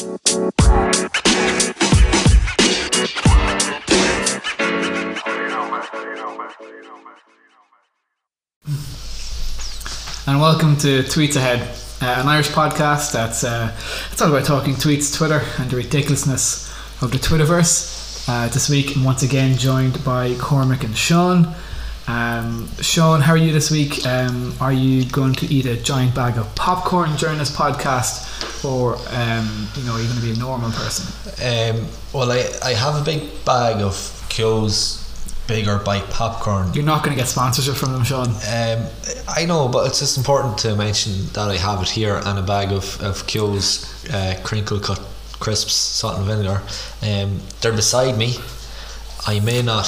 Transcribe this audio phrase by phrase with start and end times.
[0.00, 0.08] and
[10.40, 11.60] welcome to Tweets Ahead,
[12.00, 13.76] uh, an Irish podcast that's uh,
[14.10, 16.72] it's all about talking tweets, Twitter, and the ridiculousness
[17.02, 18.26] of the Twitterverse.
[18.26, 21.54] Uh, this week, I'm once again joined by Cormac and Sean.
[22.10, 24.04] Um, Sean, how are you this week?
[24.04, 28.96] Um, are you going to eat a giant bag of popcorn during this podcast, or
[29.16, 31.06] um, you know, are you going to be a normal person?
[31.38, 33.94] Um, well, I, I have a big bag of
[34.28, 34.96] Keogh's
[35.46, 36.74] bigger bite popcorn.
[36.74, 38.28] You're not going to get sponsorship from them, Sean.
[38.28, 38.86] Um,
[39.28, 42.42] I know, but it's just important to mention that I have it here and a
[42.42, 45.00] bag of, of Keogh's uh, crinkle cut
[45.38, 46.60] crisps, salt and vinegar.
[47.02, 48.34] Um, they're beside me.
[49.28, 49.86] I may not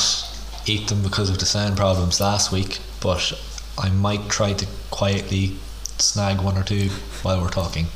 [0.66, 3.32] eat them because of the sound problems last week, but
[3.78, 5.56] I might try to quietly
[5.98, 6.88] snag one or two
[7.22, 7.86] while we're talking.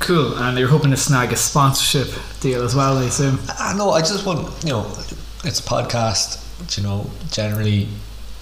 [0.00, 2.08] Cool, and you're hoping to snag a sponsorship
[2.40, 3.38] deal as well, I assume.
[3.48, 3.90] Uh, I know.
[3.90, 4.86] I just want you know,
[5.44, 6.44] it's a podcast.
[6.76, 7.88] You know, generally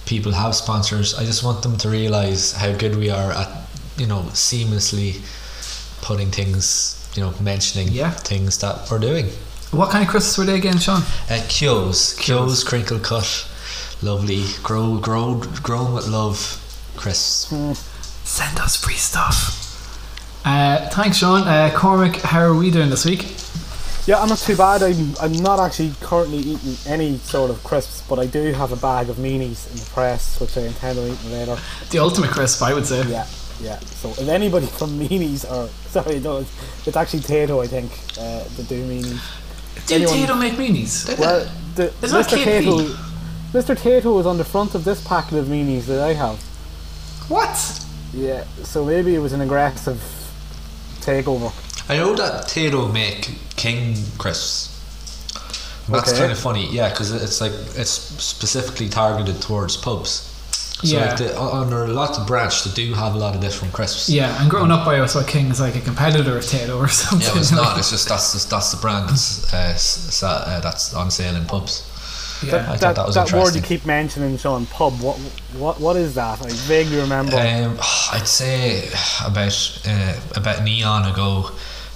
[0.05, 1.13] people have sponsors.
[1.15, 3.49] I just want them to realize how good we are at
[3.97, 5.21] you know seamlessly
[6.01, 8.11] putting things, you know, mentioning Yeah.
[8.11, 9.29] things that we're doing.
[9.71, 11.01] What kind of crisps were they again, Sean?
[11.29, 13.47] Uh, Keogh's, Keogh's crinkle cut,
[14.01, 16.63] lovely, grow, grow, grown with love,
[16.95, 17.47] crisps.
[18.23, 19.63] Send us free stuff.
[20.45, 21.45] Uh, thanks, Sean.
[21.47, 23.25] Uh, Cormac, how are we doing this week?
[24.07, 24.81] Yeah, I'm not too bad.
[24.83, 28.77] I'm, I'm not actually currently eating any sort of crisps, but I do have a
[28.77, 31.57] bag of meanies in the press, which I intend on eating later.
[31.89, 33.05] The ultimate crisp, I would say.
[33.09, 33.27] Yeah,
[33.59, 33.79] yeah.
[33.79, 38.65] So if anybody from meanies, or sorry, no, it's actually Tayto, I think, uh, that
[38.69, 39.19] do meanies.
[39.87, 41.17] Do Anyone- Tayto make meanies?
[41.17, 42.37] Well, the, It's Mr.
[42.37, 42.63] KP.
[42.63, 42.95] Tayto,
[43.53, 43.75] Mr.
[43.75, 46.37] Tayto was on the front of this packet of meanies that I have.
[47.29, 47.83] What?
[48.13, 50.01] Yeah, so maybe it was an aggressive
[51.01, 51.51] takeover.
[51.89, 54.73] I know that Tayto make King crisps.
[55.89, 56.19] That's Okay.
[56.19, 60.33] kind of funny, yeah, because it's like it's specifically targeted towards pubs.
[60.83, 61.07] So Yeah.
[61.09, 64.09] like the, under lots of branch, they do have a lot of different crisps.
[64.09, 66.87] Yeah, and growing up, I always thought King is like a competitor of Tayto or
[67.03, 67.27] something.
[67.33, 67.77] Yeah, it's not.
[67.79, 71.45] It's just that's just, that's the brand that's uh, s- uh, that's on sale in
[71.45, 71.83] pubs.
[72.45, 72.57] Yeah.
[72.71, 74.93] I thought that that was that word you keep mentioning, Sean, pub.
[75.01, 75.17] What
[75.57, 76.39] what what is that?
[76.45, 77.35] I vaguely remember.
[77.35, 77.77] Um,
[78.13, 78.87] I'd say
[79.25, 81.49] about uh, about an eon ago,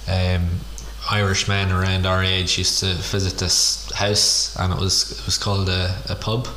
[0.08, 0.48] um,
[1.08, 5.38] Irish men around our age used to visit this house, and it was it was
[5.38, 6.48] called a, a pub,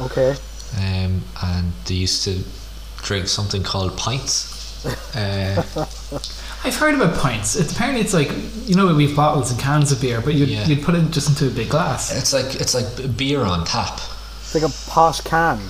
[0.00, 0.34] okay.
[0.76, 2.42] Um, and they used to
[2.98, 4.84] drink something called pints.
[5.16, 5.62] Uh,
[6.64, 7.56] I've heard about pints.
[7.56, 8.30] It's, apparently, it's like
[8.66, 10.66] you know we have bottles and cans of beer, but you'd, Yeah.
[10.66, 12.10] you'd put it just into a big glass.
[12.16, 14.00] it's like it's like beer on tap.
[14.40, 15.60] It's like a posh can.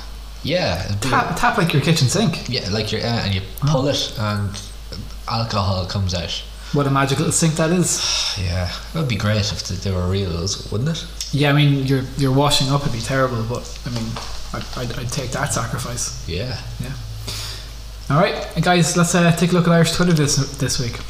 [0.44, 2.48] Yeah, Tap, tap like your kitchen sink.
[2.48, 4.50] yeah, like you're uh, and you pull it and
[5.28, 6.31] alcohol comes out.
[6.75, 8.00] What a magical sink that is.
[8.38, 10.31] Yeah, it would be great if they were real,
[10.70, 11.04] wouldn't it?
[11.32, 14.04] Yeah, I mean, your your washing up would be terrible, but I mean,
[14.53, 16.26] I'd, I'd, I'd take that sacrifice.
[16.28, 16.59] Yeah.
[16.81, 16.92] Yeah.
[18.10, 20.98] All right, guys, let's uh, take a look at Irish Twitter this this week.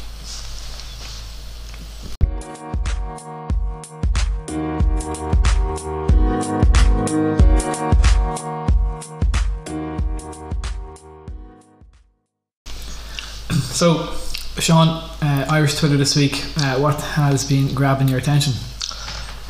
[13.79, 14.13] So,
[14.59, 14.89] Sean,
[15.21, 16.43] uh, Irish Twitter this week.
[16.57, 18.51] Uh, what has been grabbing your attention?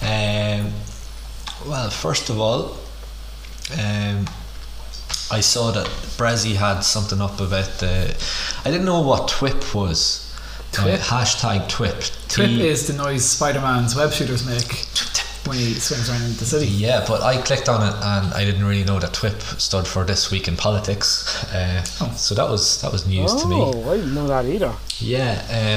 [0.04, 0.72] Um,
[1.68, 2.78] well, first of all,
[3.74, 4.26] um,
[5.32, 5.86] I saw that
[6.18, 8.16] Bressie had something up about the.
[8.66, 10.26] I didn't know what TWIP was.
[10.78, 11.00] Uh, TWIP?
[11.00, 12.28] hashtag TWIP.
[12.30, 14.86] Twip T- is the noise Spider-Man's web shooters make
[15.46, 16.68] when he swings around the city.
[16.68, 20.04] Yeah, but I clicked on it and I didn't really know that TWIP stood for
[20.04, 21.44] This Week in Politics.
[21.54, 22.14] Uh, Oh.
[22.16, 23.56] So that was that was news to me.
[23.58, 24.74] Oh, I didn't know that either.
[25.00, 25.34] Yeah,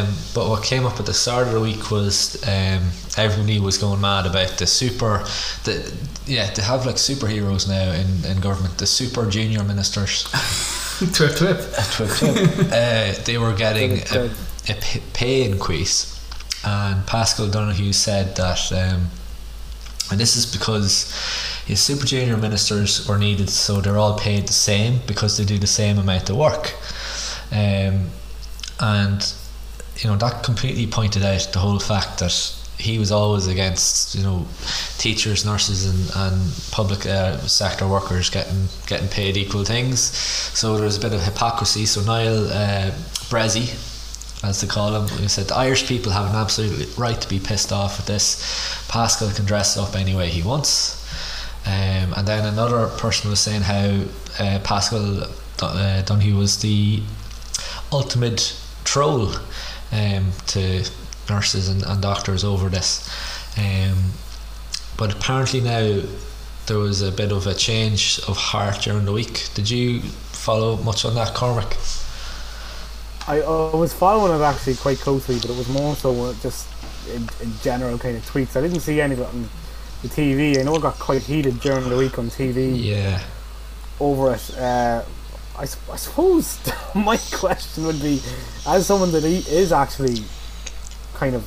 [0.07, 2.83] um, but what came up at the start of the week was um,
[3.17, 5.19] everybody was going mad about the super,
[5.65, 5.93] the
[6.27, 8.79] yeah, they have like superheroes now in, in government.
[8.79, 10.25] The super junior ministers,
[11.15, 11.59] twip, twip.
[11.93, 14.31] twip, twip, uh, they were getting Good, a, good.
[14.71, 16.19] a p- pay increase,
[16.65, 19.09] and Paschal Donohoe said that, um,
[20.13, 21.11] and this is because
[21.67, 25.59] his super junior ministers were needed, so they're all paid the same because they do
[25.59, 26.75] the same amount of work,
[27.51, 28.11] um,
[28.79, 29.35] and
[29.97, 34.23] you know that completely pointed out the whole fact that he was always against you
[34.23, 34.47] know
[34.99, 40.01] teachers, nurses, and, and public uh, sector workers getting getting paid equal things.
[40.01, 41.87] So there was a bit of hypocrisy.
[41.87, 42.91] So Niall uh,
[43.31, 43.71] Bressie,
[44.43, 47.39] as they call him, he said the Irish people have an absolute right to be
[47.39, 48.87] pissed off at this.
[48.89, 50.99] Paschal can dress up any way he wants.
[51.65, 54.03] Um, and then another person was saying how
[54.41, 55.23] uh, Paschal
[55.61, 56.03] uh,
[56.37, 57.03] was the
[57.93, 59.29] ultimate troll
[59.93, 60.85] um, to
[61.29, 63.09] nurses and, and doctors over this.
[63.57, 64.13] Um,
[64.97, 66.03] but apparently now
[66.67, 69.49] there was a bit of a change of heart during the week.
[69.55, 71.77] Did you follow much on that, Cormac?
[73.29, 76.69] I, I was following it actually quite closely, but it was more so uh, just
[77.15, 78.57] in, in general kind of tweets.
[78.57, 79.49] I didn't see any of it on
[80.03, 80.59] the TV.
[80.59, 83.21] I know it got quite heated during the week on TV Yeah.
[84.01, 84.57] over it.
[84.59, 85.03] Uh,
[85.57, 85.67] I, I
[85.97, 86.59] suppose
[86.95, 88.21] my question would be,
[88.67, 90.25] as someone that is actually
[91.15, 91.45] kind of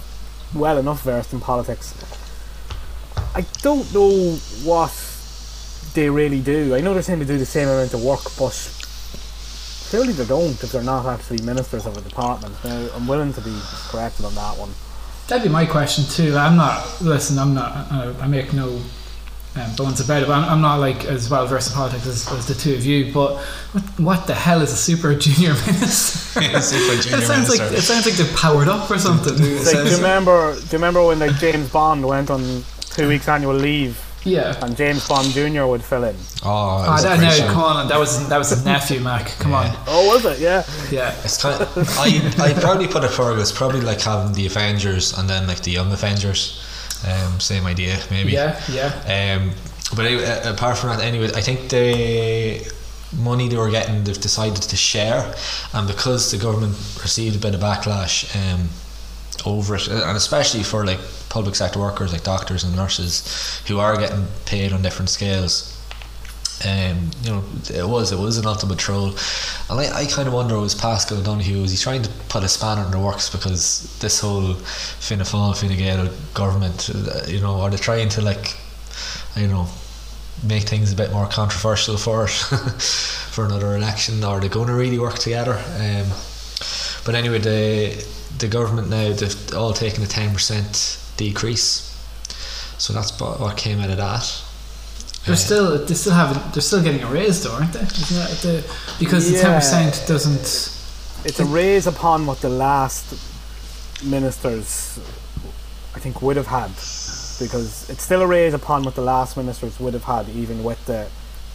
[0.56, 1.94] well enough versed in politics,
[3.36, 4.94] I don't know what
[5.94, 6.74] they really do.
[6.76, 8.54] I know they're saying they do the same amount of work, but
[9.96, 12.54] clearly they don't if they're not actually ministers of a department.
[12.66, 13.58] Now, I'm willing to be
[13.88, 14.70] corrected on that one.
[15.28, 16.36] That'd be my question too.
[16.36, 17.02] I'm not.
[17.02, 17.90] Listen, I'm not.
[17.90, 18.82] Uh, I make no
[19.56, 20.28] um, bones about it.
[20.28, 22.86] But I'm, I'm not like as well versed in politics as, as the two of
[22.86, 23.14] you.
[23.14, 23.38] But
[23.72, 26.42] what, what the hell is a super junior minister?
[26.62, 29.34] Super junior it sounds like it sounds like they're powered up or something.
[29.34, 30.56] Like, do you remember?
[30.56, 34.66] Do you remember when like James Bond went on two weeks annual leave yeah.
[34.66, 35.66] and James Bond Jr.
[35.66, 36.16] would fill in?
[36.44, 37.48] Oh, I don't know, that, show.
[37.48, 39.28] come on, that was that was his nephew, Mac.
[39.40, 39.84] Come Yeah.
[39.88, 40.40] Oh, was it?
[40.40, 40.64] Yeah.
[40.92, 41.16] yeah.
[41.24, 43.40] It's kind of, I I probably put it forward.
[43.40, 46.62] It's probably like having the Avengers and then like the Young Avengers.
[47.08, 48.32] Um, same idea, maybe.
[48.32, 49.38] Yeah, yeah.
[49.38, 49.52] Um,
[49.96, 52.66] but anyway, uh, apart from that, anyway, I think the
[53.16, 55.36] money they were getting, they've decided to share,
[55.74, 58.70] and because the government received a bit of backlash um,
[59.46, 61.00] over it, uh, and especially for like
[61.30, 65.72] public sector workers like doctors and nurses who are getting paid on different scales.
[66.66, 69.10] Um, you know, it was it was an ultimate troll,
[69.70, 72.48] and I, I kind of wonder was Paschal O'Donoghue was he trying to put a
[72.48, 77.60] spanner in the works because this whole Fianna Fáil Fine Gael government, uh, you know,
[77.60, 78.56] are they trying to like,
[79.36, 79.68] don't know,
[80.48, 82.30] make things a bit more controversial for it
[83.32, 85.62] for another election, or are they going to really work together?
[85.78, 86.08] Um,
[87.06, 88.06] but anyway, the
[88.38, 91.96] the government now they've all taken a ten percent decrease,
[92.78, 94.42] so that's what what came out of that.
[95.26, 97.82] They're Uh, still they still haven't they're still getting a raise though, aren't they?
[97.82, 98.64] Isn't that the,
[99.00, 100.72] because the ten percent doesn't.
[101.28, 103.16] It's a raise upon what the last
[104.04, 105.00] ministers,
[105.96, 106.70] I think, would have had,
[107.40, 110.86] because it's still a raise upon what the last ministers would have had, even with
[110.86, 111.08] the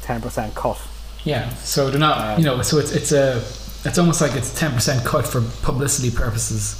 [0.02, 0.80] ten percent cut.
[1.22, 2.38] Yeah, so they're not.
[2.38, 3.40] You know, so it's it's a
[3.84, 6.76] it's almost like it's ten percent cut for publicity purposes.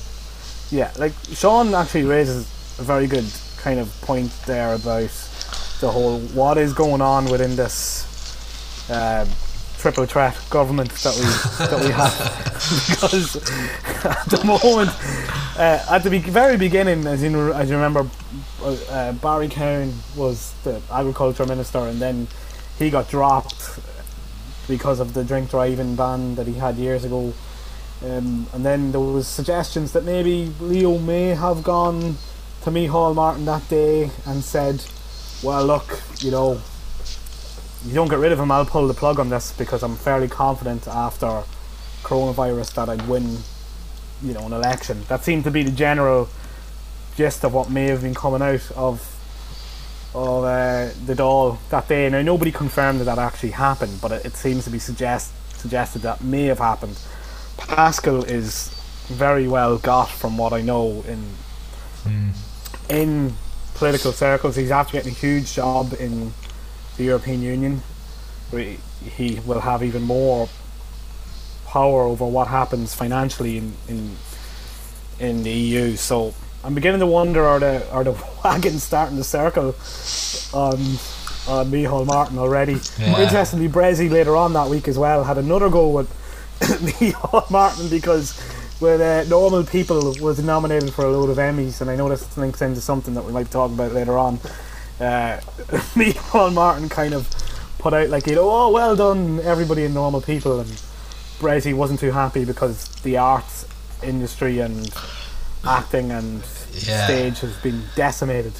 [0.71, 2.47] Yeah, like Sean actually raises
[2.79, 3.27] a very good
[3.59, 5.11] kind of point there about
[5.81, 9.27] the whole what is going on within this uh,
[9.79, 12.13] triple threat government that we that we have
[12.91, 13.37] because
[14.05, 14.91] at the moment
[15.59, 18.09] uh, at the be- very beginning as you as you remember
[18.63, 22.29] uh, uh, Barry Cowen was the agriculture minister and then
[22.79, 23.79] he got dropped
[24.71, 27.35] because of the drink driving ban that he had years ago
[28.03, 32.17] um, and then there was suggestions that maybe Leo may have gone
[32.63, 34.83] to Micheál Martin that day and said,
[35.43, 36.61] "Well, look, you know,
[37.85, 38.51] you don't get rid of him.
[38.51, 41.43] I'll pull the plug on this because I'm fairly confident after
[42.03, 43.39] coronavirus that I'd win,
[44.23, 46.31] you know, an election." That seemed to be the general
[47.17, 49.10] gist of what may have been coming out of
[50.15, 52.09] of uh, the Dáil that day.
[52.11, 56.03] Now nobody confirmed that that actually happened, but it, it seems to be suggest suggested
[56.03, 56.99] that may have happened.
[57.59, 58.69] Paschal is
[59.09, 61.25] very well got from what I know in
[62.07, 62.33] Mm.
[62.89, 63.35] in
[63.75, 64.57] political circles.
[64.57, 66.33] He's after getting a huge job in
[66.97, 67.83] the European Union.
[68.51, 68.79] where he-
[69.17, 70.49] He will have even more
[71.67, 74.17] power over what happens financially in in,
[75.19, 75.97] in the EU.
[75.97, 78.13] So I'm beginning to wonder are the are the
[78.45, 79.75] wagons starting to circle
[80.53, 80.79] on
[81.49, 82.77] on Micheál Martin already.
[82.99, 83.23] Yeah.
[83.23, 86.09] Interestingly, Bressie later on that week as well had another go with
[86.61, 88.39] Micheál Martin because
[88.79, 92.37] when uh, Normal People was nominated for a load of Emmys, and I know this
[92.37, 94.39] links into something that we might talk about later on.
[94.99, 95.41] Uh,
[95.95, 97.29] Micheál Martin kind of
[97.79, 100.71] put out like, you know, oh, well done, everybody in Normal People, and
[101.39, 103.67] Bressie wasn't too happy because the arts
[104.03, 104.91] industry and
[105.67, 106.43] acting and
[106.75, 107.05] Yeah.
[107.07, 108.53] stage has been decimated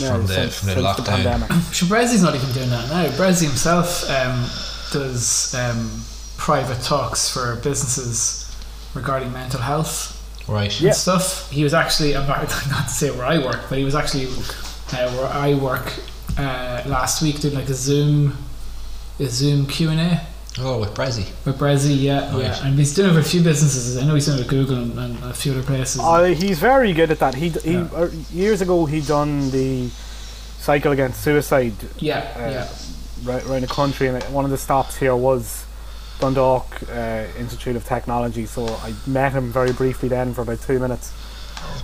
[0.00, 1.04] now From the- since, from the since lockdown.
[1.06, 1.50] pandemic.
[1.72, 3.06] Sure, Bressie's not even doing that now.
[3.16, 4.48] Bressie himself um,
[4.92, 6.02] does um,
[6.36, 8.50] private talks for businesses
[8.94, 10.12] regarding mental health
[10.48, 10.78] Right.
[10.80, 10.88] Yeah.
[10.88, 11.50] and stuff.
[11.50, 12.40] He was actually, I'm not,
[12.70, 15.92] not to say where I work, but he was actually uh, where I work
[16.38, 18.36] uh, last week doing like a Zoom,
[19.20, 20.26] a Zoom Q and A
[20.58, 21.26] Oh, with Bressie.
[21.44, 22.00] with Bressie.
[22.00, 22.42] Yeah, Right.
[22.44, 23.98] yeah, and he's doing it with a few businesses.
[23.98, 26.00] I know he's doing it with Google and, and a few other places.
[26.00, 27.34] Uh, he's very good at that.
[27.34, 27.88] He, he Yeah.
[27.94, 29.88] uh, years ago he done the
[30.60, 32.68] cycle against suicide yeah, uh, yeah.
[33.24, 35.64] right around the country, and one of the stops here was
[36.20, 38.46] Dundalk uh, Institute of Technology.
[38.46, 41.12] So I met him very briefly then for about two minutes,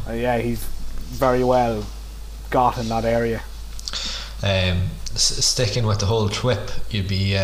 [0.09, 1.85] uh, yeah, he's very well
[2.51, 3.43] got in that area.
[4.43, 7.37] Um, s- sticking with the whole trip, you'd be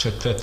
[0.00, 0.40] twip twip.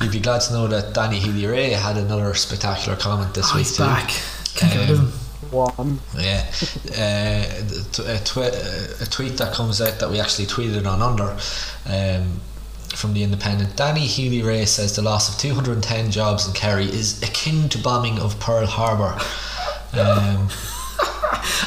[0.00, 3.66] You'd be glad to know that Danny Healy-Rae had another spectacular comment this Oh, week
[3.66, 3.82] he's too.
[3.82, 4.10] back.
[4.54, 5.12] Can't get rid of Um, him.
[5.50, 5.98] One.
[6.16, 6.44] Yeah,
[6.90, 7.44] uh,
[7.90, 8.52] t- a, twi-
[9.00, 11.36] a tweet that comes out that we actually tweeted on under
[11.86, 12.40] um,
[12.94, 13.74] from the Independent.
[13.74, 18.38] Danny Healy-Rae says the loss of 210 jobs in Kerry is akin to bombing of
[18.38, 19.18] Pearl Harbor.
[19.92, 20.48] Um,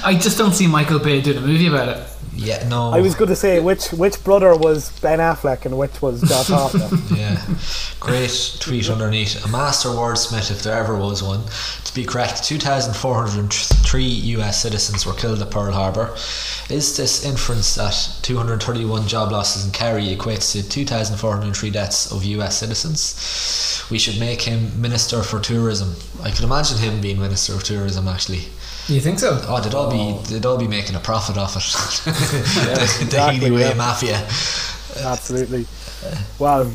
[0.06, 2.08] I just don't see Michael Bay doing a movie about it.
[2.36, 2.90] Yeah, no.
[2.92, 6.48] I was going to say which which brother was Ben Affleck and which was Josh
[6.48, 6.92] Hartnett.
[7.18, 7.42] yeah,
[8.00, 9.44] great tweet underneath.
[9.46, 11.44] A master wordsmith, if there ever was one.
[11.86, 16.14] To be correct, 2,403 US citizens were killed at Pearl Harbor.
[16.70, 22.58] Is this inference that 231 job losses in Kerry equates to 2,403 deaths of US
[22.58, 23.86] citizens?
[23.92, 25.96] We should make him Minister for Tourism.
[26.24, 28.48] I could imagine him being Minister of Tourism actually.
[28.88, 29.40] Do you think so?
[29.48, 30.22] Oh, they'd all be oh.
[30.24, 31.64] they'd all be making a profit off it.
[32.06, 33.74] the, the exactly, Healy-Rae yeah.
[33.76, 34.18] Mafia.
[35.06, 35.66] Absolutely.
[36.38, 36.72] Well,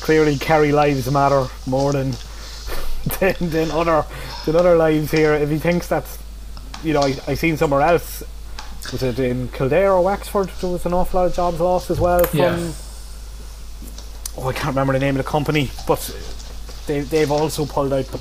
[0.00, 2.12] clearly Kerry lives matter more than
[3.20, 4.04] than, than other
[4.46, 5.34] than other lives here.
[5.34, 6.18] If he thinks that's
[6.84, 8.22] you know, I I seen somewhere else.
[8.92, 10.48] Was it in Kildare or Wexford?
[10.60, 12.38] There was an awful lot of jobs lost as well from.
[12.38, 12.72] Yeah.
[14.36, 15.98] Oh, I can't remember the name of the company, but
[16.86, 18.08] they they've also pulled out.
[18.10, 18.20] But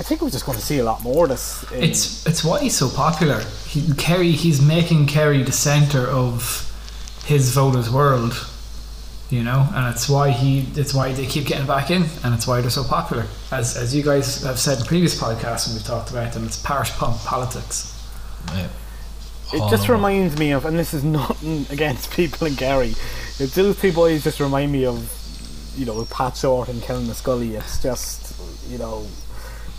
[0.00, 1.62] I think we're just going to see a lot more of this.
[1.72, 3.44] in- It's it's why he's so popular.
[3.68, 6.66] He, Kerry, he's making Kerry the center of
[7.26, 8.34] his voters' world.
[9.28, 12.46] You know, and it's why he it's why they keep getting back in, and it's
[12.48, 13.26] why they're so popular.
[13.52, 16.56] As as you guys have said in previous podcasts when we've talked about them, it's
[16.60, 17.94] parish pump politics.
[18.54, 18.68] Yeah.
[19.52, 19.92] It just oh.
[19.92, 22.94] reminds me of, and this is nothing against people in Kerry.
[23.38, 24.98] It, those two boys just remind me of,
[25.76, 27.52] you know, Pat Shortt and Killinaskully.
[27.58, 28.34] It's just,
[28.68, 29.06] you know,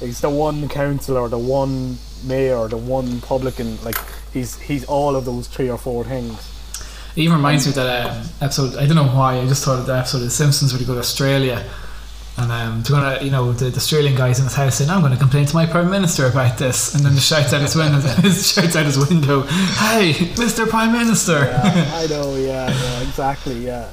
[0.01, 3.81] he's the one councillor, the one mayor, the one publican.
[3.83, 3.97] Like
[4.33, 6.47] he's he's all of those three or four things.
[7.15, 8.75] It even reminds me of that um, episode.
[8.77, 9.39] I don't know why.
[9.39, 11.69] I just thought of the episode of The Simpsons where they go to Australia,
[12.37, 15.01] and um, they're gonna, you know, the, the Australian guys in his house saying, "I'm
[15.01, 17.75] going to complain to my prime minister about this," and then he shouts out his
[17.75, 17.99] window,
[18.31, 20.67] shouts out his window, "Hey, Mr.
[20.69, 22.35] Prime Minister!" Yeah, I know.
[22.35, 23.65] Yeah, yeah, exactly.
[23.65, 23.89] Yeah,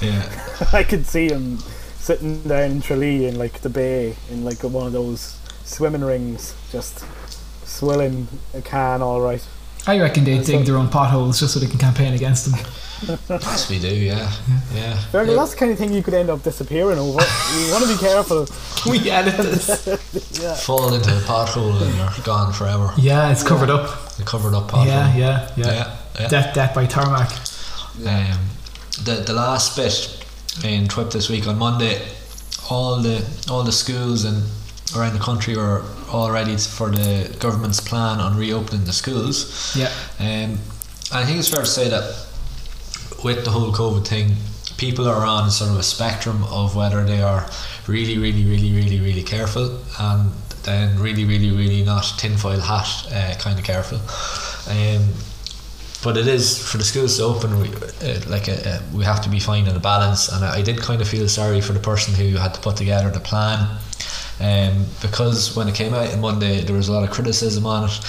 [0.00, 0.66] Yeah.
[0.72, 1.58] I could see him
[1.98, 6.54] sitting down in Tralee in like the bay in like one of those swimming rings,
[6.70, 7.04] just
[7.66, 9.02] swilling a can.
[9.02, 9.46] All right.
[9.88, 12.58] I reckon they dig their own potholes just so they can campaign against them.
[13.28, 13.94] Yes, we do.
[13.94, 14.32] Yeah,
[14.72, 14.98] yeah.
[15.12, 17.20] Fair, That's the kind of thing you could end up disappearing over.
[17.20, 18.46] you want to be careful.
[18.90, 19.86] we edit this.
[20.42, 20.54] Yeah.
[20.54, 22.90] Fall into a pothole and you're gone forever.
[22.96, 24.16] Yeah, it's covered up.
[24.16, 24.86] The covered up pothole.
[24.86, 25.66] Yeah, yeah, yeah.
[25.66, 25.96] yeah.
[26.18, 26.28] yeah.
[26.28, 27.30] Death, death by tarmac.
[28.06, 28.38] Um,
[29.04, 30.24] the the last bit
[30.64, 32.00] in Twip this week on Monday,
[32.70, 34.42] all the all the schools and
[34.94, 39.74] around the country are all ready for the government's plan on reopening the schools.
[39.76, 39.90] Yeah,
[40.20, 40.58] Um,
[41.12, 42.26] I think it's fair to say that
[43.24, 44.36] with the whole COVID thing,
[44.76, 47.48] people are on sort of a spectrum of whether they are
[47.86, 50.30] really, really, really, really, really careful and
[50.64, 53.98] then really, really, really not tinfoil hat uh, kind of careful.
[54.70, 55.12] Um,
[56.04, 57.58] but it is for the schools to open.
[57.60, 60.62] We, uh, like a, uh, we have to be finding a balance, and I, I
[60.62, 63.78] did kind of feel sorry for the person who had to put together the plan,
[64.40, 67.84] um, because when it came out on Monday, there was a lot of criticism on
[67.84, 68.00] it.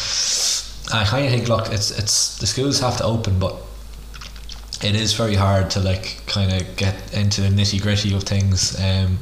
[0.94, 3.56] I kind of think, look, it's it's the schools have to open, but
[4.84, 8.80] it is very hard to like kind of get into the nitty gritty of things.
[8.80, 9.18] Um,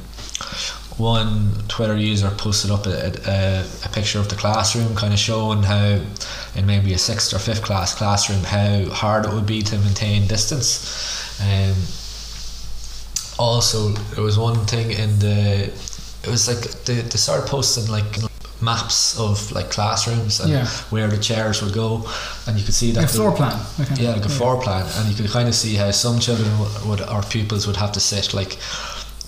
[0.98, 5.64] one Twitter user posted up a, a, a picture of the classroom, kind of showing
[5.64, 6.00] how,
[6.56, 10.26] in maybe a sixth or fifth class classroom, how hard it would be to maintain
[10.28, 11.42] distance.
[11.42, 11.76] Um,
[13.38, 15.70] also, there was one thing in the,
[16.26, 18.06] it was like they, they started posting like
[18.62, 20.66] maps of like classrooms and Yeah.
[20.90, 22.08] where the chairs would go,
[22.48, 23.60] and you could see that like a floor plan.
[23.82, 24.04] Okay.
[24.04, 26.50] yeah, like a floor plan, and you could kind of see how some children
[26.88, 28.58] would or pupils would have to sit like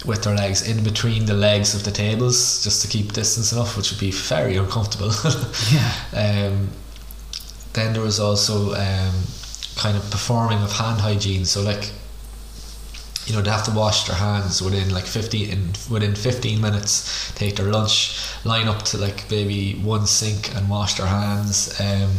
[0.06, 3.76] with their legs in between the legs of the tables just to keep distance enough,
[3.76, 5.12] which would be very uncomfortable.
[5.74, 5.92] Yeah.
[6.48, 6.70] um,
[7.74, 9.14] then there was also um,
[9.76, 11.92] kind of performing of hand hygiene, so like
[13.28, 15.60] you know they have to wash their hands within like 15 in,
[15.92, 20.94] within 15 minutes take their lunch line up to like maybe one sink and wash
[20.96, 22.10] their hands um,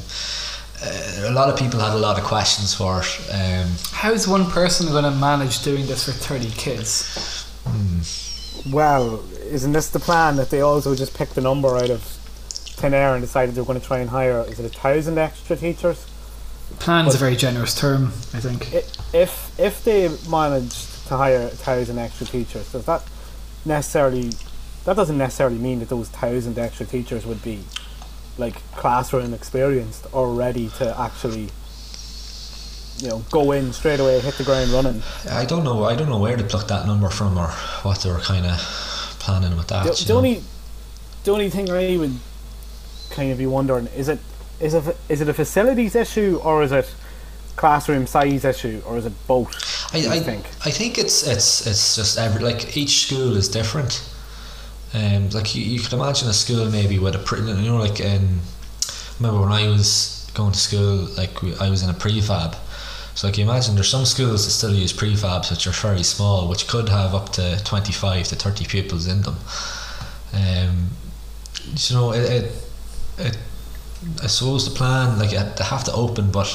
[0.85, 4.47] uh, a lot of people had a lot of questions for it um, How's one
[4.51, 7.45] person going to manage doing this for 30 kids?
[8.71, 12.95] Well, isn't this the plan that they also just picked the number out of thin
[12.95, 14.45] air and decided they're going to try and hire?
[14.49, 16.07] Is it a thousand extra teachers?
[16.79, 18.73] Plan's a very generous term, I think.
[18.75, 18.83] I-
[19.17, 23.03] If if they managed to hire a thousand extra teachers, does that
[23.65, 24.31] necessarily
[24.85, 27.61] that doesn't necessarily mean that those thousand extra teachers would be
[28.39, 31.49] like classroom experienced or ready to actually
[32.99, 35.03] you know go in straight away, hit the ground running.
[35.31, 35.85] I don't know.
[35.85, 37.49] I don't know where they plucked that number from or
[37.83, 38.59] what they were kind of
[39.19, 39.85] planning with that.
[39.85, 40.43] The, the only
[41.25, 42.17] the only thing I would
[43.11, 44.21] kind of be wondering is it
[44.61, 46.93] is it is it a facilities issue or is it
[47.59, 49.51] classroom size issue or is it both?
[49.93, 50.47] I, I think?
[50.65, 54.09] I think it's it's it's just every like each school is different.
[54.95, 58.01] Um, like you, you could imagine a school maybe with a pre, you know like
[58.01, 58.41] um,
[59.19, 62.57] remember when I was going to school like we, I was in a prefab.
[63.15, 66.49] So like you imagine there's some schools that still use prefabs which are very small,
[66.49, 69.37] which could have up to twenty five to thirty pupils in them.
[70.33, 70.91] Um,
[71.77, 72.53] you know it, it,
[73.19, 73.39] it
[74.23, 76.49] I suppose the plan like they have to open, but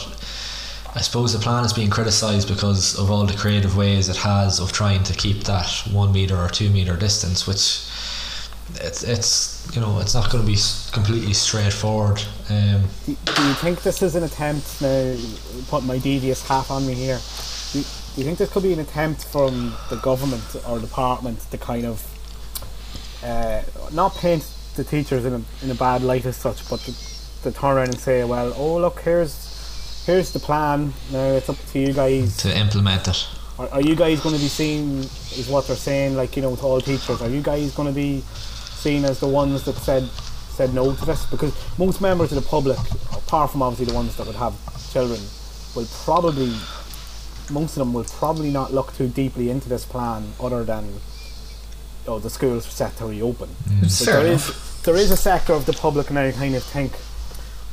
[0.96, 4.60] I suppose the plan is being criticised because of all the creative ways it has
[4.60, 7.88] of trying to keep that one meter or two meter distance, which
[8.76, 10.58] it's it's you know it's not going to be
[10.92, 12.22] completely straightforward.
[12.50, 15.18] Um, Do, do you think this is an attempt now?
[15.68, 17.20] Put my devious hat on me here.
[17.72, 21.58] Do, do you think this could be an attempt from the government or department to
[21.58, 22.06] kind of
[23.24, 26.94] uh, not paint the teachers in a in a bad light as such, but to,
[27.42, 29.53] to turn around and say, well, oh look, here's
[30.06, 30.94] here's the plan.
[31.12, 32.38] Now it's up to you guys.
[32.38, 33.28] to implement it.
[33.60, 36.16] Are, are you guys going to be seen is what they're saying?
[36.16, 39.28] Like you know, with all teachers, are you guys going to be seen as the
[39.28, 41.26] ones that said said no to this?
[41.28, 42.78] Because most members of the public,
[43.12, 44.54] apart from obviously the ones that would have
[44.92, 45.20] children,
[45.76, 46.52] will probably
[47.52, 50.88] most of them will probably not look too deeply into this plan, other than
[52.08, 53.50] oh, the schools are set to reopen.
[53.68, 53.84] Mm.
[53.84, 54.50] It's But fair there enough.
[54.50, 56.94] is there is a sector of the public now kind of think,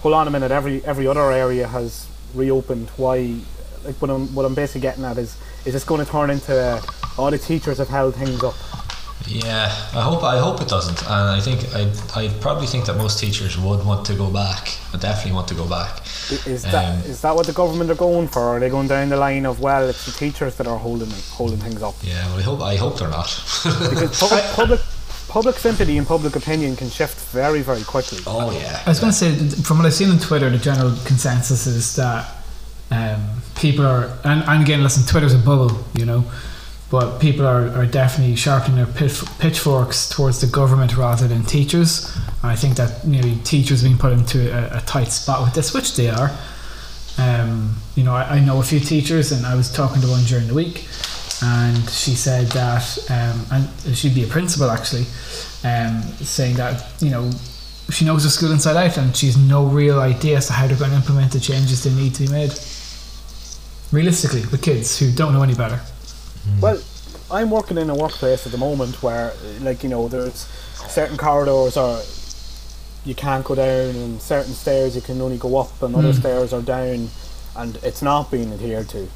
[0.00, 2.88] hold on a minute, every every other area has reopened.
[2.96, 3.36] Why?
[3.84, 6.54] Like what I'm what I'm basically getting at is is this going to turn into
[6.54, 6.80] uh,
[7.16, 8.54] all the teachers have held things up?
[9.26, 12.96] Yeah, I hope I hope it doesn't, and I think I I probably think that
[12.96, 14.76] most teachers would want to go back.
[14.92, 16.00] Would definitely want to go back.
[16.46, 18.40] Is that Um, is that what the government are going for?
[18.42, 21.10] Or are they going down the line of well, it's the teachers that are holding
[21.30, 21.94] holding things up?
[22.02, 23.30] Yeah, well, I hope I hope they're not.
[23.90, 24.80] Because public public
[25.30, 28.18] public sympathy and public opinion can shift very very quickly.
[28.26, 28.82] oh yeah.
[28.84, 31.96] I was going to say, from what I've seen on Twitter, the general consensus is
[31.96, 32.28] that
[32.90, 36.24] um, people are, and, and again, listen, Twitter's a bubble, you know,
[36.90, 42.12] but people are, are definitely sharpening their pitch, pitchforks towards the government rather than teachers.
[42.42, 45.54] And I think that you know, teachers being put into a, a tight spot with
[45.54, 46.36] this, which they are.
[47.18, 50.24] Um, you know, I, I know a few teachers, and I was talking to one
[50.24, 50.88] during the week,
[51.42, 55.06] and she said that, um, and she'd be a principal actually,
[55.64, 57.30] um, saying that you know
[57.90, 60.76] she knows the school inside out, and she's no real idea as to how they're
[60.78, 62.52] going to implement the changes that need to be made.
[63.92, 65.80] Realistically, with kids who don't know any better.
[66.60, 66.80] Well,
[67.30, 70.46] I'm working in a workplace at the moment where, like, you know, there's
[70.88, 72.00] certain corridors are
[73.04, 76.18] you can't go down, and certain stairs you can only go up, and other Mm.
[76.20, 77.08] stairs are down,
[77.56, 79.08] and it's not being adhered to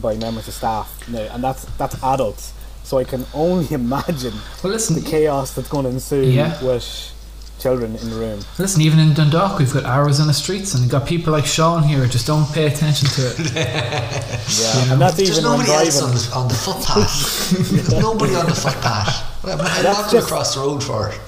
[0.00, 1.08] by members of staff.
[1.08, 2.52] Now, and that's that's adults.
[2.84, 6.62] So I can only imagine Well, listen, the chaos that's going to ensue Yeah.
[6.62, 7.12] with
[7.58, 8.40] children in the room.
[8.58, 8.80] listen.
[8.82, 11.82] Even in Dundalk, we've got arrows in the streets, and we've got people like Sean
[11.82, 13.38] here who just don't pay attention to it.
[14.46, 16.30] Yeah, and that's There's even when nobody else on driving.
[16.30, 17.50] the, on the footpath.
[17.72, 19.42] There's nobody on the footpath.
[19.42, 21.08] What am I That's walking just- across the road for?
[21.08, 21.20] it.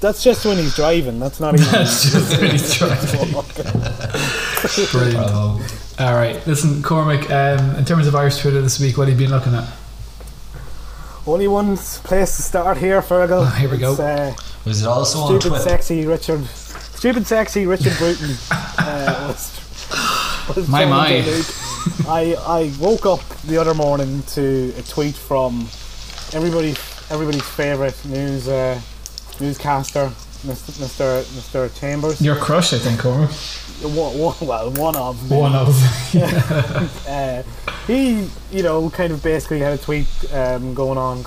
[0.00, 1.18] That's just when he's driving.
[1.18, 1.70] That's not even.
[1.72, 3.32] That's just really driving.
[4.92, 5.26] Brilliant.
[5.30, 5.60] Oh.
[6.00, 6.12] Bravo.
[6.12, 7.30] All right, listen, Cormac.
[7.30, 9.68] Um, in terms of Irish Twitter this week, what have you been looking at?
[11.26, 13.42] Only one place to start here, Fergal.
[13.42, 13.94] Oh, here we go.
[13.94, 14.34] Uh,
[14.64, 15.48] Was it also on Twitter?
[15.48, 16.44] stupid, sexy Richard.
[16.46, 18.36] Stupid, sexy Richard Bruton.
[18.78, 21.44] uh, was, was My, trending my.
[22.08, 25.68] I I woke up the other morning to a tweet from
[26.32, 26.70] everybody
[27.10, 28.80] everybody's favorite news uh,
[29.40, 30.10] newscaster,
[30.42, 30.72] Mr.
[30.80, 31.22] Mr.
[31.22, 31.80] Mr.
[31.80, 32.20] Chambers.
[32.20, 33.30] Your crush, I think, Cormac.
[33.82, 35.68] One, one, well, one of One of.
[37.08, 37.42] uh,
[37.86, 41.24] he, you know, kind of basically had a tweet um, going on.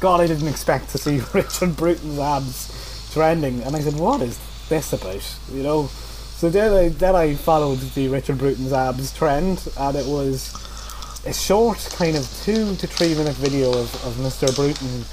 [0.00, 4.38] God, I didn't expect to see Richard Bruton's abs trending, and I said, "What is
[4.68, 5.86] this about?" You know.
[5.86, 10.54] So then I then I followed the Richard Bruton's abs trend, and it was
[11.26, 14.54] a short, kind of two to three minute video of, of Mr.
[14.54, 15.04] Bruton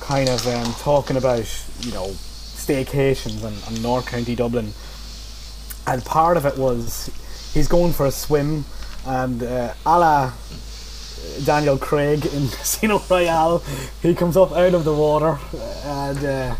[0.00, 1.46] kind of um, talking about,
[1.80, 2.14] you know,
[2.64, 4.72] staycations and, and North County Dublin.
[5.86, 7.10] And part of it was
[7.52, 8.64] he's going for a swim
[9.06, 10.32] and uh, a la
[11.44, 13.62] Daniel Craig in Casino Royale
[14.02, 15.38] he comes up out of the water
[15.84, 16.54] and uh,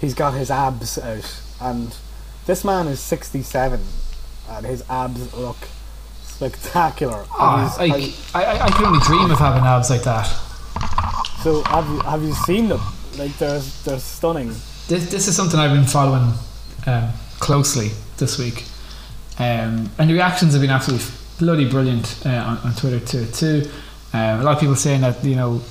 [0.00, 1.40] he's got his abs out.
[1.60, 1.96] And
[2.46, 3.80] this man is 67
[4.50, 5.56] and his abs look
[6.22, 7.24] spectacular.
[7.30, 10.24] Oh, I, I, I, I can only dream of having abs like that.
[11.42, 12.80] so have you, have you seen them?
[13.16, 14.52] Like they're, they're stunning
[14.88, 16.32] This, this is something I've been following
[16.86, 17.08] um,
[17.40, 18.64] closely this week,
[19.38, 21.06] um, and the reactions have been absolutely
[21.38, 23.26] bloody brilliant uh, on, on Twitter too.
[23.26, 23.70] Too
[24.12, 25.60] um, a lot of people saying that you know.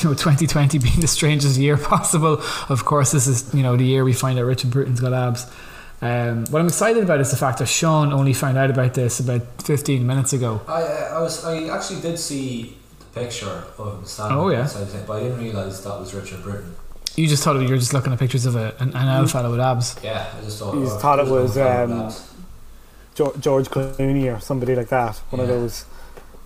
[0.00, 2.40] You know, 2020 being the strangest year possible.
[2.68, 5.44] Of course, this is you know the year we find out Richard Bruton's got abs.
[6.00, 9.18] Um, what I'm excited about is the fact that Sean only found out about this
[9.18, 10.60] about 15 minutes ago.
[10.68, 10.82] I,
[11.14, 14.60] I was I actually did see the picture of him standing Oh, yeah.
[14.62, 16.76] outside but I didn't realise that was Richard Bruton.
[17.16, 19.50] You just thought you were just looking at pictures of a, an, an old fella
[19.50, 19.96] with abs.
[20.02, 20.74] Yeah, I just thought.
[20.74, 22.12] You oh, thought it was, um.
[23.14, 25.16] George, George Clooney or somebody like that.
[25.30, 25.84] One of those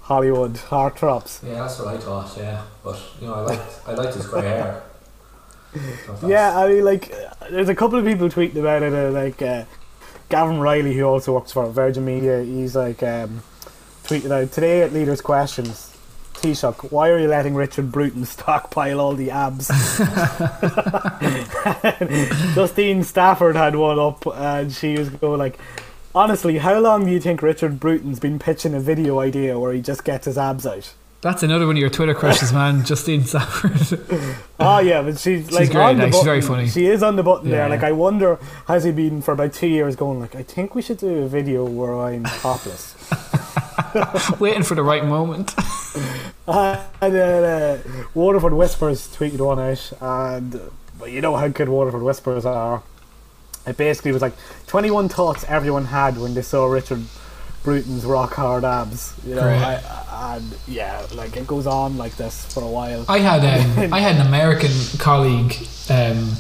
[0.03, 1.43] Hollywood heartthrobs.
[1.47, 2.37] Yeah, that's what I thought.
[2.37, 4.83] Yeah, but you know, I liked I liked his grey hair.
[5.73, 8.93] Thought that's- Yeah, I mean, like, uh, there's a couple of people tweeting about it.
[8.93, 9.65] Uh, like uh,
[10.29, 13.43] Gavan Reilly, who also works for Virgin Media, he's like um,
[14.05, 15.96] tweeted out today at Leaders Questions.
[16.37, 19.69] Taoiseach, why are you letting Richard Bruton stockpile all the abs?
[22.55, 25.59] Justine Stafford had one up, and she was going like,
[26.15, 29.81] honestly, how long do you think Richard Bruton's been pitching a video idea where he
[29.81, 30.93] just gets his abs out?
[31.23, 32.85] That's another one of your Twitter crushes, man.
[32.85, 33.99] Justine Stafford.
[34.61, 36.15] Oh yeah, but she's like great, on the like, button.
[36.21, 36.69] she's very funny.
[36.69, 37.69] She is on the button Yeah, there.
[37.71, 37.83] Like.
[37.83, 40.99] I wonder, has he been for about two years going like, I think we should
[40.99, 42.95] do a video where I'm topless.
[44.39, 45.55] Waiting for the right moment.
[46.49, 47.83] uh, and then uh,
[48.15, 50.61] Waterford Whispers tweeted one out, and
[50.99, 52.83] but you know how good Waterford Whispers are.
[53.67, 54.35] It basically was like
[54.69, 57.03] 21 thoughts everyone had when they saw Richard
[57.65, 59.15] Bruton's rock hard abs.
[59.27, 59.43] You know.
[59.43, 59.83] I,
[60.35, 63.05] and yeah, like it goes on like this for a while.
[63.09, 65.57] I had um, I had an American colleague
[65.91, 66.33] um,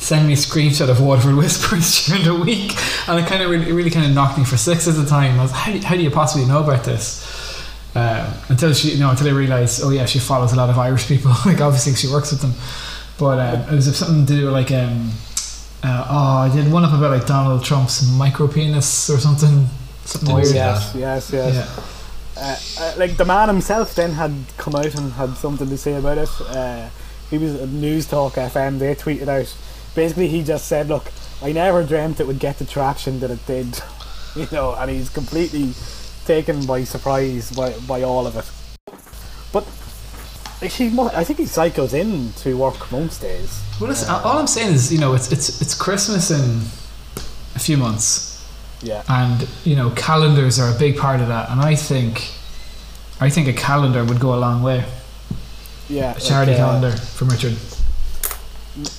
[0.00, 2.72] send me a screenshot of Waterford Whispers during the week,
[3.08, 5.38] and it kind of really, really kind of knocked me for six at the time.
[5.38, 7.38] I was, how how do you possibly know about this?
[7.94, 10.78] Um, until she, you know, until I realised, oh yeah, she follows a lot of
[10.78, 11.32] Irish people.
[11.46, 12.54] like obviously she works with them,
[13.18, 15.10] but um, it was something to do with like um,
[15.82, 19.66] uh, oh, I did one up about like Donald Trump's micro penis or something,
[20.04, 20.54] something weird.
[20.54, 21.54] yes, yes, yes.
[22.36, 22.42] Yeah.
[22.42, 25.94] uh, uh, like the man himself then had come out and had something to say
[25.94, 26.30] about it.
[26.40, 26.88] Uh,
[27.28, 28.78] he was at Newstalk FM.
[28.78, 29.54] They tweeted out.
[29.94, 31.10] Basically, he just said, "Look,
[31.42, 33.80] I never dreamt it would get the traction that it did."
[34.36, 35.72] you know, and he's completely
[36.26, 38.50] taken by surprise by by all of it.
[39.52, 39.66] But
[40.70, 43.62] she, I think he cycles in to work most days.
[43.80, 46.60] Well, listen, all I'm saying is, you know, it's it's it's Christmas in
[47.56, 48.46] a few months,
[48.82, 51.50] Yeah, and you know, calendars are a big part of that.
[51.50, 52.30] And I think,
[53.20, 54.84] I think a calendar would go a long way.
[55.88, 56.14] yeah.
[56.16, 57.56] A charity like, uh, calendar from Richard.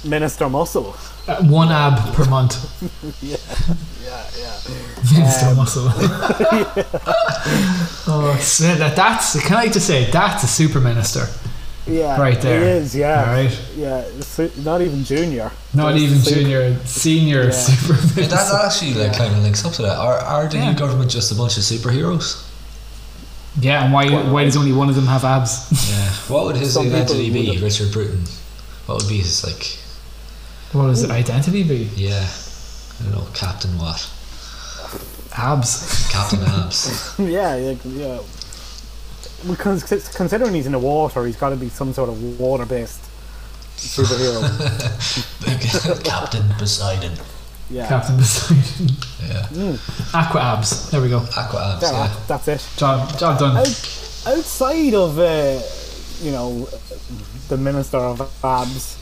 [0.04, 0.96] Minister Muscle.
[1.28, 2.56] Uh, one ab per month.
[3.22, 3.38] Yeah,
[4.02, 4.26] yeah.
[4.40, 5.20] Yeah.
[5.20, 5.88] Minister Um, muscle.
[8.08, 9.40] oh, so that, that's.
[9.48, 11.28] Can I just say that's a super minister,
[11.88, 12.60] Yeah, Right there.
[12.62, 13.22] He is, yeah.
[13.26, 13.62] all right?
[13.76, 15.52] Yeah, su- not even junior.
[15.74, 17.52] Not even super- junior, senior Yeah.
[17.52, 18.36] super Yeah, minister.
[18.36, 19.98] that actually like kind of links up to that.
[19.98, 20.72] Are, are the Yeah.
[20.72, 22.44] new government just a bunch of superheroes?
[23.60, 25.68] Yeah, and why why does only one of them have abs?
[25.90, 26.10] Yeah.
[26.34, 28.24] What would his Some identity be, Richard Bruton?
[28.86, 29.78] What would be his like?
[30.74, 31.90] What does the identity be?
[31.96, 32.26] Yeah,
[33.00, 34.10] I don't know, Captain what?
[35.38, 36.10] Abs.
[36.12, 37.16] Captain Abs.
[37.20, 38.20] yeah, yeah, yeah.
[39.48, 39.84] Because
[40.16, 43.02] considering he's in the water, he's got to be some sort of water-based
[43.78, 44.42] superhero.
[46.04, 47.14] Captain Poseidon.
[47.70, 48.96] Yeah, Captain Poseidon.
[49.28, 49.48] Yeah.
[49.52, 50.14] Mm.
[50.14, 50.92] Aqua abs.
[50.92, 51.20] There we go.
[51.38, 51.84] Aqua Abs.
[51.84, 52.14] yeah, Yeah.
[52.28, 52.68] that's it.
[52.78, 53.58] Job job done.
[53.58, 53.68] Out,
[54.28, 55.60] outside of, uh,
[56.22, 56.68] you know,
[57.52, 58.98] the Minister of Abs,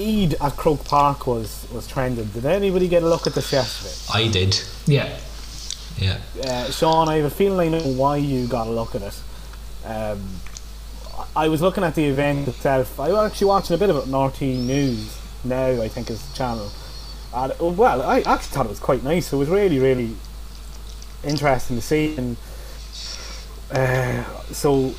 [0.00, 2.24] Eid at Croke Park was was trending.
[2.28, 4.26] Did anybody get a look at this yesterday?
[4.26, 4.58] I did.
[4.86, 5.18] Yeah.
[5.98, 6.18] Yeah.
[6.42, 9.20] Uh, Sean, I have a feeling I know why you got a look at it.
[9.84, 10.22] Um,
[11.36, 12.98] I was looking at the event itself.
[12.98, 16.26] I was actually watching a bit of it on RTÉ News now, I think is
[16.26, 16.70] the channel.
[17.34, 19.30] And, uh, well, I actually thought it was quite nice.
[19.30, 20.16] It was really, really
[21.22, 22.16] interesting to see.
[22.16, 22.36] And
[23.70, 24.94] uh, so,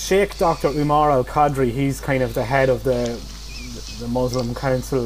[0.00, 0.68] Sheikh Dr.
[0.68, 3.20] Umar Al Qadri, he's kind of the head of the
[4.00, 5.04] the Muslim Council,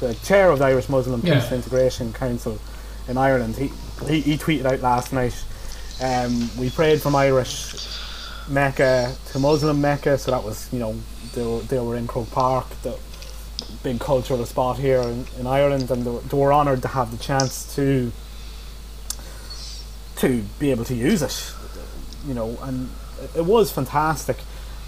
[0.00, 1.44] the chair of the Irish Muslim Peace Yeah.
[1.44, 2.58] and Integration Council
[3.08, 3.56] in Ireland.
[3.56, 3.70] He,
[4.06, 5.34] he, he tweeted out last night.
[6.02, 7.74] Um, we prayed from Irish
[8.48, 10.94] Mecca to Muslim Mecca, so that was you know
[11.34, 12.98] they were, they were in Croke Park, the
[13.82, 17.10] big cultural spot here in, in Ireland, and they were, they were honoured to have
[17.10, 18.12] the chance to
[20.16, 21.52] to be able to use it,
[22.28, 22.88] you know, and
[23.36, 24.36] it- was fantastic.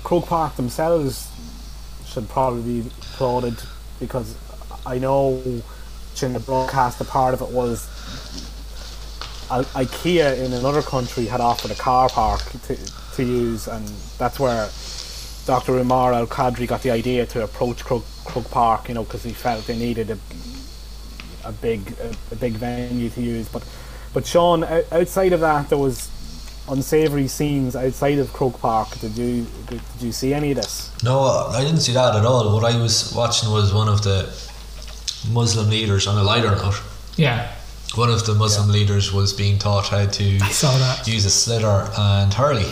[0.05, 1.29] Croke Park themselves
[2.07, 3.57] should probably be applauded
[3.99, 4.35] because
[4.85, 5.43] I know
[6.15, 7.87] during the broadcast a part of it was
[9.51, 12.77] I- IKEA in another country had offered a car park to,
[13.15, 13.87] to use, and
[14.19, 14.69] that's where
[15.47, 15.79] Dr.
[15.79, 19.33] Umar Al Qadri got the idea to approach Croke, Croke Park, you know, because he
[19.33, 20.19] felt they needed a,
[21.45, 23.49] a big a, a big venue to use.
[23.49, 23.65] But
[24.13, 26.11] but Sean, outside of that, there was
[26.69, 28.99] unsavoury scenes outside of Croke Park.
[29.01, 30.91] Did you did you see any of this?
[31.03, 32.53] No, I didn't see that at all.
[32.55, 34.25] What I was watching was one of the
[35.31, 36.81] Muslim leaders on a lighter note.
[37.17, 37.51] Yeah,
[37.95, 41.07] One of the Muslim leaders was being taught how to I saw that.
[41.09, 42.71] use a sliotar and hurley.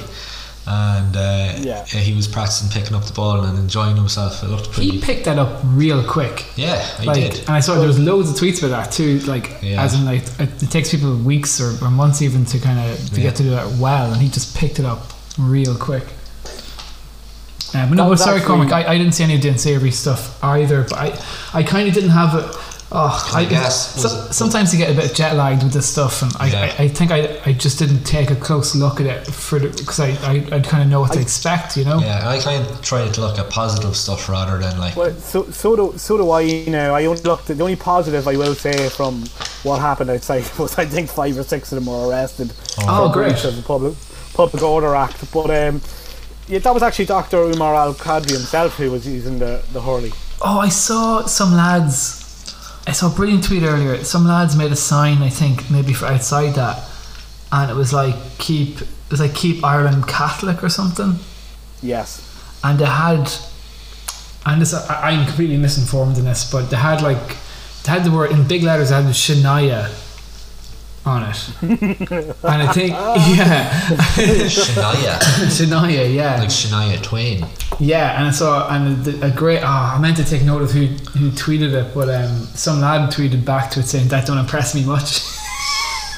[0.67, 1.85] And uh, Yeah.
[1.85, 4.43] he was practicing picking up the ball and enjoying himself.
[4.43, 4.91] It looked pretty.
[4.91, 6.47] He picked that up real quick.
[6.57, 7.39] yeah, he like, did.
[7.41, 9.19] and I saw there was loads of tweets about that too.
[9.21, 9.83] Like, Yeah.
[9.83, 12.97] as in, like, it, it takes people weeks or, or months even to kind of
[13.11, 13.25] to Yeah.
[13.29, 16.05] get to do that well, and he just picked it up real quick.
[17.75, 18.73] Um, but no, That sorry, actually- Cormac.
[18.73, 20.83] I, I didn't see any of the unsavory stuff either.
[20.85, 22.45] But I, I kind of didn't have it.
[22.93, 26.31] Oh, I guess, so- sometimes you get a bit jet lagged with this stuff, and
[26.39, 26.75] I, Yeah.
[26.79, 29.99] I, I think I, I just didn't take a close look at it for because
[29.99, 31.99] I, I, I kind of know what to I- expect, you know.
[31.99, 34.95] Yeah, I kind of tried to look at positive stuff rather than like.
[34.97, 36.43] Well, so so do so do I.
[36.43, 39.25] You know, I only looked at the only positive I will say from
[39.65, 42.53] what happened outside was I think five or six of them were arrested.
[42.81, 43.43] Oh, for great.
[43.45, 43.95] of the public
[44.35, 45.33] public order act.
[45.33, 45.81] But um,
[46.47, 47.39] yeah, that was actually Dr.
[47.39, 50.13] Umar Al Qadri himself who was using the the hurley.
[50.43, 52.21] Oh, I saw some lads.
[52.87, 54.03] I saw a brilliant tweet earlier.
[54.05, 56.83] Some lads made a sign, I think, maybe for outside that,
[57.51, 58.81] and it was like keep.
[58.81, 61.19] It was like keep Ireland Catholic or something.
[61.83, 62.21] Yes.
[62.65, 63.31] And they had,
[64.47, 67.37] and this I, I'm completely misinformed in this, but they had like
[67.85, 68.89] they had the word in big letters.
[68.89, 69.89] They had the Shania
[71.07, 72.91] on it, and I think
[73.37, 73.71] yeah,
[74.49, 75.19] Shania,
[75.51, 76.39] Shania, yeah.
[76.39, 77.47] like Shania Twain.
[77.79, 79.61] Yeah, and I saw and a, a great.
[79.63, 80.87] Oh, I meant to take note of who
[81.19, 84.75] who tweeted it, but um, some lad tweeted back to it saying that don't impress
[84.75, 85.21] me much.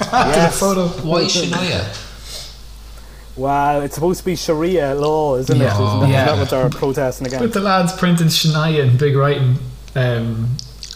[0.00, 0.52] After Yes.
[0.54, 0.86] the photo.
[1.08, 2.02] Why Shania?
[3.36, 5.64] Well, it's supposed to be Sharia law, isn't Yeah.
[5.64, 5.84] it?
[5.84, 6.24] Isn't that, yeah.
[6.24, 7.54] isn't that what they're protesting With against?
[7.54, 9.58] the lads printing Shania in big writing,
[9.94, 10.48] um,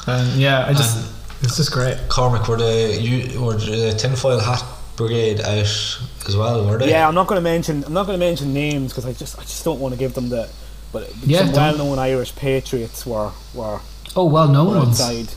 [0.07, 0.96] and yeah, I just
[1.42, 1.98] it's is great.
[2.09, 4.62] Cormac, were the you were the tinfoil hat
[4.96, 6.66] brigade out as well?
[6.66, 6.90] Were they?
[6.90, 7.85] Yeah, I'm not going to mention.
[7.85, 10.14] I'm not going to mention names because I just, I just don't want to give
[10.14, 10.48] them the.
[10.92, 13.81] But Yeah, some well-known Irish patriots were were,
[14.16, 15.00] Oh, well known were ones.
[15.00, 15.29] outside.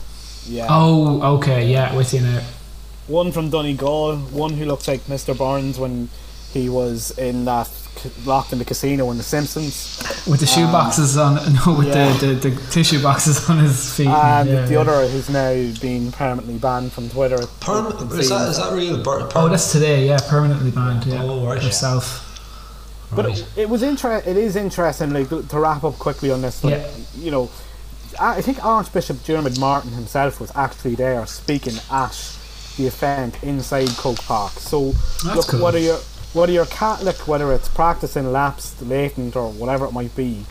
[0.46, 0.66] Yeah.
[0.68, 2.42] Oh, okay, yeah, with you now.
[3.06, 5.36] One from Donegal, one who looked like Mr.
[5.36, 6.08] Burns when
[6.52, 7.83] he was in that c-
[8.24, 11.34] locked in the casino in The Simpsons, With the shoe Um, boxes on,
[11.66, 12.12] no, with yeah.
[12.18, 14.06] the, the, the tissue boxes on his feet.
[14.08, 14.80] and yeah, the yeah.
[14.80, 17.38] other who's now been permanently banned from Twitter.
[17.60, 18.50] Perm- It is that seems.
[18.50, 19.02] is that real?
[19.02, 20.06] Per- Oh, that's today.
[20.06, 21.04] Yeah, permanently banned.
[21.06, 21.62] Yeah, Oh, right.
[21.62, 22.30] herself.
[23.14, 23.38] But Right.
[23.38, 26.64] it, it was inter- It is interesting, like to wrap up quickly on this.
[26.64, 26.86] Like, Yeah.
[27.16, 27.50] You know,
[28.18, 32.16] I I think Archbishop Diarmuid Martin himself was actually there speaking at
[32.76, 34.52] the event inside Croke Park.
[34.58, 34.92] So
[35.24, 35.60] That's look, cool.
[35.62, 36.00] whether you're
[36.34, 40.44] whether you're Catholic, whether it's practicing lapsed, latent, or whatever it might be,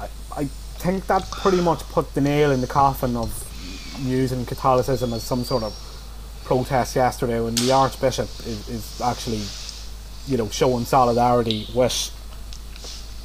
[0.00, 3.44] I, I think that pretty much put the nail in the coffin of
[4.00, 5.72] using Catholicism as some sort of
[6.44, 9.42] protest yesterday when the Archbishop is, is actually,
[10.26, 12.10] you know, showing solidarity with,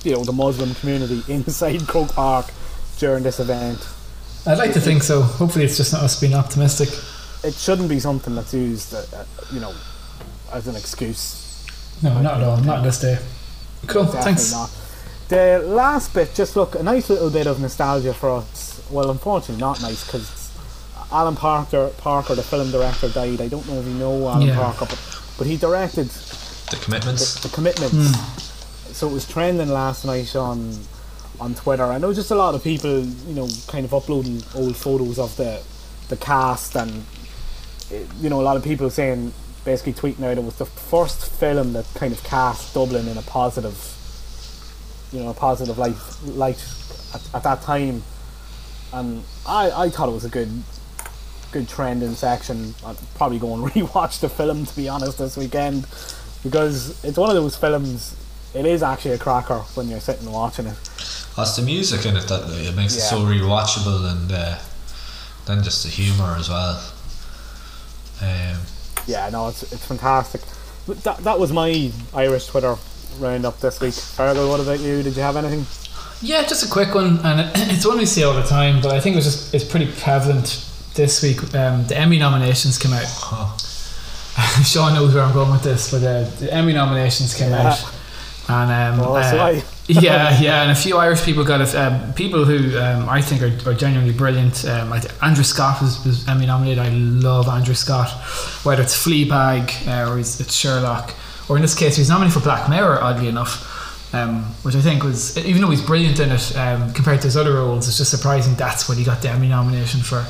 [0.03, 2.45] you know, the Muslim community inside Croke Park
[2.99, 3.79] during this event.
[4.45, 5.21] I'd like to think so.
[5.21, 6.89] Hopefully, it's just not us being optimistic.
[7.43, 9.73] It shouldn't be something that's used, uh, uh, you know,
[10.51, 11.42] as an excuse.
[12.03, 12.57] No, not at all.
[12.57, 13.17] Not on this day.
[13.87, 14.03] Cool.
[14.03, 14.51] Definitely Thanks.
[14.51, 14.69] not.
[15.29, 18.85] The last bit, just look, a nice little bit of nostalgia for us.
[18.91, 20.51] Well, unfortunately, not nice because
[21.11, 23.41] Alan Parker, Parker, the film director, died.
[23.41, 24.55] I don't know if you know Alan Yeah.
[24.55, 27.41] Parker, but, but he directed the commitments.
[27.41, 27.95] the, the commitments.
[28.15, 28.93] Hmm.
[28.93, 30.77] So it was trending last night on
[31.39, 31.83] on Twitter.
[31.85, 35.35] I know just a lot of people, you know, kind of uploading old photos of
[35.37, 35.61] the
[36.09, 37.05] the cast, and
[38.21, 39.33] you know, a lot of people saying,
[39.65, 43.21] basically tweeting out it was the first film that kind of cast Dublin in a
[43.21, 43.77] positive,
[45.11, 45.95] you know, a positive light
[46.25, 46.63] light
[47.13, 48.03] at, at that time,
[48.93, 50.63] and I I thought it was a good.
[51.51, 52.73] Good trend in section.
[52.83, 55.85] I'll probably go and rewatch the film to be honest this weekend
[56.41, 58.15] because it's one of those films.
[58.55, 60.75] It is actually a cracker when you're sitting watching it.
[61.37, 63.03] That's the music in it that it makes it Yeah.
[63.03, 64.57] so rewatchable, and uh,
[65.45, 66.81] then just the humour as well.
[68.19, 68.57] Um,
[69.07, 70.41] Yeah, no, it's it's fantastic.
[70.87, 72.75] But that that was my Irish Twitter
[73.19, 73.93] roundup this week.
[73.93, 75.03] Fergal, what about you?
[75.03, 75.65] Did you have anything?
[76.21, 78.91] Yeah, just a quick one, and it, it's one we see all the time, but
[78.91, 81.41] I think it was just it's pretty prevalent this week.
[81.55, 83.03] Um, the Emmy nominations came out.
[84.65, 87.69] Sean knows where I'm going with this, but uh, the Emmy nominations came Yeah.
[87.69, 87.93] out,
[88.49, 91.75] and um, Oh, uh, yeah, yeah, and a few Irish people got it.
[91.75, 94.63] Um, people who um, I think are, are genuinely brilliant.
[94.63, 96.79] Um, I th- Andrew Scott was, was Emmy nominated.
[96.79, 98.09] I love Andrew Scott,
[98.63, 101.13] whether it's Fleabag uh, or it's, Sherlock,
[101.49, 103.01] or in this case, he was nominated for Black Mirror.
[103.01, 107.19] Oddly enough, um, which I think was even though he's brilliant in it um, compared
[107.19, 110.25] to his other roles, it's just surprising that's what he got the Emmy nomination for.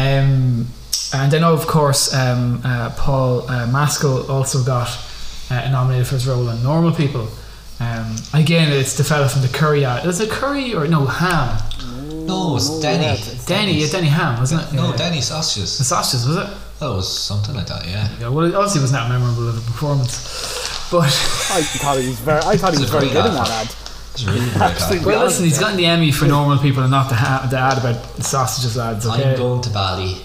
[0.00, 0.66] Um,
[1.12, 2.14] and know, of course,
[2.64, 4.88] uh, Paul uh, Mescal also got
[5.50, 7.28] uh, nominated for his role in Normal People.
[7.82, 10.06] Um, again, it's the fella from the Curry ad.
[10.06, 11.58] Is it Curry or no Ham?
[12.26, 13.04] No, it's Denny.
[13.04, 14.72] yeah, it's- Denny, yeah, Denny Ham, wasn't it?
[14.72, 14.96] No, yeah.
[14.96, 15.78] Denny sausages.
[15.78, 16.46] The sausages, was it?
[16.78, 18.08] That was something like that, yeah.
[18.20, 20.88] Yeah, well, obviously, it obviously wasn't that memorable of a performance.
[20.90, 21.04] But
[21.52, 22.40] I thought he was very.
[22.44, 23.74] I thought he was very great good in that ad.
[24.14, 24.56] It's really great.
[24.60, 25.60] Actually, well, listen, he's yeah.
[25.60, 29.06] gotten the Emmy for normal people and not the, ha- the ad about sausages lads.
[29.06, 30.20] I'm Okay, going to bali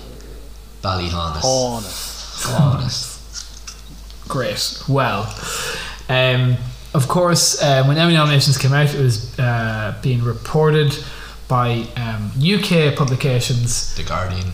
[0.82, 1.08] Bally.
[1.10, 1.44] Ballyhonest.
[1.44, 2.48] Honest.
[2.60, 4.28] Honest.
[4.28, 4.84] great.
[4.90, 5.24] Well,
[6.10, 6.58] um,
[6.94, 10.98] of course, uh, when Emmy nominations came out, it was uh, being reported
[11.48, 14.52] by um, UK publications, The Guardian.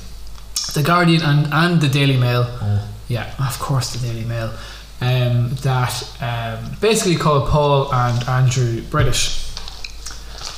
[0.73, 2.45] The Guardian and, and the Daily Mail.
[2.47, 2.89] Oh.
[3.07, 4.53] Yeah, of course, the Daily Mail.
[5.01, 9.43] Um, that um, basically called Paul and Andrew British.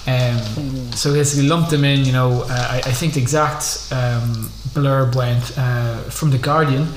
[0.08, 2.06] Um, so basically lumped them in.
[2.06, 6.88] You know, uh, I, I think the exact um, blurb went uh, from the Guardian.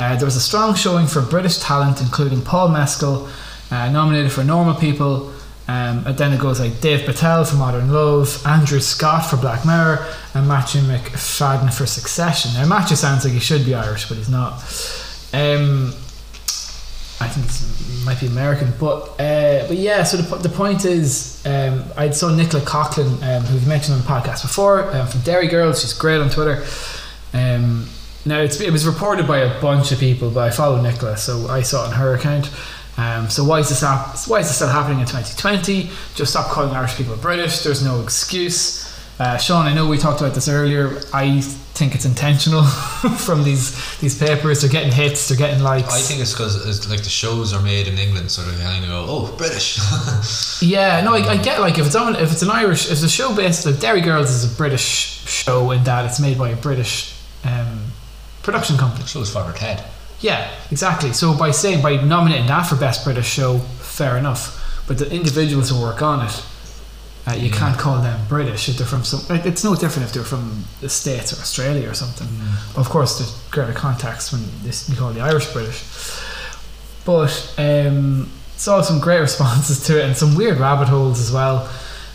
[0.00, 3.28] Uh, there was a strong showing for British talent, including Paul Mescal,
[3.70, 5.32] uh, nominated for Normal People.
[5.68, 9.66] Um, and then it goes like Dev Patel for Modern Love, Andrew Scott for Black
[9.66, 12.52] Mirror, and Matthew Macfadyen for Succession.
[12.54, 14.62] Now Matthew sounds like he should be Irish, but he's not.
[15.32, 15.92] Um,
[17.18, 20.04] I think he might be American, but uh, but yeah.
[20.04, 24.02] So the, the point is, um, I saw Nicola Coughlan, um, who we've mentioned on
[24.02, 25.80] the podcast before, um, from Derry Girls.
[25.80, 26.64] She's great on Twitter.
[27.32, 27.88] Um,
[28.26, 31.62] now it was reported by a bunch of people, but I follow Nicola, so I
[31.62, 32.50] saw it on her account.
[32.98, 35.90] Um, so why is this why is this still happening in 2020?
[36.14, 37.60] Just stop calling Irish people British.
[37.60, 38.84] There's no excuse.
[39.18, 41.00] Uh, Sean, I know we talked about this earlier.
[41.12, 42.62] I think it's intentional
[43.18, 44.60] from these these papers.
[44.60, 45.28] They're getting hits.
[45.28, 45.92] They're getting likes.
[45.92, 48.90] I think it's because like the shows are made in England, so they're kind of
[48.90, 49.78] go, oh, British.
[50.62, 53.02] Yeah, no, I, I get like if it's on if it's an Irish if it's
[53.02, 56.48] a show based like Derry Girls is a British show in that it's made by
[56.48, 57.80] a British um,
[58.42, 59.04] production company.
[59.06, 59.84] shows Father Ted.
[60.20, 61.12] Yeah, exactly.
[61.12, 64.84] So by saying by nominating that for best British show, fair enough.
[64.86, 66.44] But the individuals who work on it,
[67.26, 69.20] uh, you can't call them British if they're from some.
[69.28, 72.28] like, It's no different if they're from the States or Australia or something.
[72.76, 75.82] Of course, there's greater context when this we call the Irish British.
[77.04, 81.68] But um, saw some great responses to it and some weird rabbit holes as well.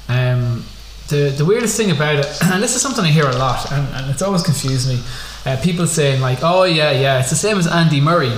[0.08, 0.64] Um,
[1.10, 3.88] the the weirdest thing about it, and this is something I hear a lot, and,
[3.96, 5.00] and it's always confused me.
[5.46, 8.36] Uh, people saying like, "Oh yeah, yeah, it's the same as Andy Murray.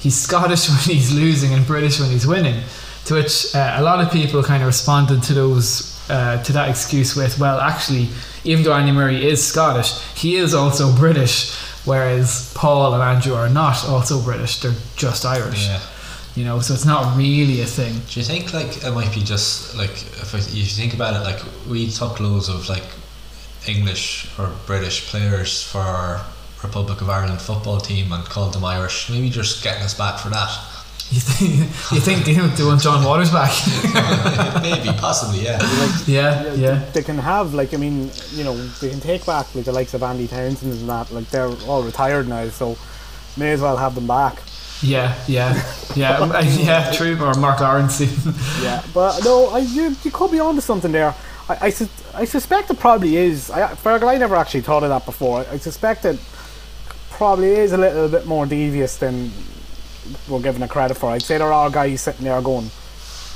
[0.00, 2.62] He's Scottish when he's losing and British when he's winning."
[3.06, 6.68] To which uh, a lot of people kind of responded to those uh, to that
[6.68, 8.08] excuse with, "Well, actually,
[8.44, 13.48] even though Andy Murray is Scottish, he is also British, whereas Paul and Andrew are
[13.48, 15.80] not also British; they're just Irish." Yeah.
[16.34, 17.94] You know, so it's not really a thing.
[18.10, 21.14] Do you think like it might be just like if, I, if you think about
[21.14, 22.84] it, like we talk loads of like
[23.68, 26.24] English or British players for our
[26.62, 29.10] Republic of Ireland football team and called them Irish.
[29.10, 30.50] Maybe just getting us back for that.
[31.10, 31.60] You think?
[31.92, 33.52] You think they, they want John Waters back?
[34.62, 35.60] Maybe, possibly, yeah.
[36.06, 36.84] yeah, yeah.
[36.92, 39.94] They can have like I mean, you know, they can take back like the likes
[39.94, 41.12] of Andy Townsend and that.
[41.12, 42.76] Like they're all retired now, so
[43.36, 44.42] may as well have them back.
[44.82, 45.54] Yeah, yeah,
[45.94, 46.90] yeah, yeah.
[46.90, 47.16] True.
[47.22, 48.10] Or Mark Lawrenson.
[48.62, 51.14] Yeah, but no, I, you, you could be onto something there.
[51.48, 53.50] I, I, sus- I suspect it probably is.
[53.50, 55.40] I, Fergal, I never actually thought of that before.
[55.40, 56.18] I, I suspect it
[57.10, 59.30] probably is a little bit more devious than
[60.28, 61.10] we're giving it credit for.
[61.10, 62.66] I'd say there are guys sitting there going,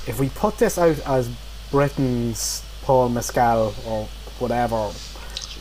[0.06, 1.30] if we put this out as
[1.70, 4.06] Britain's Paul Mescal or
[4.38, 4.90] whatever,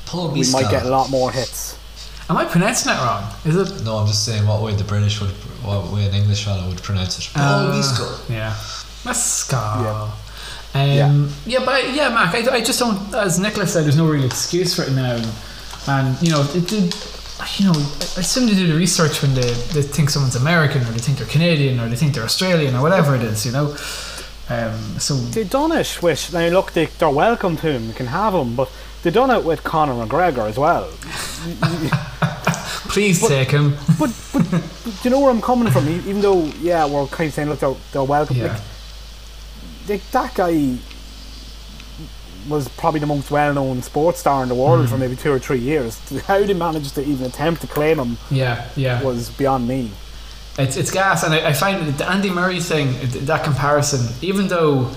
[0.06, 1.78] Paul we might get a lot more hits.
[2.30, 3.32] Am I pronouncing that wrong?
[3.46, 3.84] Is it?
[3.84, 5.32] No, I'm just saying what way the British would,
[5.64, 7.32] what way an English fellow would pronounce it.
[7.34, 8.20] Paul Uh, Mescal.
[8.30, 8.56] Yeah.
[9.06, 9.58] Mescal.
[9.60, 10.12] Yeah.
[10.74, 11.66] Um, yeah.
[11.66, 12.36] but yeah, Mac.
[12.36, 13.14] I, I just don't.
[13.14, 15.28] As Nicholas said, there's no real excuse for it now, and,
[15.88, 16.94] and you know, it did.
[17.58, 20.92] You know, I assume they do the research when they, they think someone's American or
[20.92, 23.46] they think they're Canadian or they think they're Australian or whatever it is.
[23.46, 23.78] You know.
[24.50, 28.08] Um, so They done it with, now look, they, they're welcome to him, you can
[28.08, 28.70] have him, but
[29.04, 30.90] they done it with Conor McGregor as well.
[32.90, 33.76] please take him.
[34.00, 35.88] but, but, but do you know where I'm coming from?
[35.88, 38.38] Even though, yeah, we're kind of saying, look, they're, they're welcome.
[38.38, 38.44] Yeah.
[38.46, 38.62] Like, like,
[39.98, 40.76] that guy
[42.48, 44.90] was probably the most well-known sports star in the world Mm.
[44.90, 46.00] for maybe two or three years.
[46.26, 49.02] How they managed to even attempt to claim him Yeah, yeah.
[49.04, 49.92] was beyond me.
[50.58, 54.90] It's it's gas, and I, I find the Andy Murray thing, that comparison, even though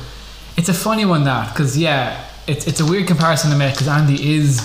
[0.56, 3.86] it's a funny one, that because yeah, it's it's a weird comparison to make because
[3.88, 4.60] Andy is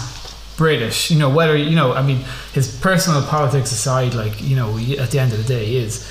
[0.57, 1.11] British.
[1.11, 2.23] You know whether you know, I mean,
[2.53, 4.69] his personal politics aside, like you know,
[5.03, 6.09] at the end of the day, he is.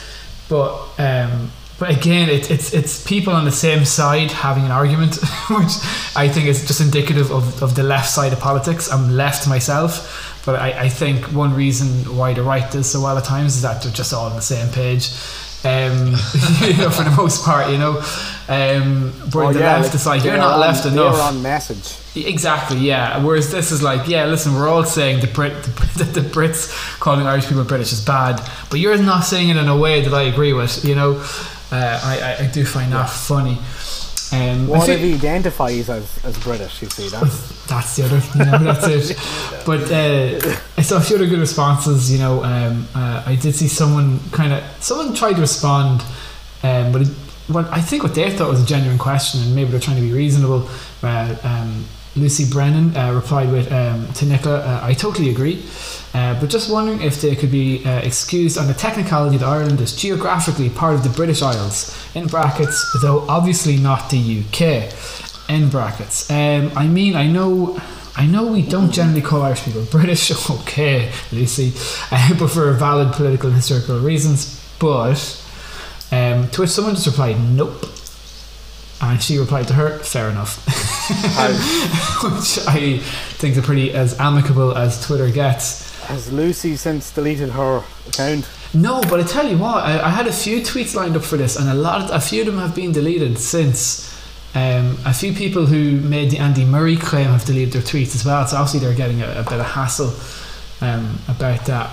[0.49, 5.17] But um, but again, it, it's it's people on the same side having an argument,
[5.51, 5.73] which
[6.17, 8.91] I think is just indicative of, of the left side of politics.
[8.91, 13.19] I'm left myself, But I, I think one reason why the right does so well
[13.19, 15.11] at times is that they're just all on the same page.
[15.65, 16.07] Um,
[16.63, 18.01] you know, for the most part, you know.
[18.49, 21.21] Um, where Oh, the yeah, left is like, you're not on- left enough.
[21.21, 21.97] on message.
[22.25, 23.19] Exactly, yeah.
[23.23, 25.53] Whereas this is like, yeah, listen, we're all saying the Brit,
[25.99, 26.71] the, the Brits
[27.01, 30.15] calling Irish people British is bad, but you're not saying it in a way that
[30.15, 30.85] I agree with.
[30.85, 31.25] You know,
[31.73, 33.59] uh, I, I I do find that funny.
[34.33, 36.83] Um, What if he identifies as, as British?
[36.83, 39.19] You see, that's that's the other, you know, that's it.
[39.67, 42.11] But uh, I saw a few other good responses.
[42.11, 46.03] You know, um, uh, I did see someone kind of someone tried to respond,
[46.63, 47.09] um, but it,
[47.49, 50.03] what I think what they thought was a genuine question, and maybe they're trying to
[50.03, 50.69] be reasonable.
[51.03, 51.85] Uh, um,
[52.17, 55.63] Lucy Brennan uh, replied with um, to Nicola, uh, I totally agree,
[56.15, 59.81] uh, but just wondering if they could be uh, excused on the technicality that Ireland
[59.81, 64.93] is geographically part of the British Isles, in brackets, though obviously not the UK,
[65.51, 66.31] in brackets.
[66.31, 67.81] Um, I mean, I know.
[68.19, 71.75] I know we don't generally call Irish people British, okay, Lucy,
[72.11, 74.59] uh, but for valid political and historical reasons.
[74.79, 75.19] But
[76.11, 77.85] um, to which someone just replied, "Nope,"
[79.01, 80.65] and she replied to her, "Fair enough,"
[82.23, 82.99] which I
[83.39, 85.95] think is pretty as amicable as Twitter gets.
[86.07, 88.49] has Lucy since deleted her account?
[88.73, 91.37] No, but I tell you what, I, I had a few tweets lined up for
[91.37, 94.15] this, and a lot, of, a few of them have been deleted since.
[94.55, 98.25] Um, a few people who made the Andy Murray claim have deleted their tweets as
[98.25, 100.15] well, so obviously they're getting a, a bit of hassle
[100.81, 101.91] um, about that.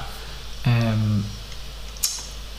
[0.66, 1.26] Um,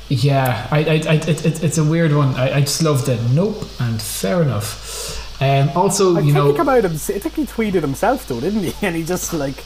[0.08, 2.34] yeah, I, I, I, it, it, it's a weird one.
[2.34, 3.20] I, I just loved it.
[3.32, 5.40] Nope, and fair enough.
[5.42, 6.92] Um, also, I you think know, about him.
[6.92, 8.74] I think he tweeted himself though, didn't he?
[8.86, 9.56] And he just like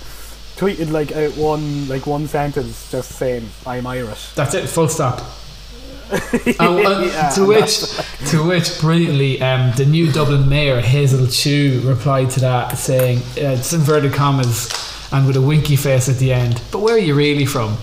[0.57, 4.33] tweeted like out one like one sentence, just saying I'm Irish.
[4.33, 4.67] That's it.
[4.69, 5.21] Full stop.
[6.11, 7.81] Uh, Yeah, to which,
[8.31, 13.57] to which, brilliantly, um, the new Dublin mayor Hazel Chu replied to that, saying, uh,
[13.57, 14.71] just inverted commas,
[15.13, 16.63] and with a winky face at the end.
[16.73, 17.77] But where are you really from?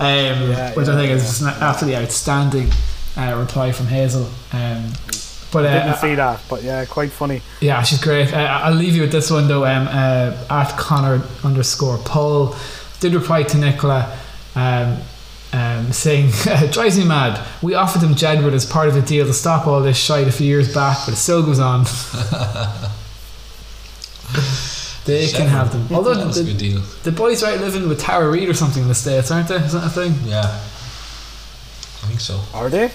[0.00, 1.28] Um, which I think is yeah.
[1.28, 2.70] just an absolutely outstanding
[3.16, 4.28] uh, reply from Hazel.
[4.52, 4.90] Um,
[5.52, 7.40] but uh, Didn't see that, but yeah, quite funny.
[7.60, 8.32] yeah, she's great.
[8.32, 9.64] Uh, I'll leave you with this one though.
[9.64, 12.56] Um, uh, at Connor underscore Paul
[12.98, 14.18] did reply to Nicola,
[14.56, 14.98] um,
[15.52, 16.30] um, saying,
[16.72, 17.40] "Drives me mad.
[17.62, 20.32] We offered them Jedward as part of the deal to stop all this shite a
[20.32, 21.84] few years back, but it still goes on.
[25.04, 25.96] they can have them.
[25.96, 26.80] Although that was a the, good deal.
[27.02, 29.56] the boys right living with Tara Reid or something in the states, aren't they?
[29.56, 30.14] Is that a thing?
[30.24, 32.40] Yeah, I think so.
[32.52, 32.90] Are they?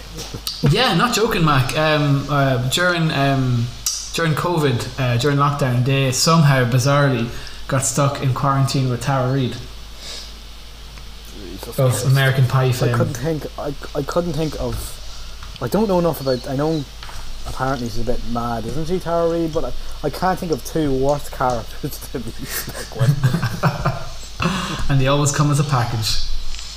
[0.69, 1.77] yeah, not joking, Mac.
[1.77, 3.67] Um, uh, during um,
[4.13, 7.29] during COVID, uh, during lockdown, they somehow bizarrely
[7.67, 9.55] got stuck in quarantine with Tara Reid
[11.77, 13.45] of American Pie I couldn't think.
[13.57, 14.95] I, I couldn't think of.
[15.61, 16.47] I don't know enough about.
[16.47, 16.83] I know.
[17.47, 19.53] Apparently she's a bit mad, isn't she, Tara Reid?
[19.53, 19.73] But I,
[20.03, 24.89] I can't think of two worse characters to be stuck with.
[24.89, 26.25] and they always come as a package.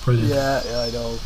[0.04, 0.30] Brilliant.
[0.30, 1.18] yeah, yeah, I know.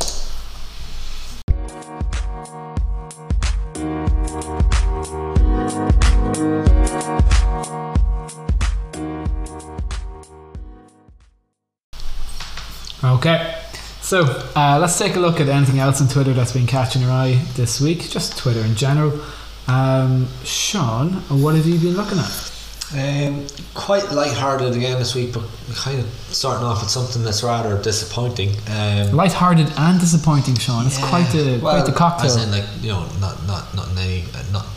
[13.03, 13.66] Okay.
[14.07, 14.23] So
[14.55, 17.41] uh, let's take a look at anything else on Twitter that's been catching your eye
[17.57, 19.19] this week, just Twitter in general.
[19.67, 21.09] Um, Sean,
[21.41, 22.53] what have you been looking at?
[22.95, 25.43] Um, quite light-hearted again this week, but
[25.75, 28.51] kind of starting off with something that's rather disappointing.
[28.69, 30.87] Um, Light-hearted and disappointing, Sean.
[30.87, 31.09] It's Yeah.
[31.09, 32.27] quite the well, quite the cocktail.
[32.27, 34.67] As in, like you know, not not not in any, uh, not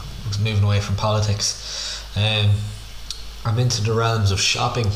[0.42, 2.02] moving away from politics.
[2.16, 2.50] Um,
[3.44, 4.90] I'm into the realms of shopping,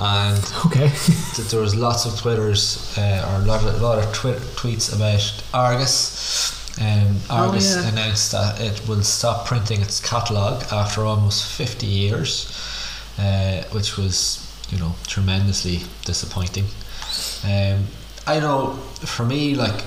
[0.00, 0.88] and okay.
[1.34, 4.94] th- there was lots of twitters uh, or a lot of, lot of twi- tweets
[4.94, 6.56] about Argos.
[6.80, 7.88] Um, Oh, Argos yeah.
[7.90, 12.50] announced that it will stop printing its catalogue after almost 50 years,
[13.18, 16.64] uh, which was, you know, tremendously disappointing.
[17.44, 17.84] Um,
[18.26, 18.74] I know
[19.04, 19.84] for me, like,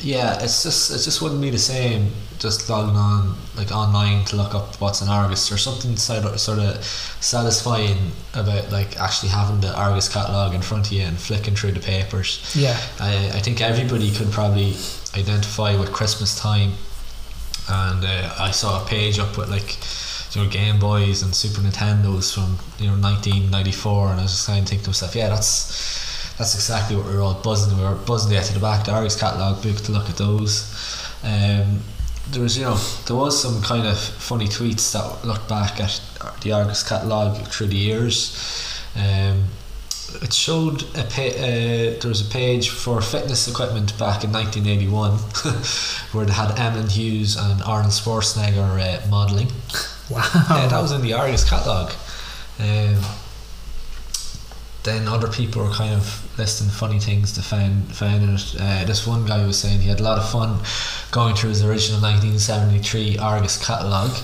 [0.00, 2.10] yeah, it's just it just wouldn't be the same
[2.42, 6.40] just logging on like online to look up what's in Argos or something sort of,
[6.40, 11.16] sort of satisfying about like actually having the Argos catalogue in front of you and
[11.16, 12.52] flicking through the papers.
[12.56, 12.76] Yeah.
[12.98, 14.74] I, I think everybody could probably
[15.16, 16.72] identify with Christmas time,
[17.70, 19.78] and uh, I saw a page up with like
[20.34, 24.46] you know Game Boys and Super Nintendos from you know 1994, and I was just
[24.48, 27.78] kind of thinking to myself, yeah, that's that's exactly what we were all buzzing.
[27.78, 30.16] We were buzzing to get to the back, the Argos catalogue book to look at
[30.16, 30.66] those.
[31.22, 31.82] Um,
[32.30, 36.00] there was, you know, there was some kind of funny tweets that looked back at
[36.42, 38.36] the Argos catalogue through the years.
[38.94, 39.44] Um,
[40.20, 45.12] it showed a pa- uh, there was a page for fitness equipment back in 1981
[46.12, 49.48] where they had Emlyn Hughes and Arnold Schwarzenegger uh, modelling.
[50.10, 50.28] Wow.
[50.50, 51.92] Yeah, that was in the Argos catalogue.
[52.58, 53.00] Um,
[54.84, 58.54] then other people were kind of listing funny things to find find it.
[58.58, 60.58] Uh, this one guy was saying he had a lot of fun
[61.10, 64.16] going through his original 1973 Argos catalogue,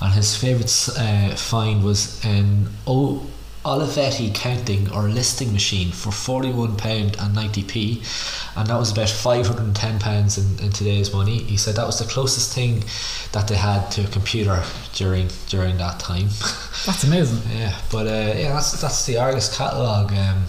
[0.00, 3.26] and his favourite uh, find was an o-
[3.66, 6.70] Olivetti counting or listing machine for £41
[7.18, 11.38] and 90p, and that was about £510 in, in today's money.
[11.38, 12.84] He said that was the closest thing
[13.32, 14.62] that they had to a computer
[14.94, 16.26] during during that time.
[16.86, 17.42] That's amazing.
[17.58, 20.12] Yeah, but uh, yeah, that's that's the Argos catalogue.
[20.12, 20.44] Um,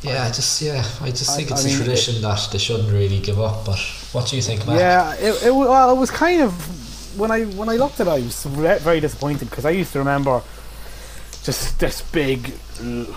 [0.00, 2.58] yeah, I just yeah, I just I- think I it's mean, a tradition that they
[2.58, 3.66] shouldn't really give up.
[3.66, 3.78] But
[4.12, 4.78] what do you think, Matt?
[4.78, 6.52] Yeah, it, it, well, it was kind of
[7.18, 9.98] when I when I looked at it, I was very disappointed because I used to
[9.98, 10.40] remember
[11.44, 12.54] just this big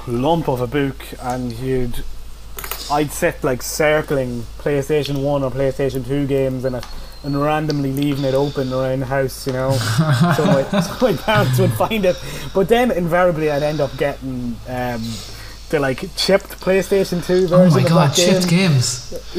[0.07, 2.03] lump of a book, and you'd
[2.91, 6.85] I'd sit like circling PlayStation One or PlayStation Two games in it,
[7.23, 9.71] and randomly leaving it open around the house, you know.
[9.73, 12.15] so, my, so my parents would find it,
[12.53, 14.55] but then invariably I'd end up getting.
[14.67, 15.03] Um,
[15.69, 18.33] the like chipped PlayStation Two Oh version my of god, that game.
[18.35, 18.85] chipped games.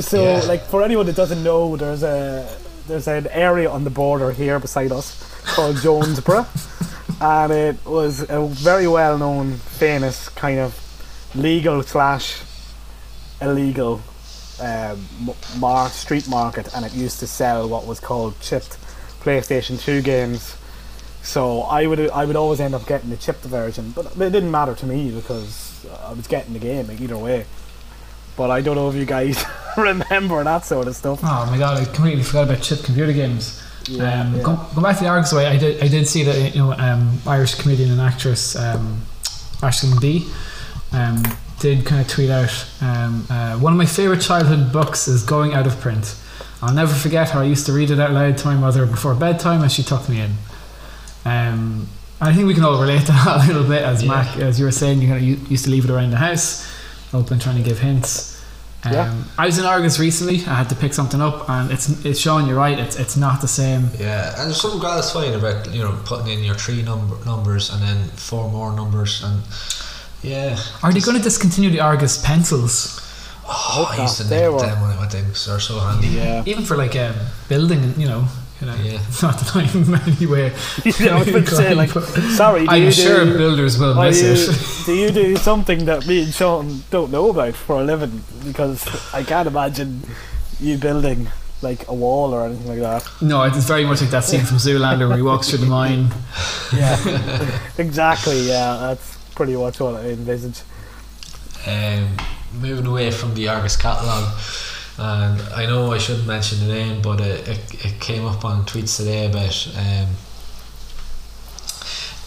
[0.05, 0.43] So, Yeah.
[0.49, 2.49] like for anyone that doesn't know, there's a
[2.89, 5.23] there's an area on the border here beside us
[5.55, 6.45] called Jonesborough,
[7.21, 10.79] and it was a very well known, famous kind of
[11.35, 12.41] legal slash
[13.41, 14.01] illegal
[14.61, 18.79] um, m- mar- street market, and it used to sell what was called chipped
[19.21, 20.57] PlayStation Two games.
[21.23, 24.51] So I would I would always end up getting the chipped version, but it didn't
[24.51, 27.47] matter to me because I was getting the game either way.
[28.37, 29.43] But I don't know if you guys
[29.77, 31.21] remember that sort of stuff.
[31.23, 33.63] Oh my god, I completely forgot about chipped computer games.
[33.89, 34.43] Yeah, um, yeah.
[34.43, 35.47] Go, go back to the Argos way.
[35.47, 35.83] I did.
[35.83, 39.03] I did see that you know um, Irish comedian and actress um,
[40.01, 40.29] B
[40.93, 41.23] um,
[41.61, 45.55] did kind of tweet out um, uh, one of my favorite childhood books is going
[45.55, 46.17] out of print.
[46.63, 49.15] I'll never forget how I used to read it out loud to my mother before
[49.15, 50.33] bedtime as she tucked me in.
[51.25, 51.89] Um,
[52.21, 54.11] I think we can all relate to that a little bit, as Yeah.
[54.11, 56.17] Mac, as you were saying, you, kind of, you used to leave it around the
[56.17, 56.67] house,
[57.13, 58.36] open, trying to give hints.
[58.85, 59.15] Um, Yeah.
[59.39, 60.37] I was in Argos recently.
[60.47, 62.79] I had to pick something up, and it's it's showing you're right.
[62.79, 63.91] It's it's not the same.
[63.99, 67.81] Yeah, and there's something gratifying about you know putting in your three number numbers and
[67.83, 69.41] then four more numbers and
[70.23, 70.57] yeah.
[70.83, 73.01] Are they going to discontinue the Argos pencils,
[73.49, 74.31] Oh, I used to not.
[74.31, 76.09] They nick them when I went in 'cause they're so handy.
[76.09, 76.43] Yeah.
[76.47, 77.15] even for like um,
[77.49, 77.95] building?
[77.97, 78.29] You know,
[78.61, 78.93] you know, Yeah.
[79.23, 80.47] not that I'm anyway.
[81.11, 84.33] I was to say, like, sorry, do I'm you sure do, builders will miss you,
[84.33, 84.87] it.
[84.87, 88.23] do you do something that me and Sean don't know about for a living?
[88.45, 90.03] Because I can't imagine
[90.59, 91.29] you building
[91.63, 93.09] like a wall or anything like that.
[93.23, 96.09] No, it's very much like that scene from Zoolander where he walks through the mine.
[96.75, 96.97] Yeah,
[97.79, 98.41] exactly.
[98.41, 100.63] Yeah, that's pretty much what I envisage.
[101.67, 102.17] Um,
[102.61, 104.39] moving away from the Argos catalogue,
[104.99, 108.65] and I know I shouldn't mention the name, but it, it, it came up on
[108.65, 110.15] tweets today about um,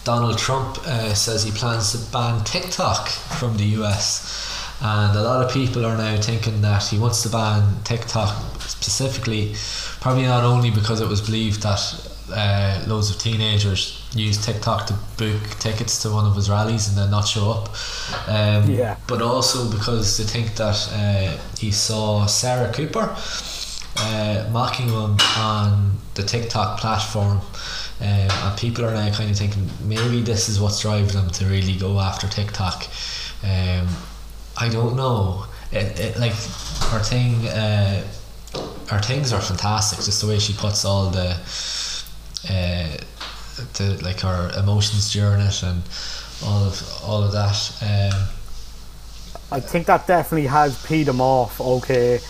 [0.04, 5.44] Donald Trump uh, says he plans to ban TikTok from the US, and a lot
[5.44, 9.54] of people are now thinking that he wants to ban TikTok specifically,
[10.00, 14.94] probably not only because it was believed that uh, loads of teenagers use TikTok to
[15.16, 17.68] book tickets to one of his rallies and then not show up,
[18.28, 18.96] um, Yeah.
[19.06, 23.14] but also because they think that uh, he saw Sarah Cooper
[23.96, 27.40] uh, mocking him on the TikTok platform.
[28.00, 31.44] Um, and people are now kind of thinking maybe this is what's driving them to
[31.44, 32.86] really go after TikTok.
[33.44, 33.86] Um,
[34.56, 35.44] I don't know.
[35.70, 38.02] It, it, like her thing, uh,
[38.88, 39.98] her things are fantastic.
[40.04, 41.36] Just the way she puts all the,
[42.48, 42.96] uh,
[43.74, 45.82] the like our emotions during it and
[46.44, 48.12] all of all of that.
[48.12, 48.28] Um,
[49.52, 51.60] I think that definitely has peed him off.
[51.60, 52.20] Okay,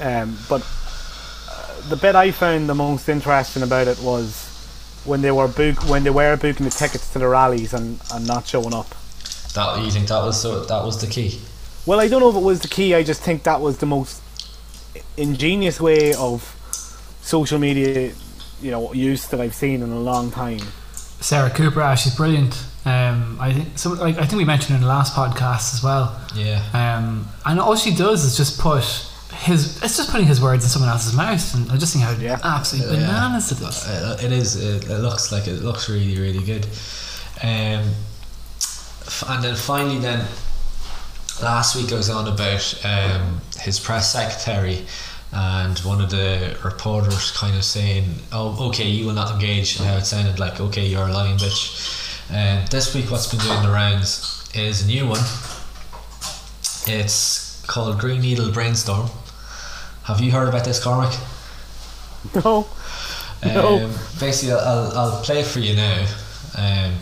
[0.00, 0.62] um, but
[1.48, 4.46] uh, the bit I found the most interesting about it was
[5.04, 8.26] when they were book when they were booking the tickets to the rallies and, and
[8.26, 8.88] not showing up.
[9.54, 11.40] that you think that was so that was the key?
[11.86, 12.94] Well, I don't know if it was the key.
[12.94, 14.22] I just think that was the most
[15.16, 16.56] ingenious way of
[17.22, 18.12] social media,
[18.62, 20.60] you know, use that I've seen in a long time.
[21.20, 22.54] Sarah Cooper, ah, she's brilliant.
[22.84, 26.18] Um, I think some, like, I think we mentioned in the last podcast as well.
[26.34, 26.62] Yeah.
[26.72, 28.82] Um, and all she does is just put
[29.34, 29.82] his.
[29.82, 32.38] It's just putting his words in someone else's mouth, and I just think how Yeah.
[32.42, 33.06] absolutely Yeah.
[33.08, 33.84] bananas it is.
[33.86, 34.56] Uh, it is.
[34.56, 36.66] It, it looks like it looks really, really good.
[37.42, 37.92] Um,
[39.28, 40.24] and then finally, then
[41.42, 44.84] last week I was on about um, his press secretary,
[45.32, 49.86] and one of the reporters kind of saying, "Oh, okay, you will not engage." And
[49.88, 53.62] how it sounded like, "Okay, you're a lying bitch." And this week, what's been doing
[53.62, 55.24] the rounds is a new one.
[56.86, 59.10] It's called Green Needle Brainstorm.
[60.04, 61.12] Have you heard about this, Cormac?
[62.34, 62.66] No,
[63.44, 63.84] No.
[63.84, 66.06] Um, basically, I'll, I'll play for you now,
[66.56, 66.92] um,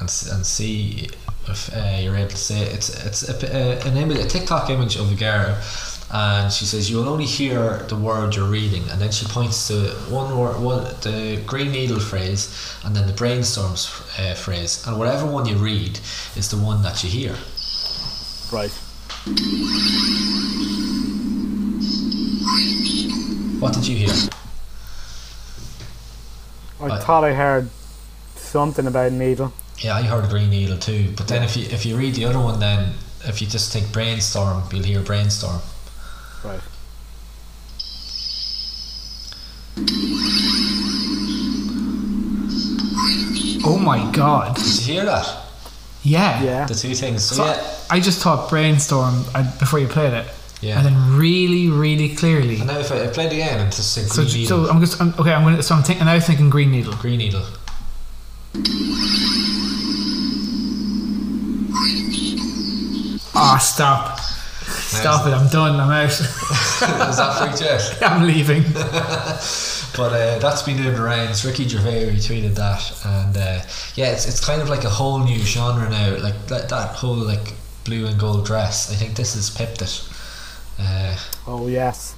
[0.00, 1.08] and and see
[1.48, 2.74] if uh, you're able to say it.
[2.74, 5.56] It's it's a, a, an image, a TikTok image of a girl,
[6.10, 9.68] and she says you will only hear the word you're reading, and then she points
[9.68, 13.88] to one word, one the green needle phrase, and then the brainstorms
[14.18, 15.98] uh, phrase, and whatever one you read
[16.36, 17.36] is the one that you hear.
[18.50, 18.72] Right.
[23.60, 24.14] What did you hear?
[26.80, 27.02] I Right.
[27.02, 27.68] thought I heard
[28.36, 29.52] something about needle.
[29.78, 31.12] Yeah, I heard green needle too.
[31.16, 32.94] But then if you if you read the other one, then
[33.26, 35.60] if you just think brainstorm, you'll hear brainstorm.
[36.44, 36.60] Right.
[43.64, 44.56] Oh my god.
[44.56, 45.44] Did you hear that?
[46.02, 46.42] Yeah.
[46.42, 46.66] Yeah.
[46.66, 47.24] The two things.
[47.24, 50.26] So, So yeah, I just thought brainstorm uh, before you played it,
[50.60, 50.78] yeah.
[50.78, 52.56] and then really, really clearly.
[52.58, 54.80] And now if I, I played again and just say So, green needle, so I'm
[54.80, 55.32] just I'm, okay.
[55.32, 55.62] I'm gonna.
[55.62, 56.18] So I'm thinking now.
[56.20, 56.94] Thinking green needle.
[56.94, 57.44] green needle.
[63.34, 64.17] Ah, stop.
[64.88, 65.30] Stop it.
[65.34, 65.78] I'm done.
[65.78, 66.10] I'm out.
[66.20, 66.20] Is
[67.16, 68.12] that freaked you out?
[68.12, 68.64] I'm leaving.
[69.96, 71.44] But uh, that's been doing the rounds.
[71.44, 73.62] Ricky Gervais retweeted that, and uh,
[73.96, 76.16] yeah, it's, it's kind of like a whole new genre now.
[76.22, 78.92] Like that, that whole like blue and gold dress.
[78.92, 80.08] I think this has pipped it.
[80.78, 81.16] Uh,
[81.48, 82.14] Oh yes.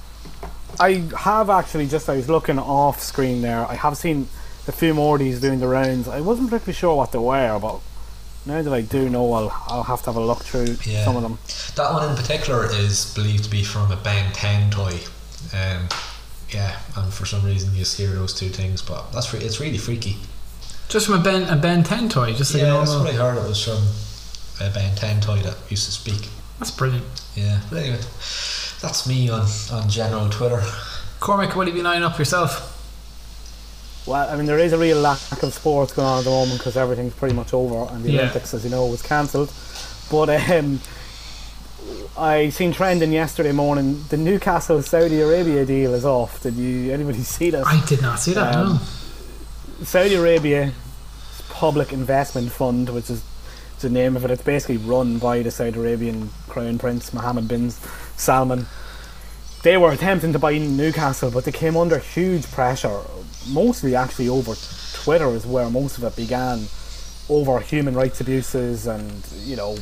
[0.79, 3.65] I have actually just I was looking off screen there.
[3.65, 4.27] I have seen
[4.67, 6.07] a few more of these doing the rounds.
[6.07, 7.79] I wasn't particularly sure what they were, but
[8.45, 11.05] now that I do know, I'll I'll have to have a look through Yeah.
[11.05, 11.37] some of them.
[11.75, 14.99] that one in particular is believed to be from a Ben 10 toy.
[15.53, 15.87] Um,
[16.49, 19.59] yeah, and for some reason you just hear those two things, but that's re- it's
[19.59, 20.17] really freaky.
[20.89, 22.33] Just from a Ben a Ben Ten toy.
[22.33, 23.37] Just like yeah, a that's what I heard.
[23.37, 26.27] It was from a Ben 10 toy that used to speak.
[26.59, 27.05] That's brilliant.
[27.35, 27.99] Yeah, but anyway,
[28.81, 30.61] that's me on, on general Twitter.
[31.19, 32.70] Cormac, what have you been eyeing up yourself?
[34.11, 36.59] Well, I mean, there is a real lack of sports going on at the moment
[36.59, 38.19] because everything's pretty much over, and the Yeah.
[38.21, 39.51] Olympics, as you know, was cancelled.
[40.11, 40.81] But um,
[42.17, 44.03] I seen trending yesterday morning.
[44.09, 46.43] The Newcastle Saudi Arabia deal is off.
[46.43, 47.65] Did you anybody see that?
[47.65, 48.53] I did not see that.
[48.55, 49.83] Um, no.
[49.85, 50.73] Saudi Arabia
[51.49, 53.23] Public Investment Fund, which is
[53.79, 54.31] the name of it.
[54.31, 57.71] It's basically run by the Saudi Arabian Crown Prince Mohammed bin
[58.17, 58.67] Salman.
[59.63, 62.99] They were attempting to buy Newcastle, but they came under huge pressure.
[63.49, 64.53] Mostly, actually, over
[64.93, 66.65] Twitter is where most of it began.
[67.29, 69.77] Over human rights abuses and you know,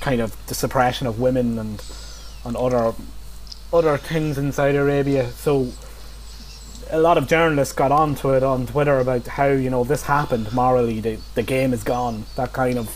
[0.00, 1.82] kind of the suppression of women and
[2.44, 2.94] and other
[3.72, 5.30] other things in Saudi Arabia.
[5.30, 5.68] So
[6.90, 10.52] a lot of journalists got onto it on Twitter about how you know this happened
[10.52, 11.00] morally.
[11.00, 12.24] The the game is gone.
[12.36, 12.88] That kind of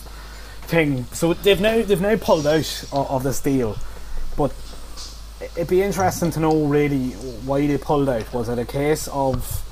[0.63, 1.05] thing.
[1.05, 3.77] So they've now they've now pulled out of, of this deal,
[4.37, 4.53] but
[5.41, 7.11] it'd be interesting to know really
[7.45, 8.33] why they pulled out.
[8.33, 9.63] Was it a case of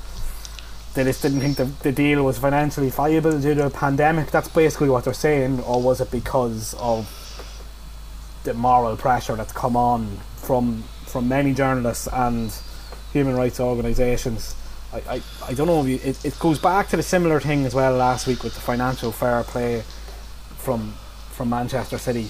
[0.94, 4.30] they just didn't think the, the deal was financially viable due to a pandemic?
[4.30, 7.08] That's basically what they're saying, or was it because of
[8.44, 12.52] the moral pressure that's come on from from many journalists and
[13.12, 14.56] human rights organisations.
[14.92, 17.74] I, I, I don't know you, it, it goes back to the similar thing as
[17.74, 19.82] well last week with the financial fair play
[20.58, 20.94] from
[21.30, 22.28] from Manchester City.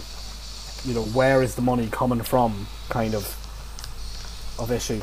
[0.84, 3.24] You know, where is the money coming from kind of
[4.58, 5.00] of issue.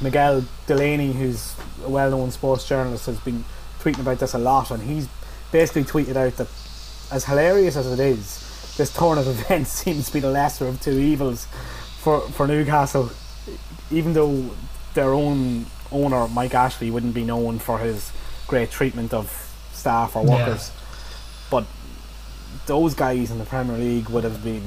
[0.00, 3.44] Miguel Delaney, who's a well known sports journalist, has been
[3.80, 5.08] tweeting about this a lot and he's
[5.52, 6.48] basically tweeted out that
[7.12, 10.80] as hilarious as it is, this turn of events seems to be the lesser of
[10.80, 11.46] two evils
[12.00, 13.10] for, for Newcastle.
[13.90, 14.50] Even though
[14.94, 18.10] their own owner, Mike Ashley, wouldn't be known for his
[18.46, 19.30] great treatment of
[19.72, 20.38] staff or Yeah.
[20.46, 20.72] workers.
[21.50, 21.66] But
[22.66, 24.62] those guys in the Premier League would have been.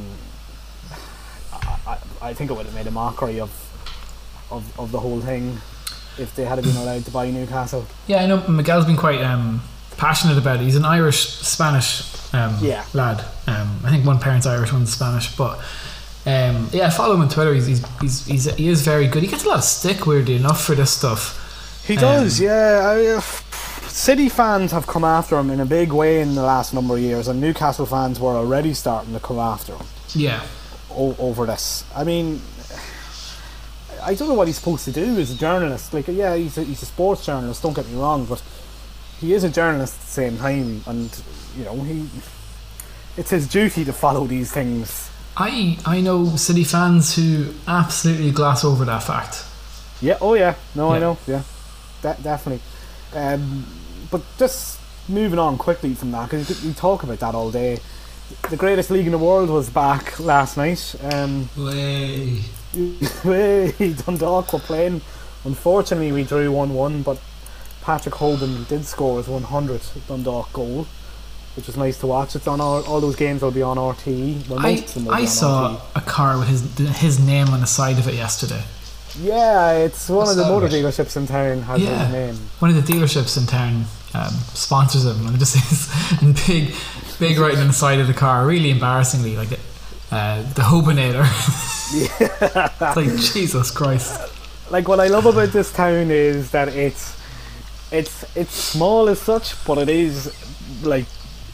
[1.86, 3.50] I, I think it would have made a mockery of,
[4.52, 5.58] of, of the whole thing
[6.18, 7.86] if they had been allowed to buy Newcastle.
[8.08, 9.62] Yeah, I know Miguel's been quite um,
[9.98, 10.64] passionate about it.
[10.64, 12.86] He's an Irish Spanish um, Yeah.
[12.93, 13.24] lad.
[13.48, 15.36] Um, I think one parent's Irish, one's Spanish.
[15.36, 15.60] But
[16.26, 17.54] um, yeah, I follow him on Twitter.
[17.54, 19.22] He's, he's, he's, he's he is very good.
[19.24, 21.43] He gets a lot of stick, weirdly enough, for this stuff.
[21.86, 22.82] He Um, does, yeah.
[22.84, 23.22] I, uh,
[23.88, 27.00] City fans have come after him in a big way in the last number of
[27.02, 30.41] years, and Newcastle fans were already starting to come after him Yeah,
[30.91, 31.84] o- over this.
[31.95, 32.41] I mean,
[34.04, 35.93] I don't know what he's supposed to do as a journalist.
[35.93, 37.62] Like, yeah, he's a, he's a sports journalist.
[37.64, 38.41] Don't get me wrong, but
[39.20, 41.24] he is a journalist at the same time, and
[41.58, 42.08] you know he.
[43.18, 45.10] It's his duty to follow these things.
[45.36, 49.43] I I know City fans who absolutely gloss over that fact.
[50.02, 50.18] Yeah.
[50.22, 50.56] Oh yeah.
[50.76, 51.18] No, I know.
[51.26, 51.43] Yeah.
[52.02, 52.62] De- definitely.
[53.14, 53.66] Um,
[54.12, 54.80] but just
[55.10, 57.80] moving on quickly from that, because we talk about that all day.
[58.50, 60.95] The greatest league in the world was back last night.
[61.12, 62.41] Um, Way.
[63.24, 65.01] Hey, Dundalk were playing.
[65.45, 67.20] Unfortunately, we drew 1 1, but
[67.82, 70.86] Patrick Hoban did score his 100th Dundalk goal.
[71.55, 72.36] which was nice to watch.
[72.36, 74.05] It's on all, all those games will be on RT.
[74.49, 75.82] Well, I, most of them will be I saw RTÉ.
[75.95, 78.63] a car with his his name on the side of it yesterday.
[79.20, 82.05] Yeah, it's one What's of the motor dealerships in town has Yeah.
[82.05, 82.49] his name.
[82.59, 86.76] One of the dealerships in town um, sponsors him, and it just says big,
[87.20, 89.51] big writing on the side of the car, really embarrassingly, like
[90.12, 91.26] uh, the Hobinator.
[92.82, 94.34] it's like Jesus Christ.
[94.70, 97.18] Like what I love about this town is that it's
[97.91, 100.34] it's it's small as such, but it is
[100.84, 101.05] like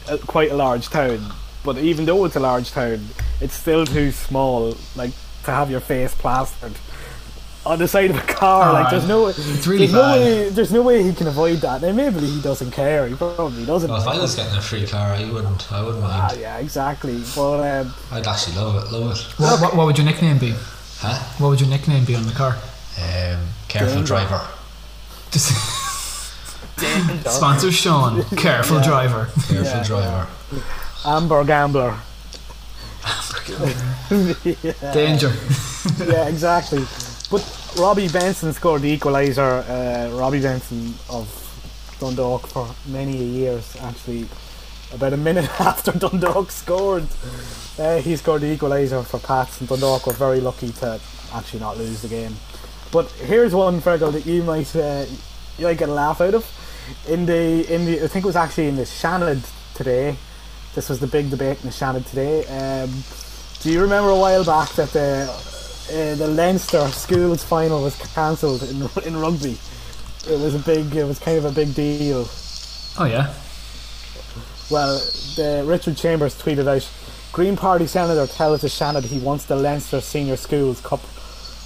[0.08, 1.32] a, quite a large town.
[1.64, 3.06] But even though it's a large town,
[3.40, 5.12] it's still too small, like
[5.44, 6.74] to have your face plastered
[7.66, 8.70] on the side of a car.
[8.70, 11.58] Oh, like there's no, It's really there's no way, there's no way he can avoid
[11.58, 11.82] that.
[11.82, 13.06] And maybe he doesn't care.
[13.08, 13.88] He probably doesn't.
[13.90, 15.72] Well, if I was getting a free car, I wouldn't.
[15.72, 16.40] I wouldn't Ah, mind.
[16.40, 17.22] yeah, exactly.
[17.34, 18.92] But um, I'd actually love it.
[18.92, 19.24] Love it.
[19.40, 20.54] What, what, what would your nickname be?
[20.98, 21.14] Huh?
[21.38, 22.56] What would your nickname be on the car?
[22.98, 24.06] Um, careful Danger.
[24.06, 24.46] driver.
[25.30, 25.50] Just
[27.26, 28.84] sponsor Sean, careful Yeah.
[28.86, 29.24] driver.
[29.48, 29.82] Careful Yeah.
[29.84, 30.26] driver.
[31.04, 31.96] Amber Gambler.
[34.92, 35.32] Danger.
[36.06, 36.84] yeah, exactly.
[37.30, 39.64] But Robbie Benson scored the equaliser.
[39.68, 41.26] Uh, Robbie Benson of
[41.98, 44.26] Dundalk for many years, actually.
[44.92, 47.06] About a minute after Dundalk scored,
[47.78, 51.00] uh, he scored the equaliser for Pats, and Dundalk were very lucky to
[51.32, 52.36] actually not lose the game.
[52.92, 55.06] But here's one, Fergal, that you might uh,
[55.58, 56.46] you might get a laugh out of.
[57.08, 60.16] In the in the I think it was actually in the Seanad today.
[60.74, 62.46] This was the big debate in the Seanad today.
[62.46, 63.02] Um,
[63.60, 65.53] do you remember a while back that the
[65.90, 69.58] uh, the Leinster schools final was cancelled in in rugby?
[70.28, 70.94] It was a big.
[70.94, 72.26] It was kind of a big deal.
[72.98, 73.34] Oh yeah.
[74.70, 74.98] Well,
[75.36, 76.88] the Richard Chambers tweeted out,
[77.32, 81.00] Green Party Senator tells the Seanad he wants the Leinster Senior Schools Cup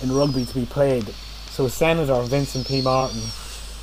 [0.03, 1.07] in rugby to be played.
[1.51, 2.83] So Senator Vincent P.
[2.83, 3.21] Martin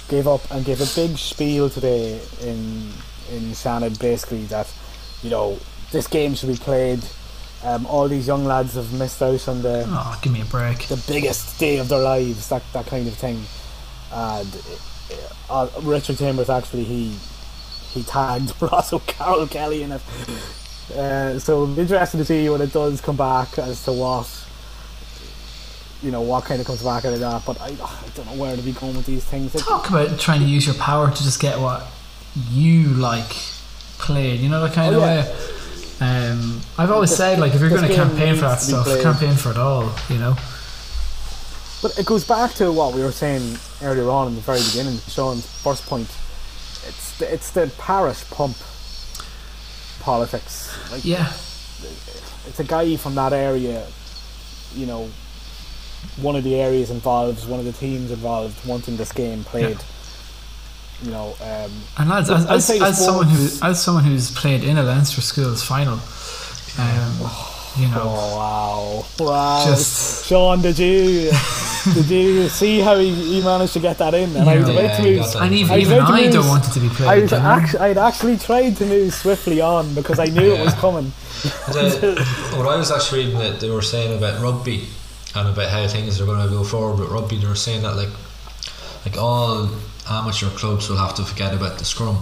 [0.09, 2.91] gave up and gave a big spiel today in
[3.31, 4.71] in Seanad, basically that
[5.23, 5.57] you know
[5.91, 6.99] this game should be played.
[7.65, 10.87] Um, all these young lads have missed out on the Oh, give me a break.
[10.87, 13.41] the biggest day of their lives, that that kind of thing.
[14.13, 14.61] And
[15.49, 17.15] uh, uh, Richard Chambers actually he
[17.91, 20.01] he tagged Ross O'Carroll Kelly in it.
[20.95, 24.29] Uh, so it'll be interesting to see when it does come back as to what
[26.03, 27.41] you know what kind of comes back out of that.
[27.47, 29.53] But I, I don't know where to be going with these things.
[29.53, 31.87] Talk about trying to use your power to just get what
[32.51, 33.29] you like
[33.97, 34.39] played.
[34.41, 35.23] You know that kind Oh, of yeah.
[35.25, 35.35] way.
[36.01, 38.73] Um, I've always This- said like if you're going to campaign for that needs to
[38.75, 39.03] be stuff, played.
[39.03, 39.91] campaign for it all.
[40.09, 40.35] You know.
[41.81, 44.97] But it goes back to what we were saying earlier on in the very beginning,
[45.07, 46.07] Sean's first point.
[46.87, 48.55] It's the, it's the parish pump
[50.01, 50.69] politics.
[50.91, 51.31] Like, Yeah.
[52.47, 53.85] it's a guy from that area,
[54.73, 55.09] you know,
[56.17, 59.77] one of the areas involved, one of the teams involved, wanting this game played.
[61.03, 64.31] You know, um, And lads, Look, as, as, outside as someone who as someone who's
[64.31, 65.99] played in a Leinster schools final,
[66.79, 67.29] um,
[67.77, 69.65] you know, oh wow, wow!
[69.65, 71.31] Just- Sean, did you
[71.93, 74.35] did you see how he, he managed to get that in?
[74.37, 75.35] And I was about Yeah, to he move.
[75.35, 76.89] and even, I was even about to I move- don't want it to be I
[76.93, 77.21] played.
[77.23, 80.73] was you actually, I'd actually tried to move swiftly on because I knew it was
[80.73, 80.79] Yeah.
[80.79, 81.11] coming.
[81.43, 82.25] The,
[82.55, 84.87] what I was actually reading that they were saying about rugby
[85.35, 87.95] and about how things are going to go forward with rugby, they were saying that
[87.97, 88.09] like
[89.05, 89.69] like all
[90.09, 92.17] amateur clubs will have to forget about the scrum.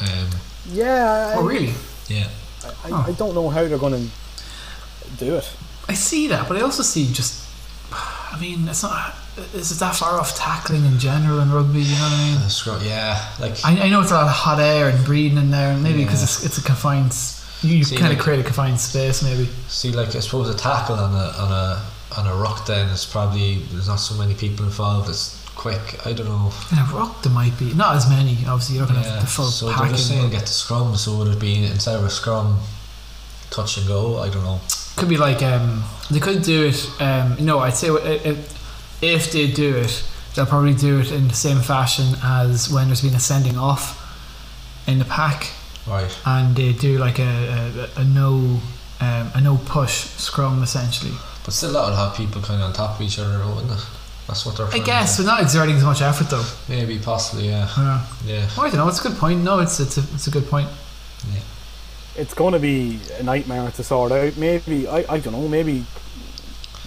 [0.00, 0.28] Um,
[0.70, 1.72] Yeah, I, oh really?
[2.08, 2.28] yeah,
[2.84, 4.10] I, I don't know how they're going to
[5.18, 5.50] do it.
[5.88, 7.44] I see that, but I also see just.
[7.92, 9.14] I mean, it's not.
[9.54, 11.80] Is it that far off tackling in general in rugby?
[11.80, 12.40] You know what I mean?
[12.42, 12.80] the scrum.
[12.84, 15.70] Yeah, like I, I know it's a lot of hot air and breathing in there,
[15.72, 16.24] and maybe because Yeah.
[16.24, 17.14] it's, it's a confined.
[17.62, 19.48] You, you See, kind of create a confined space, maybe.
[19.68, 21.84] see, like I suppose a tackle on a on a
[22.18, 25.08] on a ruck then is probably there's not so many people involved.
[25.08, 26.06] It's quick.
[26.06, 26.50] I don't know.
[26.72, 28.32] In a rock, there might be not as many.
[28.46, 30.46] Obviously, you're not going to Yeah, have the full so they're just saying get the
[30.46, 30.96] scrum.
[30.96, 32.58] So would it be instead of a scrum,
[33.50, 34.18] touch and go?
[34.18, 34.60] I don't know.
[34.96, 36.88] could be like um, they could do it.
[37.00, 37.88] Um, no, I'd say
[39.02, 40.04] if they do it,
[40.34, 43.96] they'll probably do it in the same fashion as when there's been a sending off
[44.86, 45.50] in the pack,
[45.86, 46.10] Right.
[46.24, 48.60] and they do like a, a, a no
[49.00, 51.12] um, a no push scrum essentially.
[51.44, 53.86] But still, that would have people kind of on top of each other, wouldn't it?
[54.28, 54.66] That's what they're.
[54.68, 56.44] I guess, To but not exerting as much effort though.
[56.68, 58.04] maybe, possibly, yeah, Yeah.
[58.26, 58.48] yeah.
[58.56, 58.88] Well, I don't know.
[58.88, 59.42] It's a good point.
[59.42, 60.68] No, it's it's a, it's a good point.
[61.32, 61.40] Yeah.
[62.16, 64.36] it's going to be a nightmare to sort out.
[64.36, 65.48] Maybe I, I don't know.
[65.48, 65.84] Maybe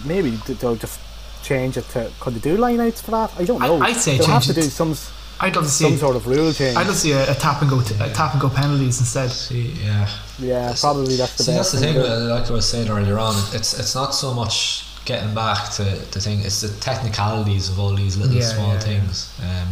[0.04, 0.30] maybe
[0.60, 1.00] they'll just
[1.42, 2.10] change it to.
[2.20, 3.32] Could they do line outs for that?
[3.38, 3.80] I don't know.
[3.80, 4.54] I'd say they'll have to it.
[4.54, 5.84] do some s- I'd love to see.
[5.84, 6.76] some sort of rule change.
[6.76, 8.12] I'd love to see a, a tap and go t- a Yeah.
[8.12, 9.30] tap and go penalties instead.
[9.30, 10.08] See, yeah.
[10.38, 11.94] yeah, probably that's the See, that's the thing.
[11.94, 15.82] to Like I was saying earlier on, it's it's not so much getting back to
[15.84, 16.40] the thing.
[16.40, 18.78] It's the technicalities of all these little Yeah, small yeah, yeah.
[18.80, 19.34] things.
[19.42, 19.68] Um,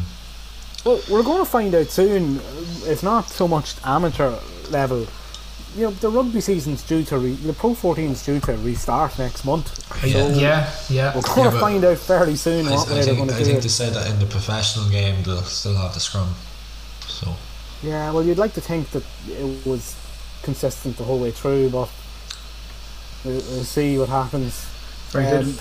[0.85, 2.41] Well, we're going to find out soon.
[2.85, 4.39] It's not so much amateur
[4.71, 5.07] level,
[5.77, 9.45] you know, the rugby season's due to re- the Pro 14's due to restart next
[9.45, 9.69] month.
[10.05, 10.29] Yeah.
[10.31, 11.15] yeah, yeah.
[11.15, 13.35] We're going to find out fairly soon I, what I way they're think, going to
[13.35, 13.63] I do think it.
[13.63, 16.35] they said that in the professional game they'll still have the scrum.
[17.07, 17.35] So
[17.83, 19.95] Yeah, well, you'd like to think that it was
[20.43, 21.89] consistent the whole way through, but
[23.25, 24.67] we'll, we'll see what happens.
[25.13, 25.61] Very Um, good.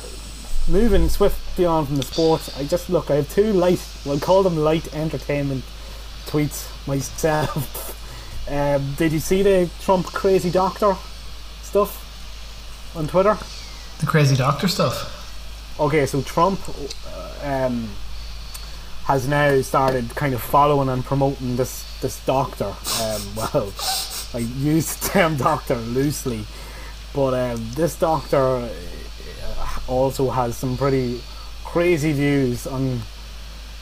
[0.67, 3.09] Moving swiftly on from the sports, I just look.
[3.09, 5.63] I have two light, we'll call them light entertainment
[6.27, 7.95] tweets myself.
[8.49, 10.95] um, did you see the Trump crazy doctor
[11.63, 12.05] stuff
[12.95, 13.37] on Twitter?
[13.99, 15.15] The crazy doctor stuff.
[15.79, 16.59] Okay, so Trump
[17.07, 17.89] uh, um,
[19.05, 22.65] has now started kind of following and promoting this this doctor.
[23.01, 23.73] Um, well,
[24.35, 26.45] I use the term doctor loosely,
[27.13, 28.69] but um, this doctor
[29.89, 31.21] also has some pretty
[31.65, 32.99] crazy views on,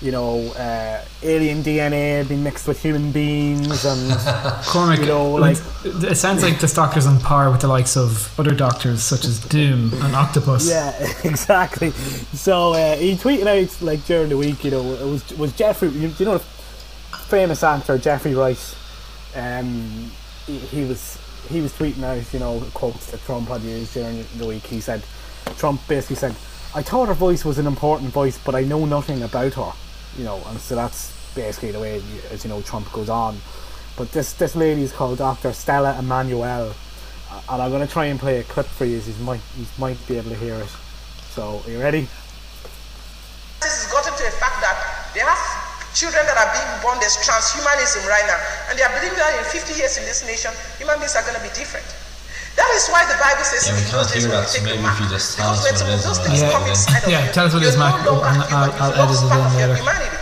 [0.02, 4.12] you know, uh, alien DNA being mixed with human beings and
[4.66, 8.38] Cormac, You know, like it sounds like this doctor's on par with the likes of
[8.40, 10.70] other doctors such as Doom and Octopus.
[10.70, 10.94] Yeah,
[11.24, 11.92] exactly.
[11.92, 15.90] So uh, he tweeted out like during the week, you know, it was was Jeffrey.
[15.90, 16.46] You, you know, the
[17.28, 18.76] famous actor Jeffrey Rice.
[19.36, 20.12] Um,
[20.46, 24.26] he, he was he was tweeting out, you know, quotes that Trump had used during
[24.38, 24.66] the week.
[24.66, 25.04] He said,
[25.58, 26.36] Trump basically said,
[26.76, 29.72] "I thought her voice was an important voice, but I know nothing about her."
[30.18, 33.40] You know, and so that's basically the way, as you know, Trump goes on.
[33.96, 35.54] But this this lady is called Dr.
[35.54, 36.74] Stella Immanuel,
[37.32, 38.98] uh, and I'm going to try and play a clip for you.
[38.98, 40.70] You might you might be able to hear it.
[41.34, 42.08] So, are you ready?
[43.62, 44.78] This has gotten to the fact that
[45.14, 45.38] they have
[45.98, 48.38] children that are being born as transhumanism right now,
[48.70, 51.34] and they are believing that in 50 years in this nation, human beings are going
[51.34, 51.86] to be different.
[52.58, 54.98] That is why the Bible says Yeah, we those can't hear that, so maybe if
[55.00, 56.74] you just tell us what some it of is, those and things I'll- come Yeah,
[56.74, 57.94] inside of yeah, tell us what it you're Mac.
[58.04, 59.76] no I'll- I'll- you've I'll edit it in later.
[59.78, 60.18] humanity.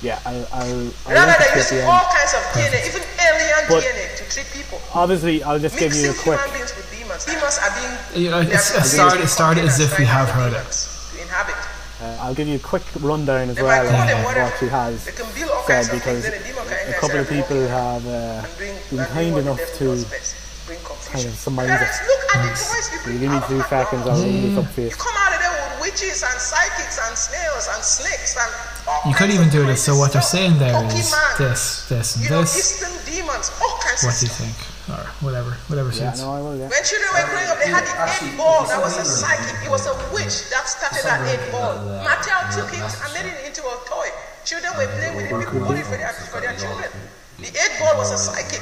[0.00, 0.48] Yeah, I'll.
[0.52, 0.64] I'll,
[1.08, 4.48] I'll Rather link than using all kinds of DNA, even alien But- DNA to treat
[4.52, 4.80] people.
[4.92, 6.40] Obviously, I'll just give you a quick.
[6.40, 7.24] human beings with demons.
[7.24, 8.24] Demons are being.
[8.24, 10.70] You know, it's- it started- started as if we have heard it.
[10.72, 11.54] To inhabit.
[12.02, 14.50] Uh, I'll give you a quick rundown as well might call them of whatever.
[14.50, 17.20] what she has They can build all said because a demon can a enter couple
[17.20, 20.34] of people have uh, been kind enough the to does best,
[20.66, 21.03] bring confusion.
[21.14, 21.78] Kind of surmise it.
[21.78, 24.14] Parents, look at the toys you You bring give me out two of seconds, your
[24.14, 24.58] I'll house.
[24.58, 24.88] up for you.
[24.90, 28.50] You come out of there with witches and psychics and snails and snakes and
[28.90, 32.06] all You could even do this, So what they're saying there is Pokemon, this, this,
[32.16, 32.58] and you know, this.
[32.58, 34.56] Eastern demons, all kinds What do you think,
[34.90, 36.20] or whatever, whatever Yeah, suits.
[36.26, 36.56] no, I will.
[36.58, 36.66] Yeah.
[36.68, 39.54] When children were growing up, they had the eight ball that was a psychic.
[39.64, 41.78] It was a witch that started that eight ball.
[42.02, 44.10] Mattel took it and made it into a toy.
[44.44, 45.32] Children were playing with it.
[45.40, 46.90] People bought it for their, for their children.
[47.38, 48.60] The eight ball was a psychic.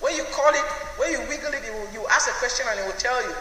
[0.00, 0.64] When you call it,
[0.96, 3.34] when you wiggle it, it will, you ask a question and it will tell you.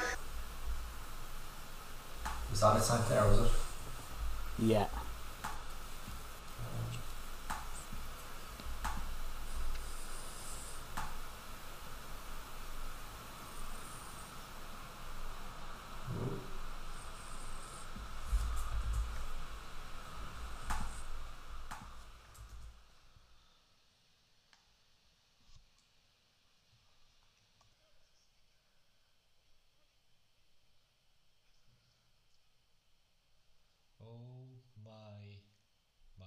[2.50, 3.02] was that it, St.
[3.02, 3.28] Clair?
[3.28, 3.52] Was it?
[4.60, 4.86] Yeah.
[34.02, 35.40] Oh my,
[36.18, 36.26] my.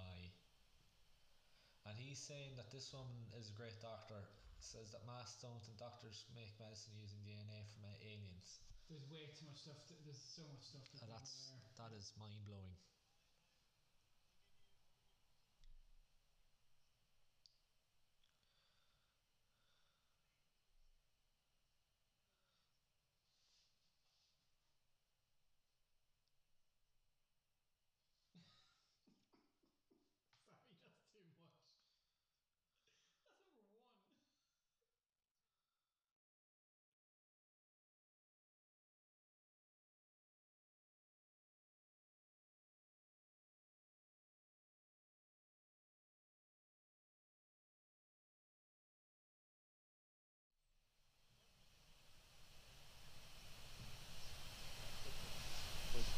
[1.87, 4.21] And he's saying that this woman is a great doctor.
[4.61, 8.61] Says that masks don't and doctors make medicine using DNA from aliens.
[8.93, 9.81] There's way too much stuff.
[10.05, 10.85] there's so much stuff.
[11.01, 12.77] And that's that is mind blowing.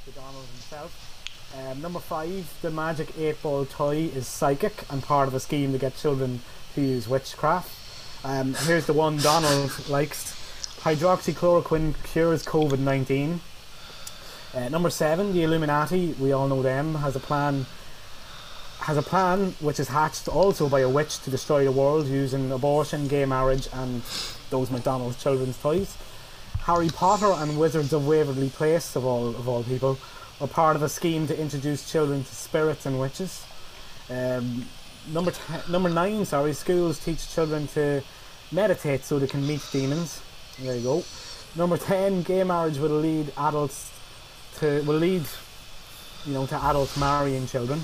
[0.02, 1.52] to Himself.
[1.58, 5.70] Um, number five, the magic eight ball toy is psychic and part of a scheme
[5.72, 6.40] to get children
[6.74, 8.24] to use witchcraft.
[8.24, 10.34] Um, here's the one Donald likes
[10.80, 13.40] hydroxychloroquine cures COVID 19.
[14.54, 17.66] Uh, number seven, the Illuminati, we all know them, has a plan.
[18.80, 22.50] Has a plan which is hatched also by a witch to destroy the world using
[22.50, 24.02] abortion, gay marriage, and
[24.48, 25.98] those McDonald's children's toys.
[26.64, 29.98] Harry Potter and Wizards of Waverly Place, of all of all people,
[30.42, 33.46] are part of a scheme to introduce children to spirits and witches.
[34.10, 34.66] Um,
[35.12, 35.32] number
[35.70, 38.02] number nine, sorry, schools teach children to
[38.50, 40.20] meditate so they can meet demons.
[40.58, 41.04] There you go.
[41.54, 43.92] Number ten, gay marriage will lead adults
[44.56, 45.22] to will lead,
[46.26, 47.80] you know, to adults marrying children.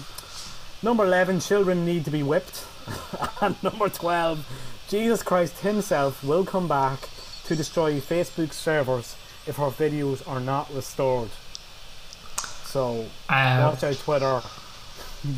[0.83, 2.67] Number eleven, children need to be whipped.
[3.41, 4.45] and number twelve,
[4.89, 7.09] Jesus Christ Himself will come back
[7.45, 9.15] to destroy Facebook servers
[9.47, 11.31] if her videos are not restored.
[12.69, 14.43] So Uh, watch out, Twitter.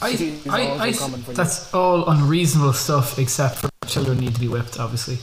[0.03, 1.37] I, I, I, coming for you.
[1.37, 4.79] that's all unreasonable stuff, except for children need to be whipped.
[4.81, 5.19] Obviously,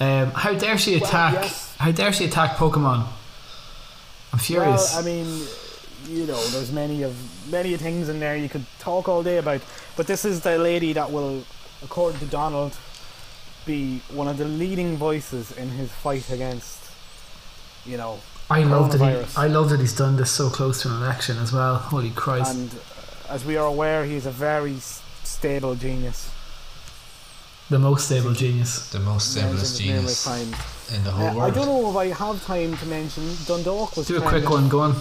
[0.00, 1.34] um, how dare she Well, attack?
[1.34, 1.76] yes.
[1.78, 3.06] How dare she attack Pokemon?
[4.32, 4.94] I'm furious.
[4.94, 5.46] Well, I mean,
[6.08, 7.14] you know, there's many of
[7.50, 9.60] many things in there you could talk all day about,
[9.96, 11.44] but this is the lady that will,
[11.82, 12.74] according to Donald,
[13.66, 16.80] be one of the leading voices in his fight against,
[17.86, 18.18] you know,
[18.50, 19.40] I, love that he.
[19.40, 21.76] I love that he's done this so close to an election as well.
[21.76, 22.54] Holy Christ!
[22.54, 26.30] and uh, as we are aware, he's a very stable genius.
[27.70, 28.90] the most stable genius.
[28.90, 31.96] The most stablest Mentioned it numerous genius in the whole Uh, I don't know if
[31.96, 34.68] I have time to mention Dundalk was Do a quick one.
[34.68, 34.96] Go on.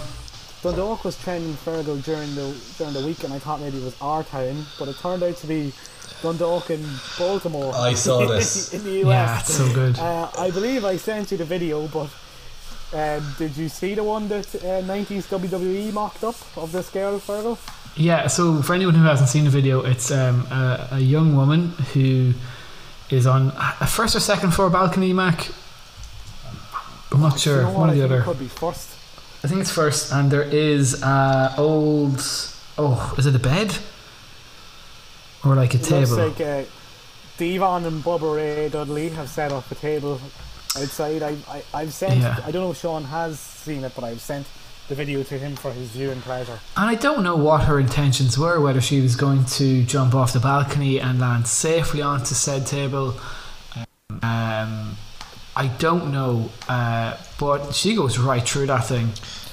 [0.62, 3.98] Dundalk was trending Fergal during the during the week, and I thought maybe it was
[4.02, 5.74] our town, but it turned out to be
[6.22, 6.82] Dundalk in
[7.20, 7.74] Baltimore.
[7.76, 8.74] I saw this.
[8.74, 9.08] in the US.
[9.08, 10.00] Yeah, it's so good.
[10.00, 12.10] Uh, I believe I sent you the video, but
[12.94, 17.20] um, did you see the one that uh, 90s WWE mocked up of this girl,
[17.20, 17.58] Fergal?
[17.96, 21.70] Yeah, so for anyone who hasn't seen the video, it's um, a, a young woman
[21.94, 22.34] who
[23.10, 25.50] is on a first or second floor balcony, Mac.
[27.12, 27.58] I'm not sure.
[27.58, 28.22] You know One or the other.
[28.24, 28.90] could be first.
[29.44, 32.20] I think it's first, and there is uh, old.
[32.78, 33.78] Oh, is it a bed?
[35.46, 36.16] Or like a It table?
[36.16, 36.64] looks like uh,
[37.38, 40.20] D-Von and Bubba Ray Dudley have set up a table
[40.78, 41.22] outside.
[41.24, 42.40] I, I, I've sent, Yeah.
[42.46, 44.48] I don't know if Sean has seen it, but I've sent
[44.90, 46.60] the video to him for his viewing pleasure.
[46.76, 50.34] And I don't know what her intentions were, whether she was going to jump off
[50.34, 53.16] the balcony and land safely onto said table.
[54.22, 54.98] Um,
[55.56, 59.10] I don't know, uh, but she goes right through that thing.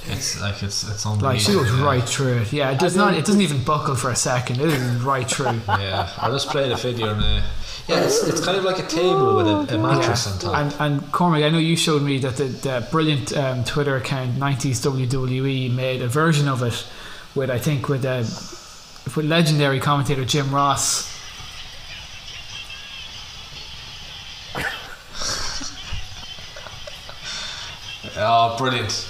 [0.06, 1.28] It's like it's it's unbelievable.
[1.28, 1.84] Like she goes yeah.
[1.84, 2.52] right through it.
[2.52, 3.14] Yeah, it does not.
[3.14, 4.60] It doesn't even buckle for a second.
[4.60, 5.60] It is right through.
[5.68, 7.44] Yeah, I'll just play the video now.
[7.88, 10.56] Yeah, it's, it's kind of like a table with a, a mattress on top.
[10.56, 14.36] And and Cormac, I know you showed me that the, the brilliant um, Twitter account
[14.36, 16.86] 90s WWE made a version of it
[17.34, 18.18] with I think with uh,
[19.16, 21.08] with legendary commentator Jim Ross.
[28.16, 29.06] oh, brilliant!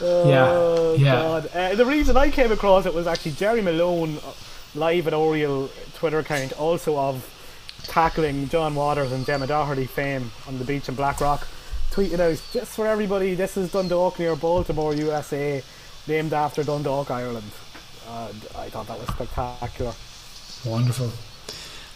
[0.00, 1.14] Yeah, Oh, yeah.
[1.14, 1.46] God.
[1.54, 4.32] Uh, the reason I came across it was actually Jerry Malone, uh,
[4.74, 7.30] live at Oriel Twitter account, also of
[7.84, 11.46] tackling John Waters and Gemma Doherty fame on the beach in Blackrock,
[11.90, 15.62] tweeted out, just for everybody, this is Dundalk near Baltimore, USA,
[16.06, 17.50] named after Dundalk, Ireland.
[18.08, 19.92] And I thought that was spectacular.
[20.64, 21.10] Wonderful.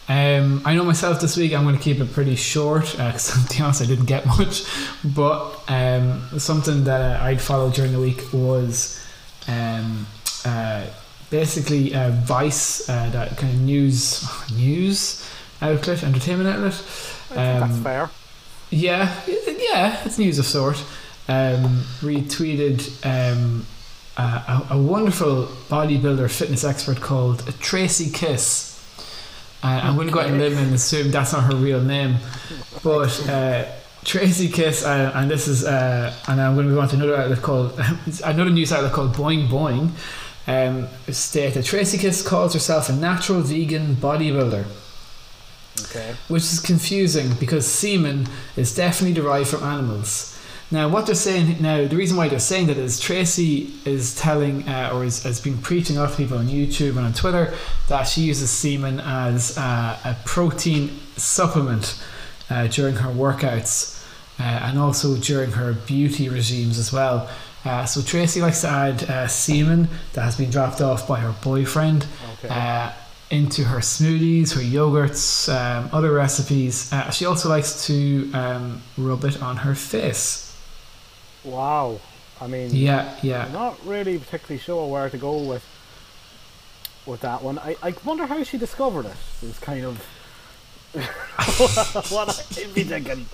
[0.07, 3.55] Um, I know myself this week I'm going to keep it pretty short because to
[3.55, 4.63] be honest I didn't get much
[5.03, 9.05] but um, something that uh, I'd followed during the week was
[9.47, 10.07] um,
[10.45, 10.87] uh,
[11.29, 15.27] basically uh, Vice uh, that kind of news news
[15.61, 16.73] outlet entertainment outlet
[17.31, 18.09] I think that's Um, fair.
[18.71, 20.83] yeah, yeah, it's news of sort.
[21.27, 23.65] Um, retweeted um,
[24.17, 28.83] a, a, wonderful bodybuilder fitness expert called Tracy Kiss.
[29.61, 32.15] Uh, I'm going to go out and live and assume that's not her real name,
[32.83, 33.65] but uh,
[34.03, 37.15] Tracy Kiss, uh, and this is, uh, and I'm going to move on to another
[37.17, 37.79] outlet called
[38.25, 39.91] another news outlet called Boing Boing.
[40.49, 44.65] Um, state that Tracy Kiss calls herself a natural vegan bodybuilder
[45.81, 46.15] Okay.
[46.27, 50.35] which is confusing because semen is definitely derived from animals.
[50.71, 54.67] Now, what they're saying now, the reason why they're saying that is Tracy is telling
[54.67, 57.53] uh, or is, has been preaching off people on YouTube and on Twitter
[57.87, 62.01] that she uses semen as uh, a protein supplement
[62.49, 64.03] uh, during her workouts
[64.39, 67.29] uh, and also during her beauty regimes as well.
[67.65, 71.33] Uh, so Tracy likes to add uh, semen that has been dropped off by her
[71.43, 72.05] boyfriend
[72.43, 72.47] Okay.
[72.49, 72.91] uh,
[73.29, 76.91] into her smoothies, her yogurts, um, other recipes.
[76.91, 80.55] Uh, she also likes to um, rub it on her face.
[81.43, 81.99] wow.
[82.41, 83.49] I mean, Yeah, I'm yeah.
[83.51, 85.65] not really particularly sure where to go with
[87.05, 87.59] with that one.
[87.59, 89.15] I, I wonder how she discovered it.
[89.41, 89.47] it.
[89.47, 90.01] Is kind of
[92.09, 93.25] what I'd be thinking.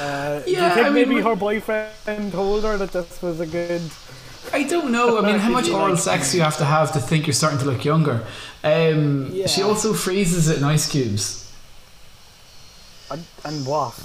[0.00, 3.46] Uh, do you think I mean, maybe her boyfriend told her that this was a
[3.46, 3.82] good?
[4.52, 5.18] I don't know.
[5.18, 7.34] I mean, how much oral like- sex do you have to have to think you're
[7.34, 8.24] starting to look younger?
[8.64, 11.52] Um, She also freezes it in ice cubes.
[13.10, 13.98] And, and what?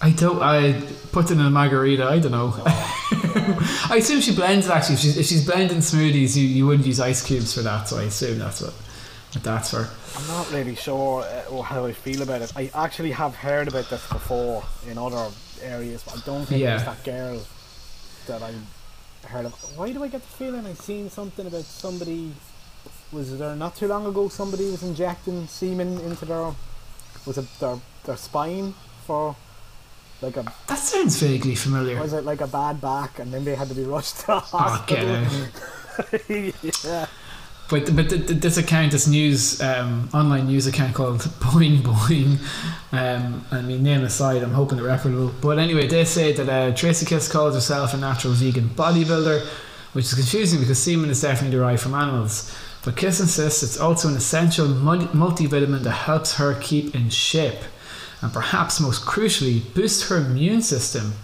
[0.00, 0.40] I don't.
[0.42, 0.80] I
[1.12, 2.04] put it in a margarita.
[2.04, 2.52] I don't know.
[2.54, 3.86] Oh.
[3.90, 4.94] I assume she blends it actually.
[4.94, 7.88] If she's, if she's blending smoothies, you, you would use ice cubes for that.
[7.88, 8.74] So I assume that's what
[9.42, 9.88] That's for.
[10.16, 12.52] I'm not really sure uh, how I feel about it.
[12.56, 15.28] I actually have heard about this before in other
[15.62, 16.74] areas, but I don't think Yeah.
[16.76, 17.40] it's that girl
[18.26, 18.52] that I
[19.28, 19.52] heard of.
[19.76, 22.32] Why do I get the feeling I've seen something about somebody?
[23.12, 26.52] Was there not too long ago somebody was injecting semen into their
[27.26, 28.74] was it their their spine
[29.06, 29.34] for
[30.20, 32.00] like a That sounds vaguely familiar.
[32.00, 34.84] was it like a bad back and then they had to be rushed to Oh,
[34.86, 35.44] get hospital.
[36.34, 36.84] out.
[36.84, 37.06] yeah.
[37.74, 42.38] But but th- th- this account, this news um, online news account called Boing Boing,
[42.92, 45.32] um, I mean name aside, I'm hoping they're reputable.
[45.40, 49.44] But anyway, they say that uh, Tracy Kiss calls herself a natural vegan bodybuilder,
[49.92, 52.56] which is confusing because semen is definitely derived from animals.
[52.84, 57.64] But Kiss insists it's also an essential multivitamin that helps her keep in shape,
[58.22, 61.14] and perhaps most crucially, boost her immune system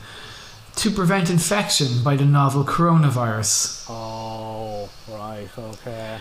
[0.75, 3.87] to prevent infection by the novel coronavirus.
[3.89, 6.19] Oh right, okay.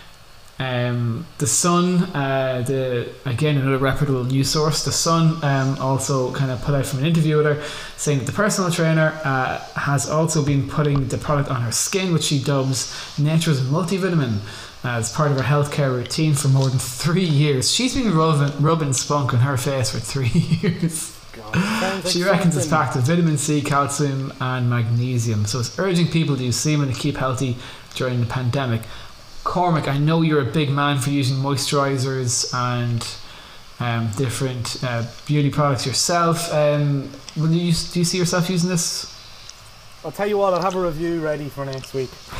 [0.60, 4.84] Um, the Sun, uh, the again another reputable news source.
[4.84, 7.62] The Sun um, also kind of put out from an interview with her,
[7.96, 12.12] saying that the personal trainer uh, has also been putting the product on her skin,
[12.12, 14.40] which she dubs Nature's multivitamin,
[14.84, 17.72] as part of her healthcare routine for more than three years.
[17.72, 20.28] She's been rubbing, rubbing spunk on her face for three
[20.60, 21.16] years.
[21.32, 25.46] God, She reckons it's packed with vitamin C, calcium, and magnesium.
[25.46, 27.56] So it's urging people to use semen to keep healthy
[27.94, 28.82] during the pandemic.
[29.50, 33.04] Cormac, I know you're a big man for using moisturizers and
[33.80, 36.52] um, different uh, beauty products yourself.
[36.52, 39.12] Um, will you do you see yourself using this?
[40.04, 42.10] I'll tell you what, I'll have a review ready for next week.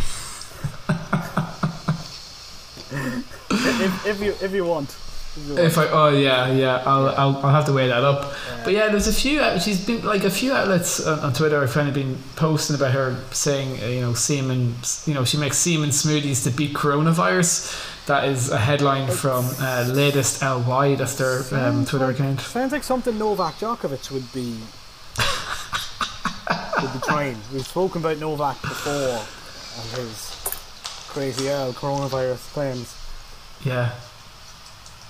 [3.51, 4.97] if, if you if you want.
[5.37, 5.67] If you want.
[5.67, 8.33] If I, oh yeah, yeah, I'll, I'll, I'll have to weigh that up.
[8.65, 9.41] But yeah, there's a few.
[9.41, 12.75] uh, She's been like a few outlets on, on Twitter have kind of been posting
[12.77, 14.75] about her saying, uh, you know, semen.
[15.07, 17.87] You know, she makes semen smoothies to beat coronavirus.
[18.07, 20.97] That is a headline from uh, LatestLY.
[20.99, 22.41] That's their um, Twitter account.
[22.41, 24.57] Sounds like something Novak Djokovic would be
[26.83, 27.37] would be trying.
[27.53, 30.37] We've spoken about Novak before and his
[31.09, 32.97] crazy L coronavirus claims.
[33.65, 33.93] Yeah,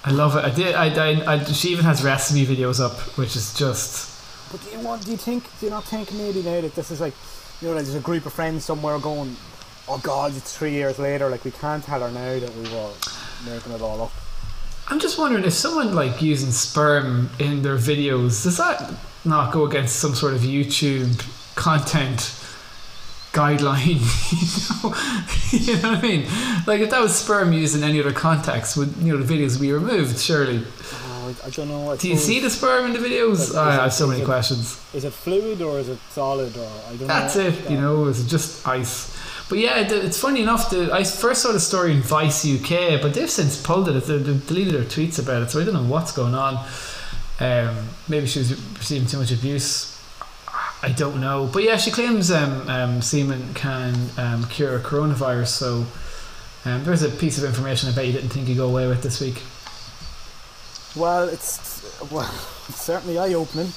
[0.04, 0.44] I love it.
[0.44, 0.74] I did.
[0.74, 4.08] I, I, I she even has recipe videos up, which is just.
[4.50, 5.04] But do you want?
[5.04, 5.44] Do you think?
[5.60, 7.14] Do you not think maybe now that this is like,
[7.60, 9.36] you know, there's a group of friends somewhere going,
[9.88, 11.28] oh God, it's three years later.
[11.28, 12.92] Like we can't tell her now that we were
[13.44, 14.12] making it all up.
[14.88, 18.92] I'm just wondering if someone like using sperm in their videos does that
[19.24, 21.24] not go against some sort of YouTube
[21.54, 22.39] content
[23.32, 24.00] guideline?
[25.52, 26.22] you know, you know what I mean?
[26.66, 29.60] Like if that was sperm used in any other context, would you know the videos
[29.60, 30.18] be removed?
[30.18, 30.62] Surely.
[30.92, 31.92] Oh, I, don't know.
[31.92, 33.54] I Do you see the sperm in the videos?
[33.54, 34.80] Oh, I have so many it- questions.
[34.94, 37.42] Is it fluid or is it solid or I don't That's know.
[37.46, 37.70] it.
[37.70, 39.16] You know, it's just ice.
[39.48, 40.70] But yeah, it's funny enough.
[40.70, 44.04] The, I first saw the story in Vice UK, but they've since pulled it.
[44.04, 46.64] They- They've deleted their tweets about it, so I don't know what's going on.
[47.40, 47.76] Um,
[48.08, 49.89] maybe she was receiving too much abuse.
[50.82, 51.48] I don't know.
[51.52, 55.48] But yeah, she claims um, um, semen can um, cure coronavirus.
[55.48, 55.86] So
[56.64, 59.02] um, there's a piece of information I bet you didn't think you'd go away with
[59.02, 59.42] this week.
[60.96, 62.30] Well, it's well,
[62.68, 63.72] it's certainly eye opening.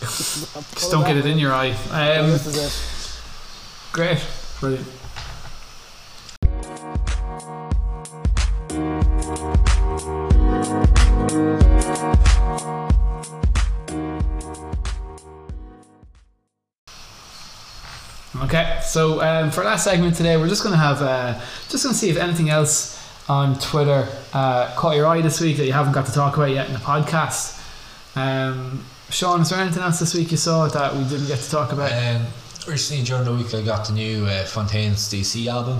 [0.00, 1.70] Just don't get it in your eye.
[1.90, 3.92] Um, this is it.
[3.92, 4.24] great.
[4.60, 4.86] Brilliant.
[18.44, 21.32] Okay, so um, for our last segment today, we're just going to have uh,
[21.70, 25.56] just going to see if anything else on Twitter uh, caught your eye this week
[25.56, 27.58] that you haven't got to talk about yet in the podcast.
[28.14, 31.50] Um, Sean, is there anything else this week you saw that we didn't get to
[31.50, 31.90] talk about?
[31.90, 32.26] Um,
[32.68, 35.78] recently during the week, I got the new uh, Fontaines DC album.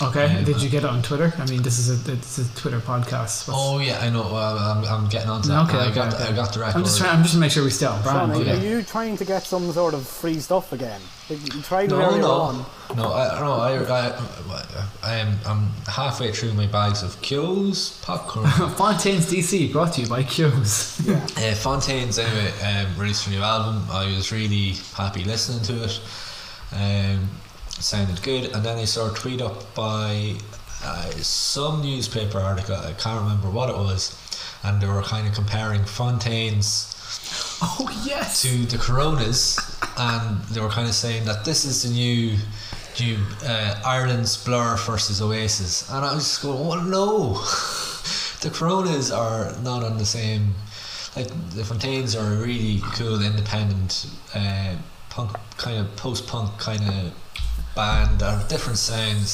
[0.00, 1.32] Okay, um, did you get it on Twitter?
[1.38, 3.48] I mean, this is a it's a Twitter podcast.
[3.48, 4.22] What's- Oh yeah, I know.
[4.22, 5.68] Well, I'm, I'm getting onto that.
[5.68, 6.24] Okay, I okay, got okay.
[6.24, 6.76] I got the record.
[6.76, 7.16] I'm just trying.
[7.16, 8.32] I'm just to make sure we stay on brand.
[8.32, 8.52] are, yeah.
[8.52, 11.00] are you trying to get some sort of free stuff again?
[11.28, 12.64] Like, you tried No, earlier no, on.
[12.96, 13.12] no.
[13.12, 15.36] I, no, I, I, I am.
[15.44, 18.46] I'm halfway through my bags of Keogh's popcorn.
[18.76, 21.00] Fontaines DC brought to you by Keogh's.
[21.06, 21.26] Yeah.
[21.38, 23.84] Uh, Fontaines anyway um, released a new album.
[23.90, 26.00] I was really happy listening to it.
[26.72, 27.47] Um, it
[27.80, 30.34] sounded good, and then I saw a tweet up by
[30.82, 32.76] uh, some newspaper article.
[32.76, 34.16] I can't remember what it was,
[34.62, 36.94] and they were kind of comparing Fontaines
[37.62, 38.42] oh yes.
[38.42, 39.58] to the Coronas,
[39.96, 42.36] and they were kind of saying that this is the new,
[43.00, 47.32] new uh, Ireland's Blur versus Oasis, and I was just going, well, no,
[48.40, 50.54] the Coronas are not on the same.
[51.16, 54.76] Like the Fontaines are a really cool independent uh,
[55.10, 57.12] punk kind of post punk kind of
[57.78, 58.20] band.
[58.20, 59.30] Have different sounds.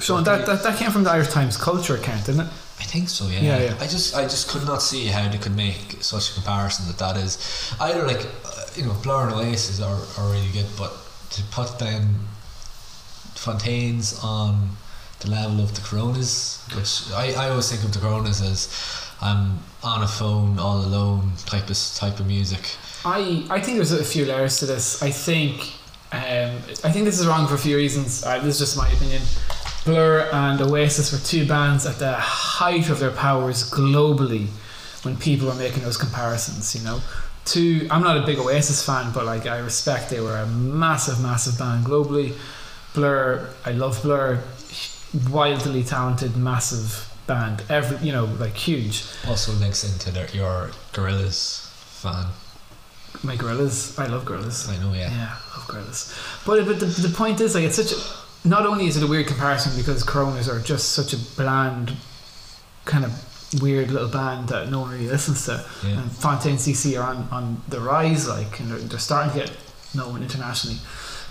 [0.00, 2.52] Sean, that, that that came from the Irish Times culture account, didn't it?
[2.82, 3.28] I think so.
[3.28, 3.40] Yeah.
[3.40, 3.84] Yeah, yeah.
[3.84, 6.98] I just I just could not see how they could make such a comparison that
[6.98, 7.32] that is
[7.80, 10.92] either like uh, you know Blur and Oasis are, are really good, but
[11.30, 12.02] to put them
[13.34, 14.76] Fontaines on
[15.20, 18.60] the level of the Coronas, which I, I always think of the Coronas as
[19.22, 22.76] I'm on a phone all alone type of type of music.
[23.04, 25.02] I, I think there's a few layers to this.
[25.02, 25.75] I think
[26.12, 28.24] um, I think this is wrong for a few reasons.
[28.24, 29.22] Uh, this is just my opinion.
[29.84, 34.48] Blur and Oasis were two bands at the height of their powers globally
[35.02, 36.74] when people were making those comparisons.
[36.74, 37.00] You know,
[37.44, 37.86] two.
[37.90, 41.58] I'm not a big Oasis fan, but like I respect they were a massive, massive
[41.58, 42.36] band globally.
[42.94, 44.42] Blur, I love Blur,
[45.30, 47.62] wildly talented, massive band.
[47.68, 49.04] Every you know, like huge.
[49.26, 52.26] Also links into their, your Gorillaz fan.
[53.22, 54.68] My Gorillaz, I love Gorillaz.
[54.68, 55.10] I know, yeah.
[55.10, 56.44] Yeah, I love Gorillaz.
[56.46, 58.48] But but the, the point is, like, it's such a.
[58.48, 61.92] Not only is it a weird comparison because Coronas are just such a bland,
[62.84, 63.12] kind of
[63.60, 65.98] weird little band that no one really listens to, Yeah.
[66.00, 69.56] and Fontaines DC are on, on the rise, like, and they're, they're starting to get
[69.94, 70.78] known internationally.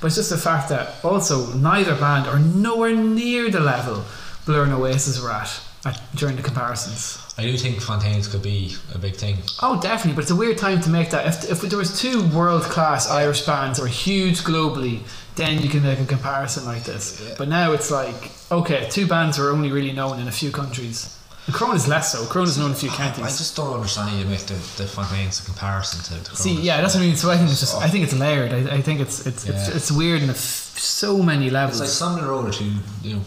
[0.01, 4.03] But it's just the fact that also neither band are nowhere near the level
[4.45, 7.17] Blur and Oasis were at, at during the comparisons.
[7.37, 9.37] I do think Fontaines could be a big thing.
[9.61, 11.27] Oh, definitely, but it's a weird time to make that.
[11.27, 15.01] If, if there was two world class Irish bands or huge globally,
[15.35, 17.21] then you can make a comparison like this.
[17.21, 17.35] Yeah.
[17.37, 21.11] But now it's like, okay, two bands are only really known in a few countries.
[21.47, 22.25] And is less so.
[22.25, 23.23] Corona's known in a few counties.
[23.23, 26.59] I just don't understand how you make the, the Fontaines a comparison to the See,
[26.59, 27.15] yeah, that's what I mean.
[27.15, 28.51] So I think it's just, I think it's layered.
[28.51, 29.75] I, I think it's it's, it's Yeah.
[29.75, 30.39] it's weird in a f-
[30.79, 31.81] so many levels.
[31.81, 32.71] It's like Simon Roller who,
[33.07, 33.21] you know,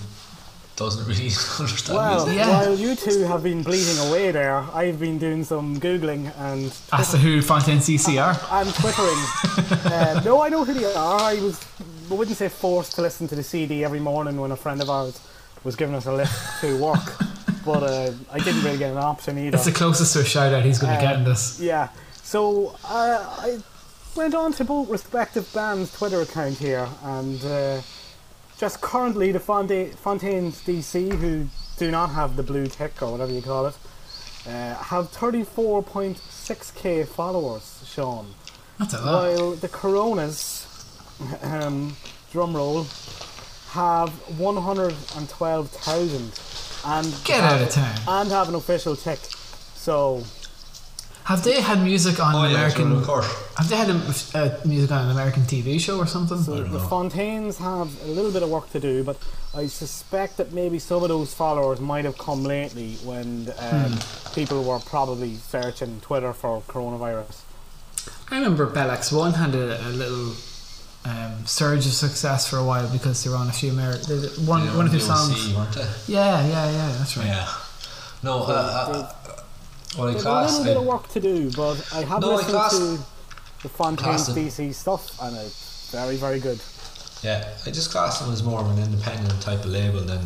[0.78, 1.24] doesn't really
[1.58, 2.36] understand Well, music.
[2.38, 2.50] Yeah.
[2.50, 7.10] while you two have been bleeding away there, I've been doing some googling and As
[7.10, 8.38] to who Fontaines DC are.
[8.50, 9.92] I'm twittering.
[9.92, 11.20] uh, no, I know who they are.
[11.20, 11.60] I was,
[12.10, 14.88] I wouldn't say forced to listen to the CD every morning when a friend of
[14.88, 15.20] ours
[15.64, 17.02] was giving us a lift to work,
[17.64, 19.56] but uh, I didn't really get an option either.
[19.56, 21.58] It's the closest to a shout out he's going to Uh, get in this.
[21.60, 21.88] Yeah.
[22.22, 23.58] So uh, I
[24.14, 27.80] went on to both respective bands' Twitter account here, and uh,
[28.58, 31.48] just currently the Fontaines DC, who
[31.78, 33.74] do not have the blue tick or whatever you call it,
[34.46, 38.34] uh, have 34.6k followers, Sean.
[38.78, 39.12] That's a lot.
[39.36, 40.66] While the Coronas,
[41.42, 41.96] um,
[42.32, 42.86] drum roll,
[43.70, 46.40] have 112,000
[46.84, 47.96] and Get out of town.
[48.08, 49.18] and have an official tick.
[49.74, 50.22] So
[51.28, 52.92] Have they had music on Oh, an yeah, American?
[52.92, 53.28] of course.
[53.58, 53.98] Have they had a,
[54.34, 56.42] uh, music on an American TV show or something?
[56.42, 56.78] So the know.
[56.78, 59.18] Fontaines have a little bit of work to do, but
[59.54, 64.34] I suspect that maybe some of those followers might have come lately when um, Hmm.
[64.34, 67.36] people were probably searching Twitter for coronavirus.
[68.30, 70.32] I remember Bell X1 had a, a little
[71.04, 74.64] um, surge of success for a while because they were on a few American one
[74.64, 75.54] They were one of on their the songs.
[75.54, 75.88] weren't they?
[76.06, 76.88] Yeah, yeah, yeah.
[76.98, 77.26] That's right.
[77.26, 77.48] Yeah.
[78.22, 79.12] No, uh, uh,
[79.96, 80.50] well, I There's a class.
[80.58, 82.98] little bit of work to do, but I have No, listened class- to
[83.62, 84.28] the Fontaines.
[84.28, 86.60] DC stuff, and it's very, very good.
[87.22, 90.20] Yeah, I just class them as more of an independent type of label than.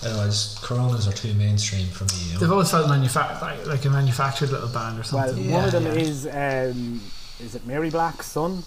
[0.00, 2.32] I don't know, I just, Coronas are too mainstream for me.
[2.32, 5.18] You They've always felt manufa- like, like a manufactured little band or something.
[5.26, 5.50] Well, something.
[5.50, 5.92] one of them yeah.
[5.92, 7.00] is um,
[7.40, 8.62] is it Mary Black's son?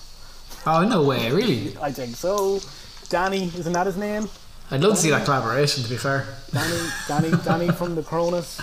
[0.68, 1.78] oh no way, really?
[1.82, 2.60] I think so.
[3.08, 4.28] Danny, isn't that his name?
[4.72, 5.84] I'd love to see that collaboration.
[5.84, 8.60] To be fair, Danny, Danny, Danny from the Coronas.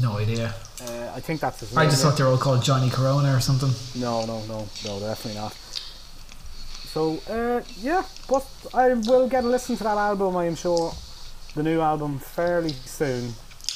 [0.00, 0.54] no idea.
[0.80, 1.78] Uh, I think that's his name.
[1.78, 3.70] I just thought they were all called Johnny Corona or something.
[4.00, 5.52] No, no, no, no, definitely not.
[6.92, 10.94] So, uh, yeah, but I will get a listen to that album, I am sure.
[11.54, 13.32] The new album fairly soon.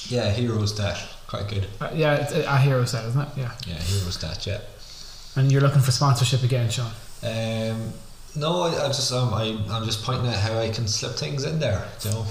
[0.08, 1.16] Yeah, Hero's Death.
[1.26, 1.66] Quite good.
[1.80, 3.28] Uh, yeah, it's a, a Hero's Death, isn't it?
[3.36, 3.52] Yeah.
[3.66, 4.60] Yeah, Hero's Death, yeah.
[5.36, 6.90] And you're looking for sponsorship again, Sean.
[7.22, 7.92] Um,
[8.36, 11.44] no, I, I just um, I, I'm just pointing out how I can slip things
[11.44, 11.86] in there.
[12.04, 12.26] You know,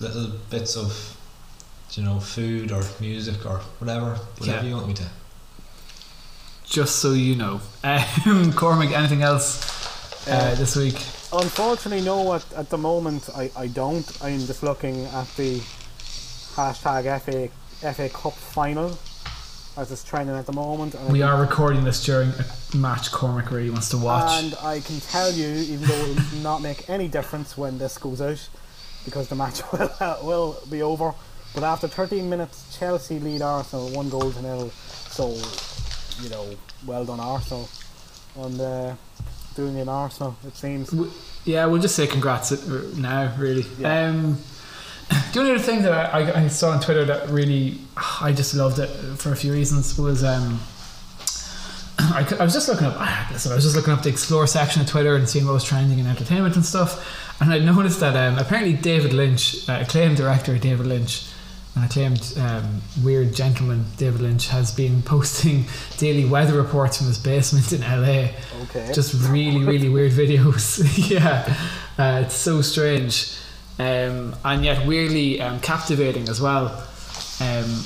[0.00, 1.16] little bits of,
[1.96, 4.68] you know, food or music or whatever, whatever Yeah.
[4.68, 5.04] you want me to.
[6.64, 8.90] Just so you know, um, Cormac.
[8.90, 10.94] Anything else uh, Uh, this week?
[11.32, 14.06] Unfortunately, no, at, at the moment I, I don't.
[14.22, 15.58] I'm just looking at the
[16.56, 17.48] hashtag FA,
[17.92, 18.96] FA Cup final
[19.76, 20.94] as it's trending at the moment.
[20.94, 24.42] And We are recording this during a match Cormac really wants to watch.
[24.42, 27.98] And I can tell you, even though it will not make any difference when this
[27.98, 28.48] goes out,
[29.04, 29.90] because the match will,
[30.22, 31.12] will be over.
[31.54, 34.70] But after 13 minutes, Chelsea lead Arsenal one goal to nil.
[34.70, 35.28] So,
[36.20, 36.48] you know,
[36.84, 37.68] well done Arsenal
[38.36, 38.96] on uh,
[39.54, 40.36] doing in Arsenal.
[40.46, 40.90] It seems.
[40.90, 41.10] W-
[41.44, 43.64] yeah, we'll just say congrats uh, now, really.
[43.78, 44.08] Yeah.
[44.08, 44.38] Um,
[45.32, 47.78] the only other thing that I, I, saw on Twitter that really
[48.20, 50.60] I just loved it for a few reasons was um,
[51.98, 52.98] I, I was just looking up.
[53.30, 55.64] listen, I was just looking up the explore section of Twitter and seeing what was
[55.64, 60.16] trending in entertainment and stuff, and I noticed that um, apparently David Lynch, uh, acclaimed
[60.16, 61.26] director David Lynch,
[61.76, 65.64] an acclaimed um, weird gentleman, David Lynch, has been posting
[65.98, 68.30] daily weather reports from his basement in LA.
[68.64, 68.92] Okay.
[68.92, 70.80] Just really, really weird videos.
[71.10, 71.56] yeah,
[71.98, 73.36] uh, it's so strange,
[73.78, 76.66] um, and yet weirdly um, captivating as well.
[77.40, 77.84] Um,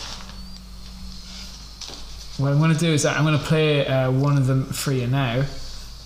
[2.36, 4.92] what I'm going to do is I'm going to play uh, one of them for
[4.92, 5.44] you now,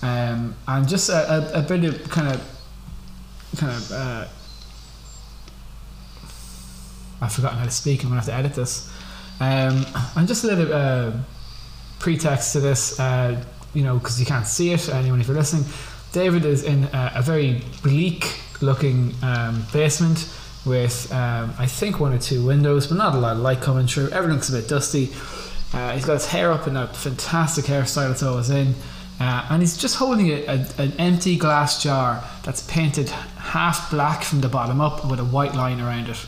[0.02, 2.60] um, and just a, a, a bit of kind of,
[3.56, 3.92] kind of.
[3.92, 4.26] Uh,
[7.22, 8.02] I've forgotten how to speak.
[8.02, 8.92] I'm gonna have to edit this.
[9.40, 9.86] Um,
[10.16, 11.12] and just a little uh,
[11.98, 13.42] pretext to this, uh,
[13.74, 14.88] you know, because you can't see it.
[14.88, 15.64] Anyone, if you're listening,
[16.12, 20.28] David is in a, a very bleak-looking um, basement
[20.66, 23.86] with, um, I think, one or two windows, but not a lot of light coming
[23.86, 24.10] through.
[24.10, 25.10] Everything looks a bit dusty.
[25.72, 28.74] Uh, he's got his hair up in a fantastic hairstyle that's always in.
[29.18, 34.22] Uh, and he's just holding a, a, an empty glass jar that's painted half black
[34.22, 36.26] from the bottom up with a white line around it.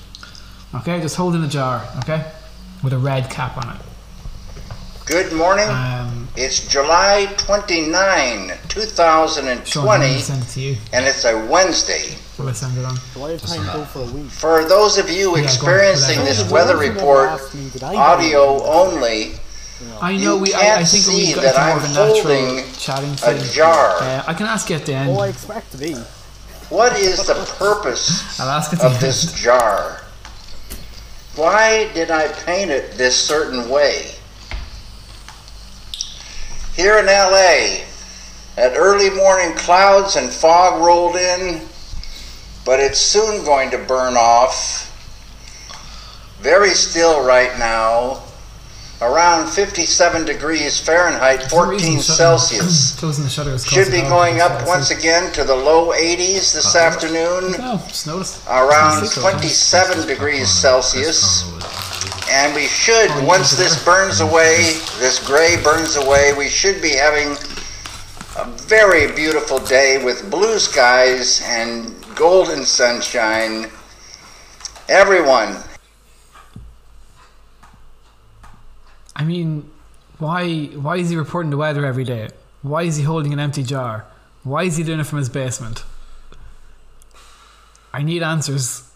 [0.77, 2.25] Okay, just holding a jar, okay,
[2.83, 3.83] with a red cap on it.
[5.07, 5.69] Good morning.
[5.69, 10.77] Um, it's July 29, Sean, I'm 2020, gonna send it to you.
[10.93, 12.17] and it's a Wednesday.
[12.39, 12.97] Will I send it on?
[13.15, 14.31] Do I have time to go for a week?
[14.31, 16.27] For those of you Yeah, go on, experiencing Glenn.
[16.27, 19.35] this weather of you who report, me, did I do audio only,
[20.01, 20.55] I know You we.
[20.55, 23.17] I, I think see we got that more I'm of a natural holding chatting a
[23.17, 23.53] thing.
[23.53, 23.97] jar.
[24.01, 25.11] Uh, I can ask you at the end.
[25.11, 25.95] Oh, I expect to be.
[26.71, 29.03] what is the purpose I'll ask at the of end.
[29.03, 30.01] this jar?
[31.37, 34.13] Why did I paint it this certain way?
[36.75, 37.85] Here in LA,
[38.57, 41.63] at early morning, clouds and fog rolled in,
[42.65, 44.91] but it's soon going to burn off.
[46.41, 48.24] Very still right now,
[49.05, 52.97] around 57 degrees Fahrenheit, For some reason, 14 Celsius.
[52.99, 57.53] Closing the shutters Should be going up once again to the low 80s this afternoon,
[57.89, 58.47] just noticed.
[58.49, 61.45] around 27 degrees Celsius.
[62.31, 67.37] And we should, once this burns away, this gray burns away, we should be having
[68.37, 73.71] a very beautiful day with blue skies and golden sunshine.
[74.89, 75.57] Everyone,
[79.17, 79.71] I mean,
[80.19, 80.67] why?
[80.67, 82.31] Why is he reporting the weather every day?
[82.63, 84.07] Why is he holding an empty jar?
[84.43, 85.85] Why is he doing it from his basement?
[87.93, 88.91] I need answers.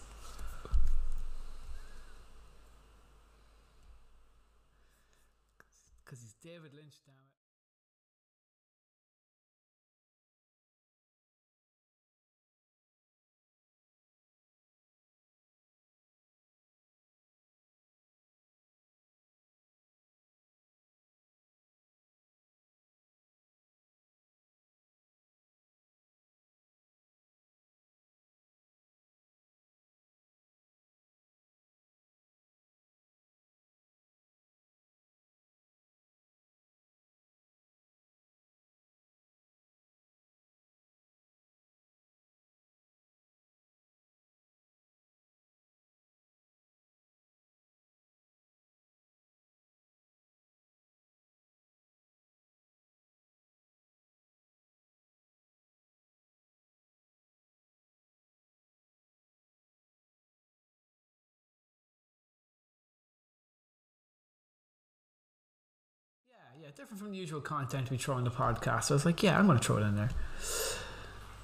[66.61, 68.85] Yeah, different from the usual content we throw in the podcast.
[68.85, 70.09] So I was like, yeah, I'm going to throw it in there.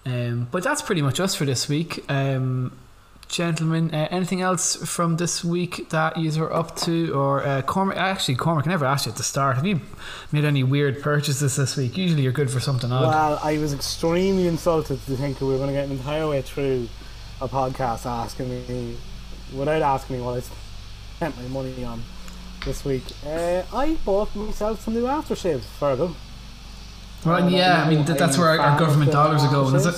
[0.05, 2.03] Um, but that's pretty much us for this week.
[2.11, 2.77] Um,
[3.29, 7.13] gentlemen, uh, anything else from this week that you are up to?
[7.13, 9.55] Or uh, Cormac, actually, Cormac, I never asked you at the start.
[9.55, 9.79] Have you
[10.33, 11.95] made any weird purchases this week?
[11.95, 13.07] Usually you're good for something odd.
[13.07, 16.27] Well, I was extremely insulted to think that we were going to get an entire
[16.27, 16.89] way through
[17.39, 18.97] a podcast asking me,
[19.55, 20.41] without asking me what I
[21.15, 22.03] spent my money on
[22.65, 23.03] this week.
[23.25, 26.15] Uh, I bought myself some new aftershaves, Fergal.
[27.25, 29.75] well, I yeah, I mean, that's where our, our fan of government dollars are going,
[29.75, 29.95] is it?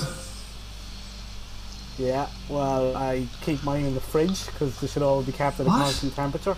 [1.98, 5.66] Yeah, well, I keep mine in the fridge because they should all be kept at
[5.66, 5.78] a What?
[5.82, 6.56] constant temperature.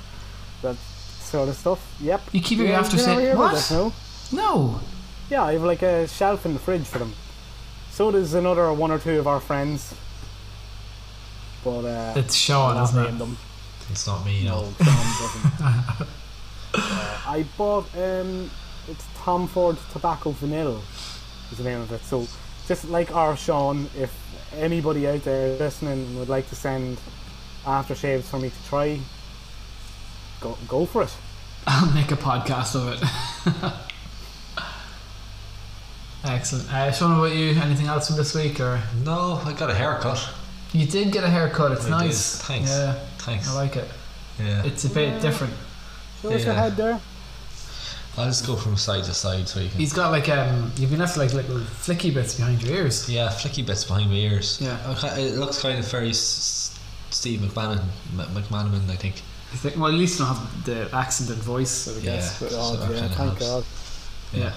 [0.61, 1.95] That sort of stuff.
[2.01, 2.21] Yep.
[2.33, 3.51] You keep your yeah, aftershave- you never hear what?
[3.53, 3.93] this, no?
[4.33, 4.79] No.
[5.29, 7.13] Yeah, I have like a shelf in the fridge for them.
[7.91, 9.93] So does another one or two of our friends.
[11.63, 13.17] But uh, It's Sean, isn't it?
[13.17, 13.37] them.
[13.91, 14.71] It's not me, No, no.
[14.85, 16.07] Sean doesn't.
[16.71, 18.47] Uh, I bought um,
[18.87, 20.79] it's Tom Ford Tobacco Vanilla
[21.51, 22.01] is the name of it.
[22.03, 22.27] So
[22.67, 24.13] just like our Sean, if
[24.55, 26.99] anybody out there listening would like to send
[27.65, 28.99] aftershaves for me to try,
[30.41, 31.15] go go for it.
[31.65, 33.73] I'll make a podcast of it.
[36.23, 36.71] Excellent.
[36.71, 37.59] Uh, Sean, what about you?
[37.59, 38.59] Anything else from this week?
[38.59, 40.27] Or No, I got a haircut.
[40.73, 41.71] you did get a haircut.
[41.71, 42.05] It's I did.
[42.07, 42.37] nice.
[42.43, 42.69] Thanks.
[42.69, 42.99] Yeah,
[43.29, 43.49] Thanks.
[43.49, 43.87] I like it.
[44.39, 44.63] Yeah.
[44.65, 45.53] It's a bit different.
[46.21, 46.99] Show us your head there.
[48.17, 49.77] I'll just go from side to side so you can.
[49.79, 53.09] He's got like um, you've been left like little flicky bits behind your ears.
[53.09, 54.59] Yeah, flicky bits behind my ears.
[54.61, 54.77] Yeah.
[55.17, 57.83] It looks kind of very Steve McManaman,
[58.17, 59.21] M- McManaman, I think.
[59.53, 61.87] I think, well, at least you don't have the accent and voice.
[61.87, 62.15] I would Yeah.
[62.17, 62.39] guess.
[62.39, 63.39] But, God, So yeah, kinda thank helps.
[63.39, 63.63] God.
[64.33, 64.53] yeah.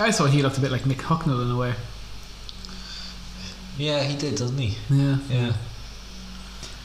[0.00, 1.74] I thought he looked a bit like Mick Hucknall in a way.
[3.78, 4.76] Yeah, he did, doesn't he?
[4.90, 5.18] Yeah.
[5.28, 5.52] Yeah.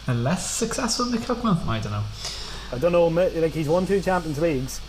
[0.08, 1.66] A less successful Mick Hucknall?
[1.68, 2.04] I don't know.
[2.72, 4.82] I don't know, ma- like he's won two Champions Leagues.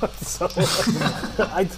[0.16, 0.46] so
[1.38, 1.68] I,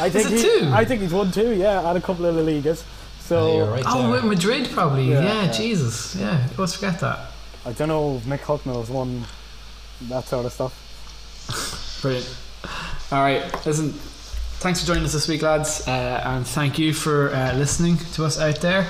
[0.00, 0.70] I think it he, two?
[0.72, 2.84] I think he's won two, yeah, and a couple of the leagues.
[3.20, 5.10] So Yeah, you're right Oh, with Madrid probably.
[5.10, 5.52] Yeah, Yeah, yeah.
[5.52, 6.16] Jesus.
[6.16, 7.30] Yeah, let's forget that.
[7.66, 9.24] I don't know if Mick has won
[10.08, 11.98] that sort of stuff.
[12.02, 12.36] Brilliant.
[13.12, 13.92] All right, listen.
[14.60, 18.24] Thanks for joining us this week, lads, uh, and thank you for uh, listening to
[18.24, 18.84] us out there.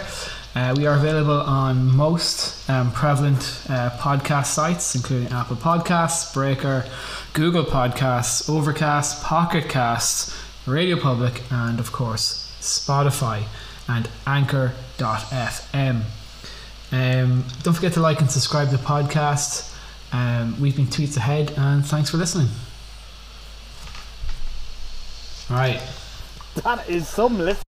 [0.54, 3.38] Uh, we are available on most um, prevalent
[3.68, 6.84] uh, podcast sites, including Apple Podcasts, Breaker,
[7.32, 13.44] Google Podcasts, Overcast, Pocket Casts, Radio Public, and of course Spotify
[13.88, 16.02] and Anchor.fm.
[16.90, 19.74] Um, don't forget to like and subscribe to the podcast.
[20.12, 22.48] Um, we've been tweets ahead, and thanks for listening.
[25.50, 25.80] All right.
[26.64, 27.67] That is some list.